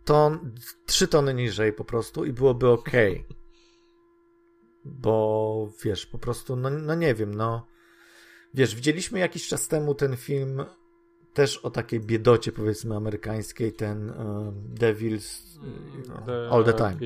ton, 0.05 0.55
trzy 0.87 1.09
tony 1.09 1.35
niżej 1.35 1.73
po 1.73 1.85
prostu 1.85 2.25
i 2.25 2.33
byłoby 2.33 2.69
ok. 2.69 2.91
Bo 4.85 5.69
wiesz, 5.85 6.07
po 6.07 6.19
prostu, 6.19 6.57
no, 6.57 6.71
no 6.71 6.95
nie 6.95 7.15
wiem, 7.15 7.35
no. 7.35 7.67
Wiesz, 8.55 8.75
widzieliśmy 8.75 9.19
jakiś 9.19 9.49
czas 9.49 9.69
temu 9.69 9.95
ten 9.95 10.17
film 10.17 10.65
też 11.35 11.57
o 11.59 11.71
takiej 11.71 12.01
biedocie, 12.01 12.53
powiedzmy, 12.53 12.97
amerykańskiej, 12.97 13.73
ten 13.73 14.11
um, 14.11 14.75
Devil's 14.75 15.59
the 16.27 16.49
All 16.51 16.65
the 16.65 16.73
Time. 16.73 16.97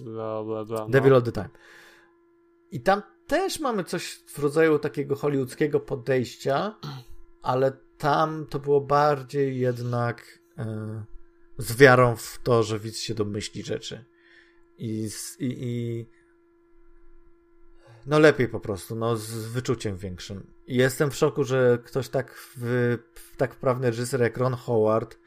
Bla, 0.00 0.44
bla, 0.44 0.64
bla, 0.64 0.78
no. 0.78 0.88
Devil 0.88 1.14
All 1.14 1.22
the 1.22 1.32
Time. 1.32 1.48
I 2.72 2.80
tam 2.80 3.02
też 3.26 3.60
mamy 3.60 3.84
coś 3.84 4.22
w 4.26 4.38
rodzaju 4.38 4.78
takiego 4.78 5.16
hollywoodzkiego 5.16 5.80
podejścia, 5.80 6.78
ale 7.42 7.72
tam 7.98 8.46
to 8.46 8.58
było 8.58 8.80
bardziej 8.80 9.58
jednak. 9.58 10.38
Yy, 10.58 10.64
z 11.58 11.76
wiarą 11.76 12.16
w 12.16 12.40
to, 12.42 12.62
że 12.62 12.78
widz 12.78 12.98
się 12.98 13.14
domyśli 13.14 13.62
rzeczy. 13.62 14.04
I, 14.78 15.08
i, 15.38 15.56
i 15.60 16.06
no 18.06 18.18
lepiej 18.18 18.48
po 18.48 18.60
prostu, 18.60 18.94
no 18.94 19.16
z 19.16 19.30
wyczuciem 19.30 19.96
większym. 19.96 20.52
I 20.66 20.76
jestem 20.76 21.10
w 21.10 21.16
szoku, 21.16 21.44
że 21.44 21.78
ktoś 21.84 22.08
tak 22.08 22.34
w, 22.56 22.98
tak 23.36 23.54
wprawny 23.54 23.86
reżyser 23.86 24.20
jak 24.20 24.36
Ron 24.36 24.54
Howard 24.54 25.18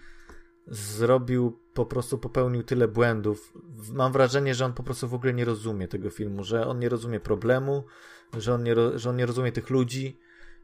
zrobił 0.67 1.59
po 1.73 1.85
prostu 1.85 2.17
popełnił 2.17 2.63
tyle 2.63 2.87
błędów. 2.87 3.53
Mam 3.93 4.11
wrażenie, 4.11 4.55
że 4.55 4.65
on 4.65 4.73
po 4.73 4.83
prostu 4.83 5.07
w 5.07 5.13
ogóle 5.13 5.33
nie 5.33 5.45
rozumie 5.45 5.87
tego 5.87 6.09
filmu, 6.09 6.43
że 6.43 6.67
on 6.67 6.79
nie 6.79 6.89
rozumie 6.89 7.19
problemu, 7.19 7.83
że 8.37 8.53
on 8.53 8.63
nie, 8.63 8.75
że 8.95 9.09
on 9.09 9.15
nie 9.15 9.25
rozumie 9.25 9.51
tych 9.51 9.69
ludzi 9.69 10.19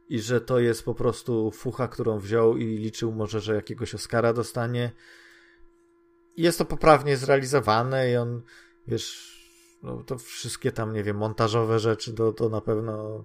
i 0.08 0.20
że 0.20 0.40
to 0.40 0.58
jest 0.58 0.84
po 0.84 0.94
prostu 0.94 1.50
fucha, 1.50 1.88
którą 1.88 2.18
wziął 2.18 2.56
i 2.56 2.64
liczył 2.64 3.12
może, 3.12 3.40
że 3.40 3.54
jakiegoś 3.54 3.94
Oscara 3.94 4.32
dostanie. 4.32 4.92
Jest 6.36 6.58
to 6.58 6.64
poprawnie 6.64 7.16
zrealizowane 7.16 8.10
i 8.10 8.16
on, 8.16 8.42
wiesz, 8.86 9.32
no 9.82 10.02
to 10.02 10.18
wszystkie 10.18 10.72
tam, 10.72 10.92
nie 10.92 11.02
wiem, 11.02 11.16
montażowe 11.16 11.78
rzeczy, 11.78 12.14
to, 12.14 12.32
to 12.32 12.48
na 12.48 12.60
pewno 12.60 13.24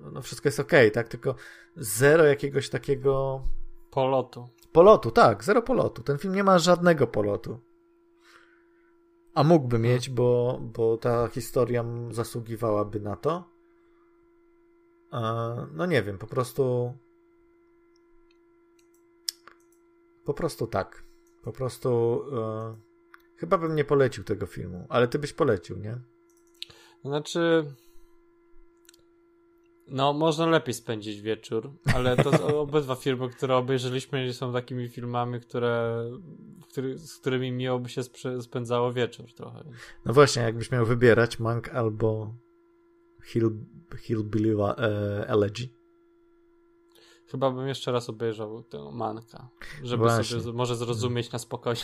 no 0.00 0.22
wszystko 0.22 0.48
jest 0.48 0.60
ok, 0.60 0.72
tak? 0.92 1.08
Tylko 1.08 1.34
zero 1.76 2.24
jakiegoś 2.24 2.68
takiego 2.68 3.42
polotu. 3.90 4.48
Polotu, 4.78 5.10
tak, 5.10 5.44
zero 5.44 5.62
polotu. 5.62 6.02
Ten 6.02 6.18
film 6.18 6.34
nie 6.34 6.44
ma 6.44 6.58
żadnego 6.58 7.06
polotu. 7.06 7.60
A 9.34 9.44
mógłby 9.44 9.78
mieć, 9.78 10.10
bo, 10.10 10.58
bo 10.62 10.96
ta 10.96 11.28
historia 11.28 11.84
zasługiwałaby 12.10 13.00
na 13.00 13.16
to. 13.16 13.44
No 15.72 15.86
nie 15.86 16.02
wiem, 16.02 16.18
po 16.18 16.26
prostu. 16.26 16.94
Po 20.24 20.34
prostu 20.34 20.66
tak. 20.66 21.02
Po 21.42 21.52
prostu. 21.52 22.22
E, 22.36 22.76
chyba 23.36 23.58
bym 23.58 23.74
nie 23.74 23.84
polecił 23.84 24.24
tego 24.24 24.46
filmu, 24.46 24.86
ale 24.88 25.08
ty 25.08 25.18
byś 25.18 25.32
polecił, 25.32 25.78
nie? 25.78 25.98
Znaczy. 27.04 27.74
No, 29.90 30.12
można 30.12 30.46
lepiej 30.46 30.74
spędzić 30.74 31.20
wieczór, 31.20 31.72
ale 31.94 32.16
to 32.16 32.30
obydwa 32.60 32.94
filmy, 32.94 33.28
które 33.28 33.56
obejrzeliśmy, 33.56 34.32
są 34.32 34.52
takimi 34.52 34.88
filmami, 34.88 35.40
które, 35.40 36.04
który, 36.70 36.98
z 36.98 37.16
którymi 37.16 37.52
miło 37.52 37.78
by 37.78 37.88
się 37.88 38.02
spędzało 38.40 38.92
wieczór 38.92 39.32
trochę. 39.32 39.64
No 40.04 40.12
właśnie, 40.12 40.42
jakbyś 40.42 40.70
miał 40.70 40.86
wybierać 40.86 41.38
Mank 41.38 41.68
albo 41.68 42.34
Hill, 43.24 43.50
Hillbilly 43.98 44.64
e, 44.64 45.28
Elegy. 45.28 45.68
Chyba 47.26 47.50
bym 47.50 47.68
jeszcze 47.68 47.92
raz 47.92 48.08
obejrzał 48.08 48.62
tę 48.62 48.90
Manka, 48.92 49.48
żeby 49.82 50.02
właśnie. 50.02 50.40
sobie 50.40 50.56
może 50.56 50.76
zrozumieć 50.76 51.32
na 51.32 51.38
spokojnie. 51.38 51.82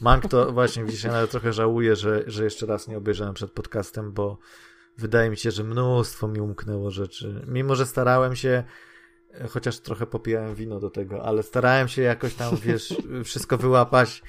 Mank 0.00 0.28
to 0.28 0.52
właśnie, 0.52 0.84
widzisz, 0.84 1.04
ja 1.04 1.12
nawet 1.12 1.30
trochę 1.30 1.52
żałuję, 1.52 1.96
że, 1.96 2.22
że 2.26 2.44
jeszcze 2.44 2.66
raz 2.66 2.88
nie 2.88 2.98
obejrzałem 2.98 3.34
przed 3.34 3.52
podcastem, 3.52 4.12
bo 4.12 4.38
wydaje 4.98 5.30
mi 5.30 5.36
się, 5.36 5.50
że 5.50 5.64
mnóstwo 5.64 6.28
mi 6.28 6.40
umknęło 6.40 6.90
rzeczy. 6.90 7.44
Mimo, 7.48 7.74
że 7.74 7.86
starałem 7.86 8.36
się, 8.36 8.64
chociaż 9.48 9.80
trochę 9.80 10.06
popijałem 10.06 10.54
wino 10.54 10.80
do 10.80 10.90
tego, 10.90 11.22
ale 11.22 11.42
starałem 11.42 11.88
się 11.88 12.02
jakoś 12.02 12.34
tam, 12.34 12.56
wiesz, 12.64 12.94
wszystko 13.24 13.58
wyłapać. 13.58 14.22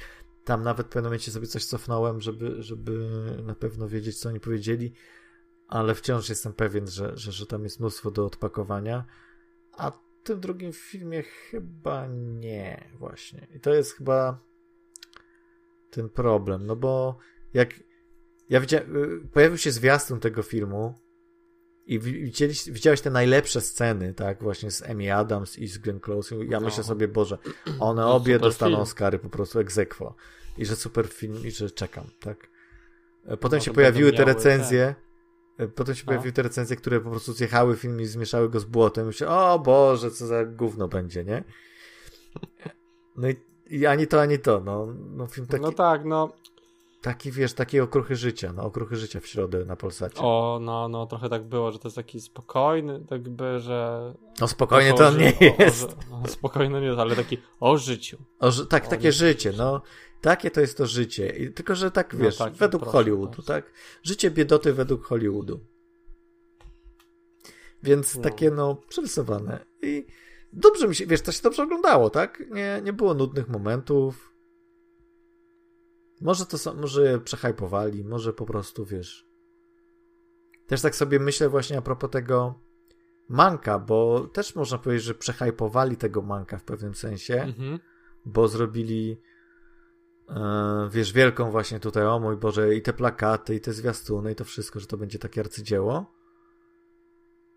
Tam 0.44 0.64
nawet 0.64 0.88
w 0.88 0.90
pewnym 0.90 1.04
momencie 1.04 1.32
sobie 1.32 1.48
coś 1.48 1.66
cofnąłem, 1.66 2.22
żeby, 2.22 2.64
żeby 2.64 3.10
na 3.46 3.56
pewno 3.56 3.88
wiedzieć, 3.88 4.20
co 4.20 4.30
oni 4.30 4.40
powiedzieli, 4.40 4.94
ale 5.68 5.96
wciąż 5.96 6.30
jestem 6.30 6.54
pewien, 6.54 6.88
że, 6.88 7.18
że, 7.18 7.32
że 7.32 7.46
tam 7.46 7.64
jest 7.64 7.80
mnóstwo 7.80 8.12
do 8.12 8.26
odpakowania. 8.26 9.06
A 9.72 9.92
w 9.92 10.00
tym 10.24 10.40
drugim 10.40 10.74
filmie 10.74 11.24
chyba 11.24 12.08
nie, 12.08 12.90
właśnie. 13.00 13.48
I 13.56 13.60
to 13.60 13.74
jest 13.74 13.94
chyba 13.94 14.40
ten 15.90 16.10
problem, 16.10 16.66
no 16.66 16.76
bo 16.76 17.18
jak 17.54 17.70
ja 18.50 18.60
widziałem, 18.60 18.96
y, 18.96 19.28
pojawił 19.34 19.58
się 19.58 19.72
zwiastun 19.72 20.20
tego 20.20 20.44
filmu 20.44 20.94
i 21.86 22.00
widziałeś, 22.00 22.72
widziałeś 22.72 23.02
te 23.02 23.10
najlepsze 23.10 23.62
sceny, 23.62 24.14
tak, 24.14 24.44
właśnie 24.44 24.72
z 24.72 24.90
Amy 24.90 25.14
Adams 25.14 25.60
i 25.60 25.68
z 25.68 25.78
Glenn 25.78 26.00
Close. 26.00 26.36
Ja 26.50 26.60
myślę 26.60 26.84
sobie, 26.84 27.08
Boże, 27.08 27.38
one 27.80 28.02
no, 28.02 28.16
obie 28.16 28.40
dostaną 28.40 28.72
film. 28.72 28.82
Oscary 28.82 29.20
po 29.20 29.30
prostu 29.30 29.60
egzekwo. 29.60 30.16
I 30.58 30.66
że 30.66 30.76
super 30.76 31.08
film 31.08 31.46
i 31.46 31.52
że 31.52 31.72
czekam, 31.72 32.06
tak. 32.20 32.50
E, 33.26 33.38
potem 33.38 33.60
no, 33.60 33.66
się 33.66 33.74
pojawiły 33.74 34.14
te 34.14 34.26
recenzje. 34.26 34.96
Ten. 35.58 35.72
Potem 35.76 35.96
się 35.96 36.04
no. 36.04 36.06
pojawiły 36.06 36.34
te 36.34 36.42
recenzje, 36.42 36.76
które 36.76 37.02
po 37.02 37.10
prostu 37.10 37.34
zjechały 37.34 37.76
film 37.76 38.02
i 38.02 38.06
zmieszały 38.06 38.50
go 38.50 38.60
z 38.60 38.66
błotem. 38.66 39.04
I 39.04 39.08
myślę, 39.08 39.30
o 39.30 39.60
Boże, 39.60 40.12
co 40.12 40.28
za 40.28 40.46
gówno 40.46 40.88
będzie, 40.88 41.24
nie? 41.26 41.44
No 43.20 43.30
i, 43.30 43.36
i 43.70 43.86
ani 43.86 44.08
to, 44.08 44.22
ani 44.22 44.40
to. 44.40 44.60
No, 44.60 44.94
no 45.16 45.28
film 45.28 45.48
taki... 45.48 45.64
No 45.64 45.72
tak, 45.72 46.06
no 46.06 46.34
Taki, 47.02 47.32
wiesz, 47.32 47.54
takie 47.54 47.84
okruchy 47.84 48.16
życia, 48.16 48.54
no 48.54 48.64
okruchy 48.64 48.96
życia 48.96 49.20
w 49.20 49.28
środę 49.28 49.66
na 49.66 49.76
Polsacie. 49.76 50.22
O, 50.22 50.60
no, 50.62 50.90
no, 50.90 51.06
trochę 51.06 51.30
tak 51.30 51.44
było, 51.44 51.72
że 51.72 51.80
to 51.80 51.88
jest 51.88 51.96
taki 51.96 52.22
spokojny, 52.22 53.06
tak 53.10 53.30
by, 53.30 53.60
że... 53.60 54.14
No 54.42 54.48
spokojnie 54.48 54.94
to 54.94 55.08
on 55.08 55.18
nie 55.18 55.34
jest. 55.60 55.84
O, 55.84 56.16
o, 56.16 56.20
no, 56.22 56.28
spokojny 56.28 56.82
nie 56.82 56.88
jest, 56.88 57.00
ale 57.00 57.16
taki 57.16 57.38
o 57.60 57.78
życiu. 57.78 58.18
O, 58.40 58.52
tak, 58.52 58.86
o, 58.86 58.90
takie 58.90 59.12
życie, 59.12 59.54
no. 59.58 59.82
Takie 60.22 60.52
to 60.52 60.62
jest 60.62 60.78
to 60.78 60.88
życie. 60.88 61.30
I, 61.30 61.54
tylko, 61.54 61.76
że 61.76 61.92
tak, 61.92 62.14
no 62.14 62.20
wiesz, 62.20 62.40
no, 62.40 62.46
tak, 62.46 62.54
według 62.54 62.84
proszę, 62.84 62.98
Hollywoodu, 62.98 63.34
proszę. 63.34 63.48
tak? 63.48 63.72
Życie 64.04 64.32
biedoty 64.32 64.74
według 64.74 65.06
Hollywoodu. 65.06 65.60
Więc 67.84 68.16
no. 68.16 68.22
takie, 68.22 68.52
no, 68.52 68.76
przerysowane. 68.90 69.66
I 69.82 70.06
dobrze 70.54 70.88
mi 70.88 70.96
się, 70.96 71.06
wiesz, 71.06 71.22
to 71.22 71.32
się 71.32 71.42
dobrze 71.44 71.64
oglądało, 71.64 72.10
tak? 72.10 72.44
Nie, 72.50 72.82
nie 72.84 72.94
było 72.94 73.14
nudnych 73.14 73.50
momentów 73.50 74.37
może 76.22 76.46
to 76.46 76.58
są, 76.58 76.74
może 76.74 77.20
przehajpowali, 77.20 78.04
może 78.04 78.34
po 78.34 78.46
prostu, 78.46 78.86
wiesz. 78.86 79.28
Też 80.68 80.82
tak 80.82 80.96
sobie 80.96 81.20
myślę 81.20 81.50
właśnie 81.50 81.78
a 81.78 81.82
propos 81.82 82.10
tego 82.10 82.60
manka, 83.30 83.80
bo 83.80 84.28
też 84.34 84.56
można 84.56 84.78
powiedzieć, 84.78 85.06
że 85.06 85.14
przehajpowali 85.14 85.98
tego 85.98 86.22
manka 86.22 86.58
w 86.58 86.64
pewnym 86.64 86.96
sensie, 86.96 87.42
mhm. 87.42 87.80
bo 88.26 88.48
zrobili 88.48 89.22
e, 90.30 90.90
wiesz, 90.92 91.14
wielką 91.14 91.52
właśnie 91.52 91.80
tutaj, 91.80 92.06
o 92.06 92.20
mój 92.20 92.38
Boże, 92.38 92.76
i 92.76 92.82
te 92.82 92.94
plakaty, 92.94 93.56
i 93.56 93.62
te 93.62 93.74
zwiastuny, 93.74 94.32
i 94.32 94.36
to 94.36 94.44
wszystko, 94.44 94.80
że 94.80 94.88
to 94.88 94.98
będzie 94.98 95.20
takie 95.20 95.42
arcydzieło. 95.42 96.14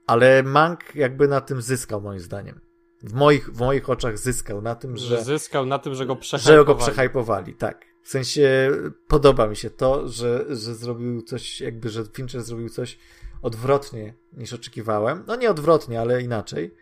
Ale 0.06 0.42
Mank 0.42 0.94
jakby 0.94 1.28
na 1.28 1.40
tym 1.40 1.62
zyskał, 1.62 2.00
moim 2.00 2.20
zdaniem. 2.20 2.60
W 3.02 3.14
moich, 3.14 3.50
w 3.50 3.60
moich 3.60 3.90
oczach 3.90 4.18
zyskał 4.18 4.62
na 4.62 4.74
tym, 4.74 4.96
że. 4.96 5.16
że 5.16 5.24
zyskał 5.24 5.66
na 5.66 5.78
tym, 5.78 5.94
że 5.94 6.06
go 6.06 6.16
przehajpowali. 6.16 6.58
Że 6.58 6.64
go 6.64 6.74
przehajpowali, 6.74 7.54
tak. 7.54 7.89
W 8.02 8.08
sensie 8.08 8.70
podoba 9.08 9.46
mi 9.46 9.56
się 9.56 9.70
to, 9.70 10.08
że, 10.08 10.56
że 10.56 10.74
zrobił 10.74 11.22
coś, 11.22 11.60
jakby, 11.60 11.88
że 11.88 12.04
Fincher 12.04 12.42
zrobił 12.42 12.68
coś 12.68 12.98
odwrotnie 13.42 14.14
niż 14.32 14.52
oczekiwałem. 14.52 15.24
No 15.26 15.36
nie 15.36 15.50
odwrotnie, 15.50 16.00
ale 16.00 16.22
inaczej. 16.22 16.74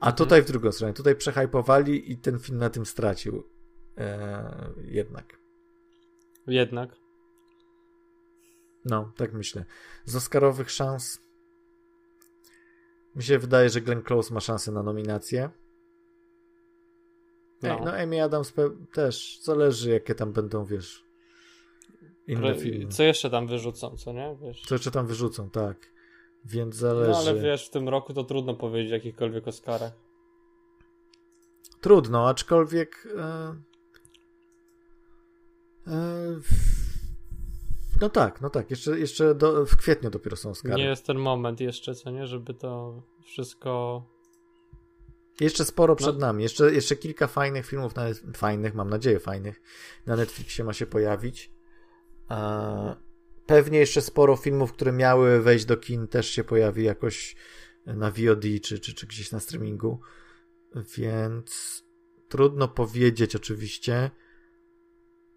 A 0.00 0.06
mhm. 0.06 0.16
tutaj 0.16 0.42
w 0.42 0.46
drugą 0.46 0.72
stronę. 0.72 0.94
Tutaj 0.94 1.16
przehajpowali 1.16 2.12
i 2.12 2.18
ten 2.18 2.38
film 2.38 2.58
na 2.58 2.70
tym 2.70 2.86
stracił. 2.86 3.44
Eee, 3.96 4.14
jednak. 4.84 5.38
Jednak. 6.46 6.90
No, 8.84 9.12
tak 9.16 9.32
myślę. 9.32 9.64
Z 10.04 10.16
Oscarowych 10.16 10.70
szans 10.70 11.20
mi 13.16 13.22
się 13.22 13.38
wydaje, 13.38 13.70
że 13.70 13.80
Glenn 13.80 14.02
Close 14.02 14.34
ma 14.34 14.40
szansę 14.40 14.72
na 14.72 14.82
nominację. 14.82 15.50
No, 17.62 17.80
no 17.84 17.92
Amy 17.92 18.22
Adams 18.22 18.52
też. 18.92 19.40
Zależy, 19.42 19.90
jakie 19.90 20.14
tam 20.14 20.32
będą, 20.32 20.64
wiesz, 20.64 21.04
inne 22.26 22.54
filmy. 22.54 22.88
Co 22.88 23.02
jeszcze 23.02 23.30
tam 23.30 23.46
wyrzucą, 23.46 23.96
co 23.96 24.12
nie? 24.12 24.36
Wiesz. 24.42 24.62
Co 24.62 24.74
jeszcze 24.74 24.90
tam 24.90 25.06
wyrzucą, 25.06 25.50
tak. 25.50 25.76
Więc 26.44 26.76
zależy. 26.76 27.10
No 27.10 27.16
ale 27.16 27.34
wiesz, 27.34 27.66
w 27.66 27.70
tym 27.70 27.88
roku 27.88 28.14
to 28.14 28.24
trudno 28.24 28.54
powiedzieć 28.54 28.92
o 28.92 28.94
jakichkolwiek 28.94 29.48
Oscarach. 29.48 29.92
Trudno, 31.80 32.28
aczkolwiek. 32.28 33.08
E... 33.16 33.54
E... 35.86 36.40
No 38.00 38.08
tak, 38.08 38.40
no 38.40 38.50
tak. 38.50 38.70
Jeszcze, 38.70 38.98
jeszcze 38.98 39.34
do, 39.34 39.66
w 39.66 39.76
kwietniu 39.76 40.10
dopiero 40.10 40.36
są 40.36 40.50
Oscary. 40.50 40.74
Nie 40.74 40.84
jest 40.84 41.06
ten 41.06 41.18
moment 41.18 41.60
jeszcze, 41.60 41.94
co 41.94 42.10
nie? 42.10 42.26
Żeby 42.26 42.54
to 42.54 43.02
wszystko 43.22 44.02
jeszcze 45.40 45.64
sporo 45.64 45.96
przed 45.96 46.14
no. 46.14 46.26
nami. 46.26 46.42
Jeszcze, 46.42 46.74
jeszcze 46.74 46.96
kilka 46.96 47.26
fajnych 47.26 47.66
filmów, 47.66 47.94
na, 47.94 48.04
fajnych, 48.36 48.74
mam 48.74 48.90
nadzieję, 48.90 49.20
fajnych, 49.20 49.62
na 50.06 50.16
Netflixie 50.16 50.64
ma 50.64 50.72
się 50.72 50.86
pojawić. 50.86 51.50
pewnie 53.46 53.78
jeszcze 53.78 54.02
sporo 54.02 54.36
filmów, 54.36 54.72
które 54.72 54.92
miały 54.92 55.42
wejść 55.42 55.64
do 55.64 55.76
kin, 55.76 56.08
też 56.08 56.30
się 56.30 56.44
pojawi 56.44 56.84
jakoś 56.84 57.36
na 57.86 58.10
VOD 58.10 58.44
czy, 58.62 58.78
czy, 58.78 58.94
czy 58.94 59.06
gdzieś 59.06 59.32
na 59.32 59.40
streamingu. 59.40 60.00
Więc 60.96 61.82
trudno 62.28 62.68
powiedzieć, 62.68 63.36
oczywiście. 63.36 64.10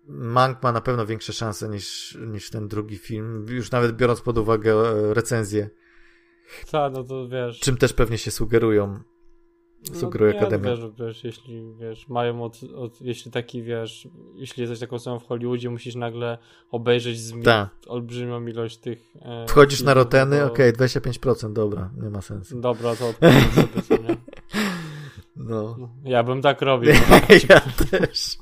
Mank 0.09 0.63
ma 0.63 0.71
na 0.71 0.81
pewno 0.81 1.05
większe 1.05 1.33
szanse 1.33 1.69
niż, 1.69 2.17
niż 2.27 2.49
ten 2.49 2.67
drugi 2.67 2.97
film, 2.97 3.45
już 3.49 3.71
nawet 3.71 3.95
biorąc 3.95 4.21
pod 4.21 4.37
uwagę 4.37 4.73
e, 4.73 5.13
recenzję. 5.13 5.69
Tak, 6.71 6.93
no 6.93 7.03
to 7.03 7.27
wiesz. 7.27 7.59
Czym 7.59 7.77
też 7.77 7.93
pewnie 7.93 8.17
się 8.17 8.31
sugerują 8.31 8.99
sugeruje 9.95 10.33
no, 10.33 10.39
Akademia. 10.39 10.75
Wiesz, 10.75 10.85
wiesz, 10.99 11.23
jeśli 11.23 11.73
wiesz, 11.79 12.07
mają 12.07 12.43
od, 12.43 12.59
od, 12.75 13.01
jeśli 13.01 13.31
taki 13.31 13.63
wiesz, 13.63 14.07
jeśli 14.35 14.61
jesteś 14.61 14.79
taką 14.79 14.95
osobą 14.95 15.19
w 15.19 15.27
Hollywoodzie, 15.27 15.69
musisz 15.69 15.95
nagle 15.95 16.37
obejrzeć 16.71 17.19
z 17.19 17.43
Ta. 17.43 17.69
olbrzymią 17.87 18.47
ilość 18.47 18.77
tych. 18.77 19.13
E, 19.21 19.45
Wchodzisz 19.47 19.81
na 19.81 19.93
roteny, 19.93 20.39
to... 20.39 20.45
okej, 20.45 20.69
okay, 20.69 20.87
25%, 20.87 21.53
dobra, 21.53 21.89
nie 22.03 22.09
ma 22.09 22.21
sensu. 22.21 22.61
Dobra, 22.61 22.95
to 22.95 23.13
sobie, 23.13 23.81
co 23.87 23.93
nie? 23.93 24.17
No. 25.35 25.75
no. 25.79 25.89
Ja 26.03 26.23
bym 26.23 26.41
tak 26.41 26.61
robił. 26.61 26.91
ja 27.49 27.61
też. 27.89 28.37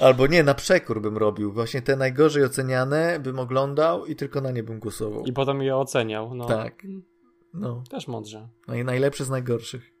Albo 0.00 0.26
nie, 0.26 0.42
na 0.42 0.54
przekór 0.54 1.02
bym 1.02 1.16
robił. 1.16 1.52
Właśnie 1.52 1.82
te 1.82 1.96
najgorzej 1.96 2.44
oceniane 2.44 3.20
bym 3.20 3.38
oglądał 3.38 4.06
i 4.06 4.16
tylko 4.16 4.40
na 4.40 4.50
nie 4.50 4.62
bym 4.62 4.78
głosował. 4.78 5.24
I 5.24 5.32
potem 5.32 5.62
je 5.62 5.76
oceniał. 5.76 6.34
No. 6.34 6.44
Tak. 6.44 6.82
No. 7.54 7.82
Też 7.90 8.08
mądrze. 8.08 8.48
No 8.68 8.74
i 8.74 8.84
najlepszy 8.84 9.24
z 9.24 9.30
najgorszych. 9.30 9.92